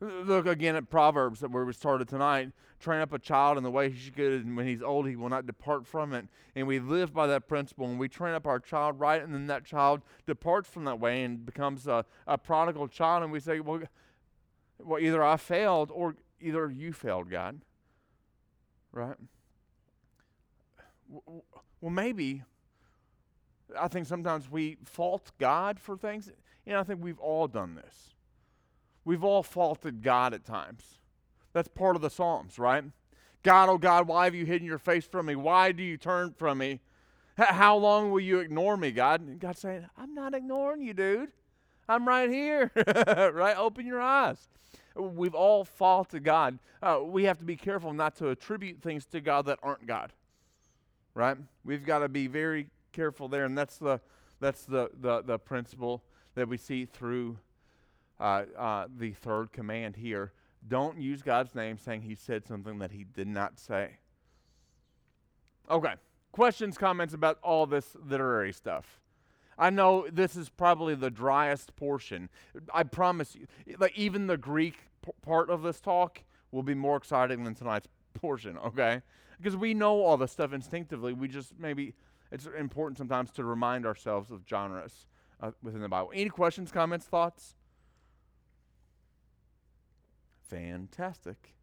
Look 0.00 0.46
again 0.46 0.76
at 0.76 0.88
Proverbs 0.88 1.42
where 1.42 1.64
we 1.64 1.72
started 1.74 2.08
tonight. 2.08 2.52
Train 2.78 3.02
up 3.02 3.12
a 3.12 3.18
child 3.18 3.58
in 3.58 3.62
the 3.62 3.70
way 3.70 3.90
he 3.90 3.98
should 3.98 4.16
go, 4.16 4.24
and 4.24 4.56
when 4.56 4.66
he's 4.66 4.80
old, 4.80 5.06
he 5.06 5.14
will 5.14 5.28
not 5.28 5.46
depart 5.46 5.86
from 5.86 6.14
it. 6.14 6.26
And 6.56 6.66
we 6.66 6.78
live 6.78 7.12
by 7.12 7.26
that 7.26 7.46
principle, 7.46 7.86
and 7.86 7.98
we 7.98 8.08
train 8.08 8.32
up 8.32 8.46
our 8.46 8.58
child 8.58 8.98
right, 8.98 9.22
and 9.22 9.34
then 9.34 9.46
that 9.48 9.66
child 9.66 10.00
departs 10.26 10.70
from 10.70 10.84
that 10.84 10.98
way 10.98 11.22
and 11.22 11.44
becomes 11.44 11.86
a, 11.86 12.06
a 12.26 12.38
prodigal 12.38 12.88
child, 12.88 13.24
and 13.24 13.30
we 13.30 13.40
say, 13.40 13.60
well, 13.60 13.82
well, 14.84 15.00
either 15.00 15.22
I 15.22 15.36
failed 15.36 15.90
or 15.92 16.16
either 16.40 16.70
you 16.70 16.92
failed, 16.92 17.30
God. 17.30 17.60
Right? 18.92 19.16
Well, 21.08 21.90
maybe 21.90 22.42
I 23.78 23.88
think 23.88 24.06
sometimes 24.06 24.50
we 24.50 24.78
fault 24.84 25.32
God 25.38 25.78
for 25.78 25.96
things. 25.96 26.30
And 26.66 26.76
I 26.76 26.82
think 26.82 27.02
we've 27.02 27.18
all 27.18 27.48
done 27.48 27.74
this. 27.74 28.14
We've 29.04 29.24
all 29.24 29.42
faulted 29.42 30.02
God 30.02 30.34
at 30.34 30.44
times. 30.44 30.98
That's 31.52 31.68
part 31.68 31.96
of 31.96 32.02
the 32.02 32.10
Psalms, 32.10 32.58
right? 32.58 32.84
God, 33.42 33.68
oh 33.68 33.78
God, 33.78 34.06
why 34.06 34.24
have 34.24 34.34
you 34.34 34.44
hidden 34.44 34.66
your 34.66 34.78
face 34.78 35.04
from 35.04 35.26
me? 35.26 35.34
Why 35.34 35.72
do 35.72 35.82
you 35.82 35.96
turn 35.96 36.34
from 36.36 36.58
me? 36.58 36.80
How 37.36 37.76
long 37.76 38.10
will 38.10 38.20
you 38.20 38.40
ignore 38.40 38.76
me, 38.76 38.90
God? 38.90 39.22
And 39.22 39.40
God's 39.40 39.60
saying, 39.60 39.86
I'm 39.96 40.14
not 40.14 40.34
ignoring 40.34 40.82
you, 40.82 40.92
dude. 40.92 41.30
I'm 41.88 42.06
right 42.06 42.28
here. 42.28 42.70
right? 43.34 43.56
Open 43.56 43.86
your 43.86 44.00
eyes. 44.00 44.48
We've 45.00 45.34
all 45.34 45.64
fall 45.64 46.04
to 46.06 46.20
God. 46.20 46.58
Uh, 46.82 47.00
we 47.02 47.24
have 47.24 47.38
to 47.38 47.44
be 47.44 47.56
careful 47.56 47.92
not 47.92 48.16
to 48.16 48.28
attribute 48.28 48.82
things 48.82 49.04
to 49.06 49.20
God 49.20 49.46
that 49.46 49.58
aren't 49.62 49.86
God. 49.86 50.12
Right? 51.14 51.36
We've 51.64 51.84
got 51.84 52.00
to 52.00 52.08
be 52.08 52.26
very 52.26 52.68
careful 52.92 53.28
there, 53.28 53.44
and 53.44 53.56
that's 53.56 53.78
the 53.78 54.00
that's 54.40 54.64
the 54.64 54.90
the, 55.00 55.22
the 55.22 55.38
principle 55.38 56.02
that 56.34 56.48
we 56.48 56.56
see 56.56 56.84
through 56.84 57.38
uh, 58.18 58.44
uh, 58.56 58.86
the 58.96 59.12
third 59.12 59.52
command 59.52 59.96
here. 59.96 60.32
Don't 60.66 61.00
use 61.00 61.22
God's 61.22 61.54
name 61.54 61.78
saying 61.78 62.02
He 62.02 62.14
said 62.14 62.46
something 62.46 62.78
that 62.78 62.92
He 62.92 63.04
did 63.04 63.26
not 63.26 63.58
say. 63.58 63.96
Okay. 65.70 65.94
Questions, 66.32 66.78
comments 66.78 67.12
about 67.12 67.38
all 67.42 67.66
this 67.66 67.96
literary 68.06 68.52
stuff? 68.52 68.99
I 69.60 69.68
know 69.68 70.06
this 70.10 70.36
is 70.36 70.48
probably 70.48 70.94
the 70.94 71.10
driest 71.10 71.76
portion. 71.76 72.30
I 72.72 72.82
promise 72.82 73.36
you, 73.36 73.46
like 73.78 73.96
even 73.96 74.26
the 74.26 74.38
Greek 74.38 74.78
p- 75.04 75.12
part 75.20 75.50
of 75.50 75.62
this 75.62 75.80
talk 75.80 76.24
will 76.50 76.62
be 76.62 76.74
more 76.74 76.96
exciting 76.96 77.44
than 77.44 77.54
tonight's 77.54 77.86
portion, 78.14 78.56
okay? 78.58 79.02
Because 79.36 79.58
we 79.58 79.74
know 79.74 80.00
all 80.00 80.16
this 80.16 80.32
stuff 80.32 80.54
instinctively. 80.54 81.12
We 81.12 81.28
just 81.28 81.52
maybe 81.58 81.94
it's 82.32 82.46
important 82.58 82.96
sometimes 82.96 83.30
to 83.32 83.44
remind 83.44 83.84
ourselves 83.84 84.30
of 84.30 84.42
genres 84.48 85.06
uh, 85.42 85.50
within 85.62 85.82
the 85.82 85.88
Bible. 85.88 86.10
Any 86.14 86.30
questions, 86.30 86.72
comments, 86.72 87.04
thoughts? 87.04 87.54
Fantastic. 90.48 91.54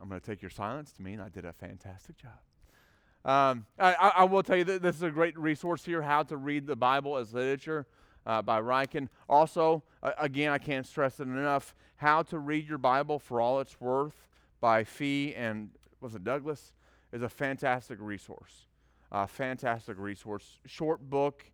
I'm 0.00 0.08
going 0.08 0.20
to 0.20 0.26
take 0.26 0.40
your 0.40 0.50
silence 0.50 0.92
to 0.92 1.02
mean 1.02 1.20
I 1.20 1.28
did 1.28 1.44
a 1.44 1.52
fantastic 1.52 2.16
job. 2.16 2.38
Um, 3.24 3.66
I, 3.78 4.12
I, 4.16 4.24
will 4.24 4.42
tell 4.42 4.56
you 4.56 4.64
that 4.64 4.80
this 4.80 4.96
is 4.96 5.02
a 5.02 5.10
great 5.10 5.38
resource 5.38 5.84
here, 5.84 6.00
How 6.00 6.22
to 6.22 6.38
Read 6.38 6.66
the 6.66 6.76
Bible 6.76 7.18
as 7.18 7.34
Literature 7.34 7.86
uh, 8.24 8.40
by 8.40 8.62
Ryken. 8.62 9.08
Also, 9.28 9.82
uh, 10.02 10.12
again, 10.18 10.50
I 10.50 10.56
can't 10.56 10.86
stress 10.86 11.20
it 11.20 11.24
enough, 11.24 11.74
How 11.96 12.22
to 12.22 12.38
Read 12.38 12.66
Your 12.66 12.78
Bible 12.78 13.18
for 13.18 13.40
All 13.40 13.60
It's 13.60 13.78
Worth 13.78 14.26
by 14.58 14.84
Fee 14.84 15.34
and, 15.34 15.68
was 16.00 16.14
it 16.14 16.24
Douglas? 16.24 16.72
is 17.12 17.22
a 17.22 17.28
fantastic 17.28 17.98
resource. 18.00 18.66
Uh, 19.10 19.26
fantastic 19.26 19.98
resource. 19.98 20.58
Short 20.66 21.00
book. 21.08 21.44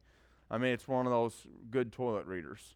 I 0.51 0.59
mean, 0.59 0.73
it's 0.73 0.87
one 0.87 1.07
of 1.07 1.13
those 1.13 1.47
good 1.71 1.93
toilet 1.93 2.27
readers. 2.27 2.61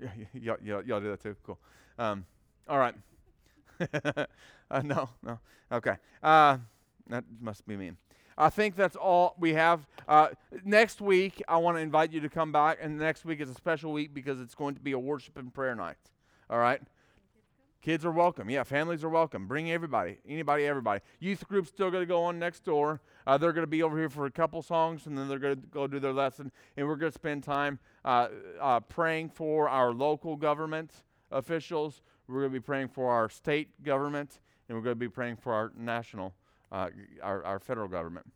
Yeah, 0.00 0.10
y'all, 0.32 0.56
y'all, 0.62 0.82
y'all 0.84 1.00
do 1.00 1.10
that 1.10 1.20
too. 1.20 1.34
Cool. 1.42 1.58
Um, 1.98 2.24
all 2.68 2.78
right. 2.78 2.94
uh, 4.70 4.82
no, 4.84 5.08
no. 5.24 5.40
Okay. 5.72 5.96
That 7.08 7.24
must 7.40 7.66
be 7.66 7.76
me. 7.76 7.92
I 8.36 8.50
think 8.50 8.76
that's 8.76 8.94
all 8.94 9.34
we 9.38 9.54
have. 9.54 9.86
Uh, 10.06 10.28
next 10.64 11.00
week, 11.00 11.42
I 11.48 11.56
want 11.56 11.76
to 11.76 11.80
invite 11.80 12.12
you 12.12 12.20
to 12.20 12.28
come 12.28 12.52
back, 12.52 12.78
and 12.80 12.96
next 12.96 13.24
week 13.24 13.40
is 13.40 13.50
a 13.50 13.54
special 13.54 13.92
week 13.92 14.14
because 14.14 14.40
it's 14.40 14.54
going 14.54 14.76
to 14.76 14.80
be 14.80 14.92
a 14.92 14.98
worship 14.98 15.36
and 15.36 15.52
prayer 15.52 15.74
night. 15.74 15.96
All 16.48 16.58
right? 16.58 16.80
Kids 17.80 18.04
are 18.04 18.10
welcome. 18.10 18.50
Yeah, 18.50 18.64
families 18.64 19.04
are 19.04 19.08
welcome. 19.08 19.46
Bring 19.46 19.70
everybody, 19.70 20.18
anybody, 20.28 20.66
everybody. 20.66 21.00
Youth 21.20 21.46
group's 21.48 21.68
still 21.68 21.90
going 21.90 22.02
to 22.02 22.06
go 22.06 22.24
on 22.24 22.38
next 22.38 22.64
door. 22.64 23.00
Uh, 23.26 23.38
they're 23.38 23.52
going 23.52 23.62
to 23.62 23.70
be 23.70 23.82
over 23.82 23.96
here 23.96 24.08
for 24.08 24.26
a 24.26 24.30
couple 24.30 24.62
songs, 24.62 25.06
and 25.06 25.16
then 25.16 25.28
they're 25.28 25.38
going 25.38 25.56
to 25.56 25.66
go 25.68 25.86
do 25.86 26.00
their 26.00 26.12
lesson. 26.12 26.50
And 26.76 26.86
we're 26.86 26.96
going 26.96 27.12
to 27.12 27.18
spend 27.18 27.44
time 27.44 27.78
uh, 28.04 28.28
uh, 28.60 28.80
praying 28.80 29.30
for 29.30 29.68
our 29.68 29.92
local 29.92 30.36
government 30.36 30.90
officials. 31.30 32.02
We're 32.26 32.40
going 32.40 32.52
to 32.52 32.60
be 32.60 32.64
praying 32.64 32.88
for 32.88 33.10
our 33.10 33.28
state 33.28 33.82
government, 33.82 34.40
and 34.68 34.76
we're 34.76 34.84
going 34.84 34.96
to 34.96 35.00
be 35.00 35.08
praying 35.08 35.36
for 35.36 35.52
our 35.54 35.72
national, 35.76 36.34
uh, 36.72 36.88
our, 37.22 37.44
our 37.44 37.58
federal 37.58 37.88
government. 37.88 38.26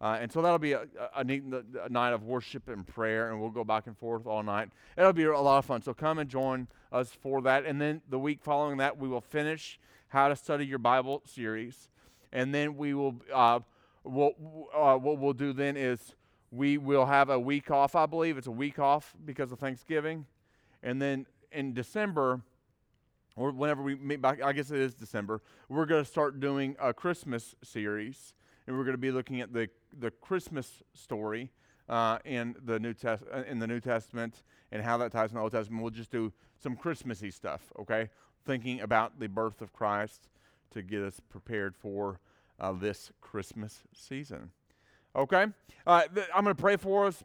Uh, 0.00 0.18
and 0.20 0.32
so 0.32 0.42
that'll 0.42 0.58
be 0.58 0.72
a, 0.72 0.86
a 1.14 1.22
neat 1.22 1.44
a 1.80 1.88
night 1.88 2.12
of 2.12 2.24
worship 2.24 2.68
and 2.68 2.84
prayer, 2.86 3.30
and 3.30 3.40
we'll 3.40 3.50
go 3.50 3.62
back 3.62 3.86
and 3.86 3.96
forth 3.96 4.26
all 4.26 4.42
night. 4.42 4.68
It'll 4.96 5.12
be 5.12 5.24
a 5.24 5.38
lot 5.38 5.58
of 5.58 5.64
fun. 5.64 5.80
So 5.80 5.94
come 5.94 6.18
and 6.18 6.28
join 6.28 6.66
us 6.90 7.12
for 7.12 7.40
that. 7.42 7.64
And 7.64 7.80
then 7.80 8.02
the 8.10 8.18
week 8.18 8.40
following 8.42 8.78
that, 8.78 8.98
we 8.98 9.08
will 9.08 9.20
finish 9.20 9.78
How 10.08 10.26
to 10.28 10.34
Study 10.34 10.66
Your 10.66 10.80
Bible 10.80 11.22
series. 11.24 11.88
And 12.32 12.52
then 12.52 12.76
we 12.76 12.94
will, 12.94 13.14
uh, 13.32 13.60
what, 14.02 14.34
uh, 14.74 14.96
what 14.96 15.18
we'll 15.18 15.34
do 15.34 15.52
then 15.52 15.76
is 15.76 16.16
we 16.50 16.78
will 16.78 17.06
have 17.06 17.30
a 17.30 17.38
week 17.38 17.70
off, 17.70 17.94
I 17.94 18.06
believe. 18.06 18.36
It's 18.36 18.48
a 18.48 18.50
week 18.50 18.80
off 18.80 19.14
because 19.24 19.52
of 19.52 19.60
Thanksgiving. 19.60 20.26
And 20.82 21.00
then 21.00 21.26
in 21.52 21.74
December, 21.74 22.40
or 23.36 23.50
whenever 23.50 23.82
we 23.82 23.94
meet 23.94 24.20
back, 24.20 24.42
I 24.42 24.52
guess 24.52 24.70
it 24.70 24.80
is 24.80 24.94
December, 24.94 25.40
we're 25.68 25.86
going 25.86 26.04
to 26.04 26.10
start 26.10 26.40
doing 26.40 26.76
a 26.80 26.92
Christmas 26.92 27.54
series 27.62 28.34
and 28.66 28.76
we're 28.76 28.84
going 28.84 28.94
to 28.94 28.98
be 28.98 29.10
looking 29.10 29.40
at 29.40 29.52
the, 29.52 29.68
the 29.98 30.10
Christmas 30.10 30.82
story 30.94 31.50
uh, 31.88 32.18
in, 32.24 32.54
the 32.64 32.78
New 32.78 32.94
Test- 32.94 33.24
uh, 33.32 33.42
in 33.48 33.58
the 33.58 33.66
New 33.66 33.80
Testament 33.80 34.42
and 34.70 34.82
how 34.82 34.96
that 34.98 35.12
ties 35.12 35.30
in 35.30 35.36
the 35.36 35.42
Old 35.42 35.52
Testament. 35.52 35.82
We'll 35.82 35.90
just 35.90 36.10
do 36.10 36.32
some 36.62 36.76
Christmassy 36.76 37.30
stuff, 37.30 37.72
okay? 37.78 38.08
Thinking 38.44 38.80
about 38.80 39.18
the 39.18 39.28
birth 39.28 39.60
of 39.62 39.72
Christ 39.72 40.28
to 40.70 40.82
get 40.82 41.02
us 41.02 41.20
prepared 41.28 41.76
for 41.76 42.20
uh, 42.60 42.72
this 42.72 43.10
Christmas 43.20 43.82
season. 43.92 44.50
Okay? 45.14 45.46
Uh, 45.86 46.02
th- 46.14 46.28
I'm 46.34 46.44
going 46.44 46.56
to 46.56 46.60
pray 46.60 46.76
for 46.76 47.06
us. 47.06 47.22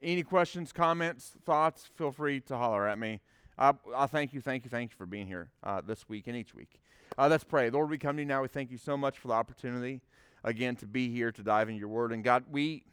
Any 0.00 0.22
questions, 0.22 0.72
comments, 0.72 1.34
thoughts, 1.44 1.90
feel 1.96 2.12
free 2.12 2.40
to 2.42 2.56
holler 2.56 2.86
at 2.86 2.98
me. 2.98 3.20
I, 3.58 3.74
I 3.94 4.06
thank 4.06 4.32
you, 4.32 4.40
thank 4.40 4.64
you, 4.64 4.70
thank 4.70 4.92
you 4.92 4.96
for 4.96 5.06
being 5.06 5.26
here 5.26 5.50
uh, 5.64 5.80
this 5.80 6.08
week 6.08 6.26
and 6.26 6.36
each 6.36 6.54
week. 6.54 6.80
Uh, 7.16 7.28
let's 7.28 7.44
pray. 7.44 7.70
Lord, 7.70 7.90
we 7.90 7.98
come 7.98 8.16
to 8.16 8.22
you 8.22 8.26
now. 8.26 8.42
We 8.42 8.48
thank 8.48 8.70
you 8.70 8.78
so 8.78 8.96
much 8.96 9.18
for 9.18 9.28
the 9.28 9.34
opportunity 9.34 10.00
again 10.44 10.76
to 10.76 10.86
be 10.86 11.10
here 11.10 11.32
to 11.32 11.42
dive 11.42 11.68
into 11.68 11.80
your 11.80 11.88
word. 11.88 12.12
And 12.12 12.22
God, 12.22 12.44
we 12.50 12.84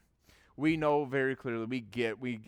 we 0.58 0.78
know 0.78 1.06
very 1.06 1.36
clearly, 1.36 1.66
we 1.66 1.82
get, 1.82 2.20
we 2.20 2.40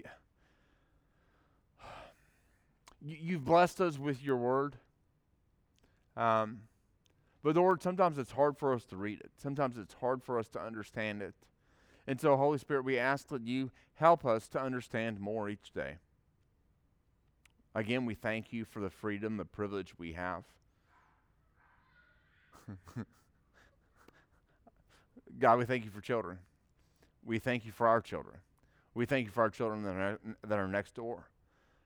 you've 3.01 3.45
blessed 3.45 3.81
us 3.81 3.97
with 3.97 4.23
your 4.23 4.37
word. 4.37 4.77
Um, 6.15 6.61
but 7.43 7.55
Lord, 7.55 7.81
sometimes 7.81 8.17
it's 8.17 8.31
hard 8.31 8.57
for 8.57 8.73
us 8.73 8.85
to 8.85 8.97
read 8.97 9.19
it. 9.19 9.31
Sometimes 9.37 9.77
it's 9.77 9.93
hard 9.95 10.23
for 10.23 10.39
us 10.39 10.47
to 10.49 10.59
understand 10.59 11.21
it. 11.21 11.35
And 12.07 12.19
so, 12.19 12.35
Holy 12.37 12.57
Spirit, 12.57 12.85
we 12.85 12.97
ask 12.97 13.27
that 13.27 13.45
you 13.45 13.71
help 13.95 14.25
us 14.25 14.47
to 14.49 14.61
understand 14.61 15.19
more 15.19 15.49
each 15.49 15.71
day. 15.73 15.97
Again, 17.77 18.05
we 18.07 18.15
thank 18.15 18.51
you 18.51 18.65
for 18.65 18.79
the 18.79 18.89
freedom, 18.89 19.37
the 19.37 19.45
privilege 19.45 19.93
we 19.99 20.13
have. 20.13 20.43
God, 25.39 25.59
we 25.59 25.65
thank 25.65 25.85
you 25.85 25.91
for 25.91 26.01
children. 26.01 26.39
We 27.23 27.37
thank 27.37 27.67
you 27.67 27.71
for 27.71 27.87
our 27.87 28.01
children. 28.01 28.37
We 28.95 29.05
thank 29.05 29.27
you 29.27 29.31
for 29.31 29.41
our 29.41 29.51
children 29.51 29.83
that 29.83 29.91
are, 29.91 30.19
that 30.47 30.57
are 30.57 30.67
next 30.67 30.95
door. 30.95 31.29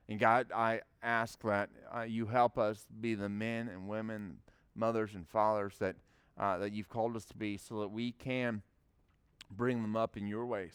And 0.08 0.18
God, 0.18 0.46
I 0.54 0.80
ask 1.02 1.38
that 1.42 1.68
uh, 1.94 2.04
you 2.04 2.24
help 2.24 2.56
us 2.56 2.86
be 3.02 3.14
the 3.14 3.28
men 3.28 3.68
and 3.68 3.86
women, 3.86 4.38
mothers 4.74 5.14
and 5.14 5.28
fathers 5.28 5.74
that, 5.78 5.96
uh, 6.38 6.56
that 6.56 6.72
you've 6.72 6.88
called 6.88 7.16
us 7.16 7.26
to 7.26 7.36
be 7.36 7.58
so 7.58 7.80
that 7.80 7.88
we 7.88 8.12
can 8.12 8.62
bring 9.50 9.82
them 9.82 9.94
up 9.94 10.16
in 10.16 10.26
your 10.26 10.46
ways. 10.46 10.72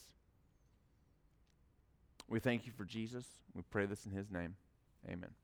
We 2.30 2.39
thank 2.39 2.68
you 2.68 2.72
for 2.72 2.85
Jesus. 2.85 3.26
We 3.56 3.64
pray 3.72 3.88
this 3.88 4.06
in 4.06 4.11
his 4.11 4.30
name. 4.30 4.57
Amen. 5.06 5.36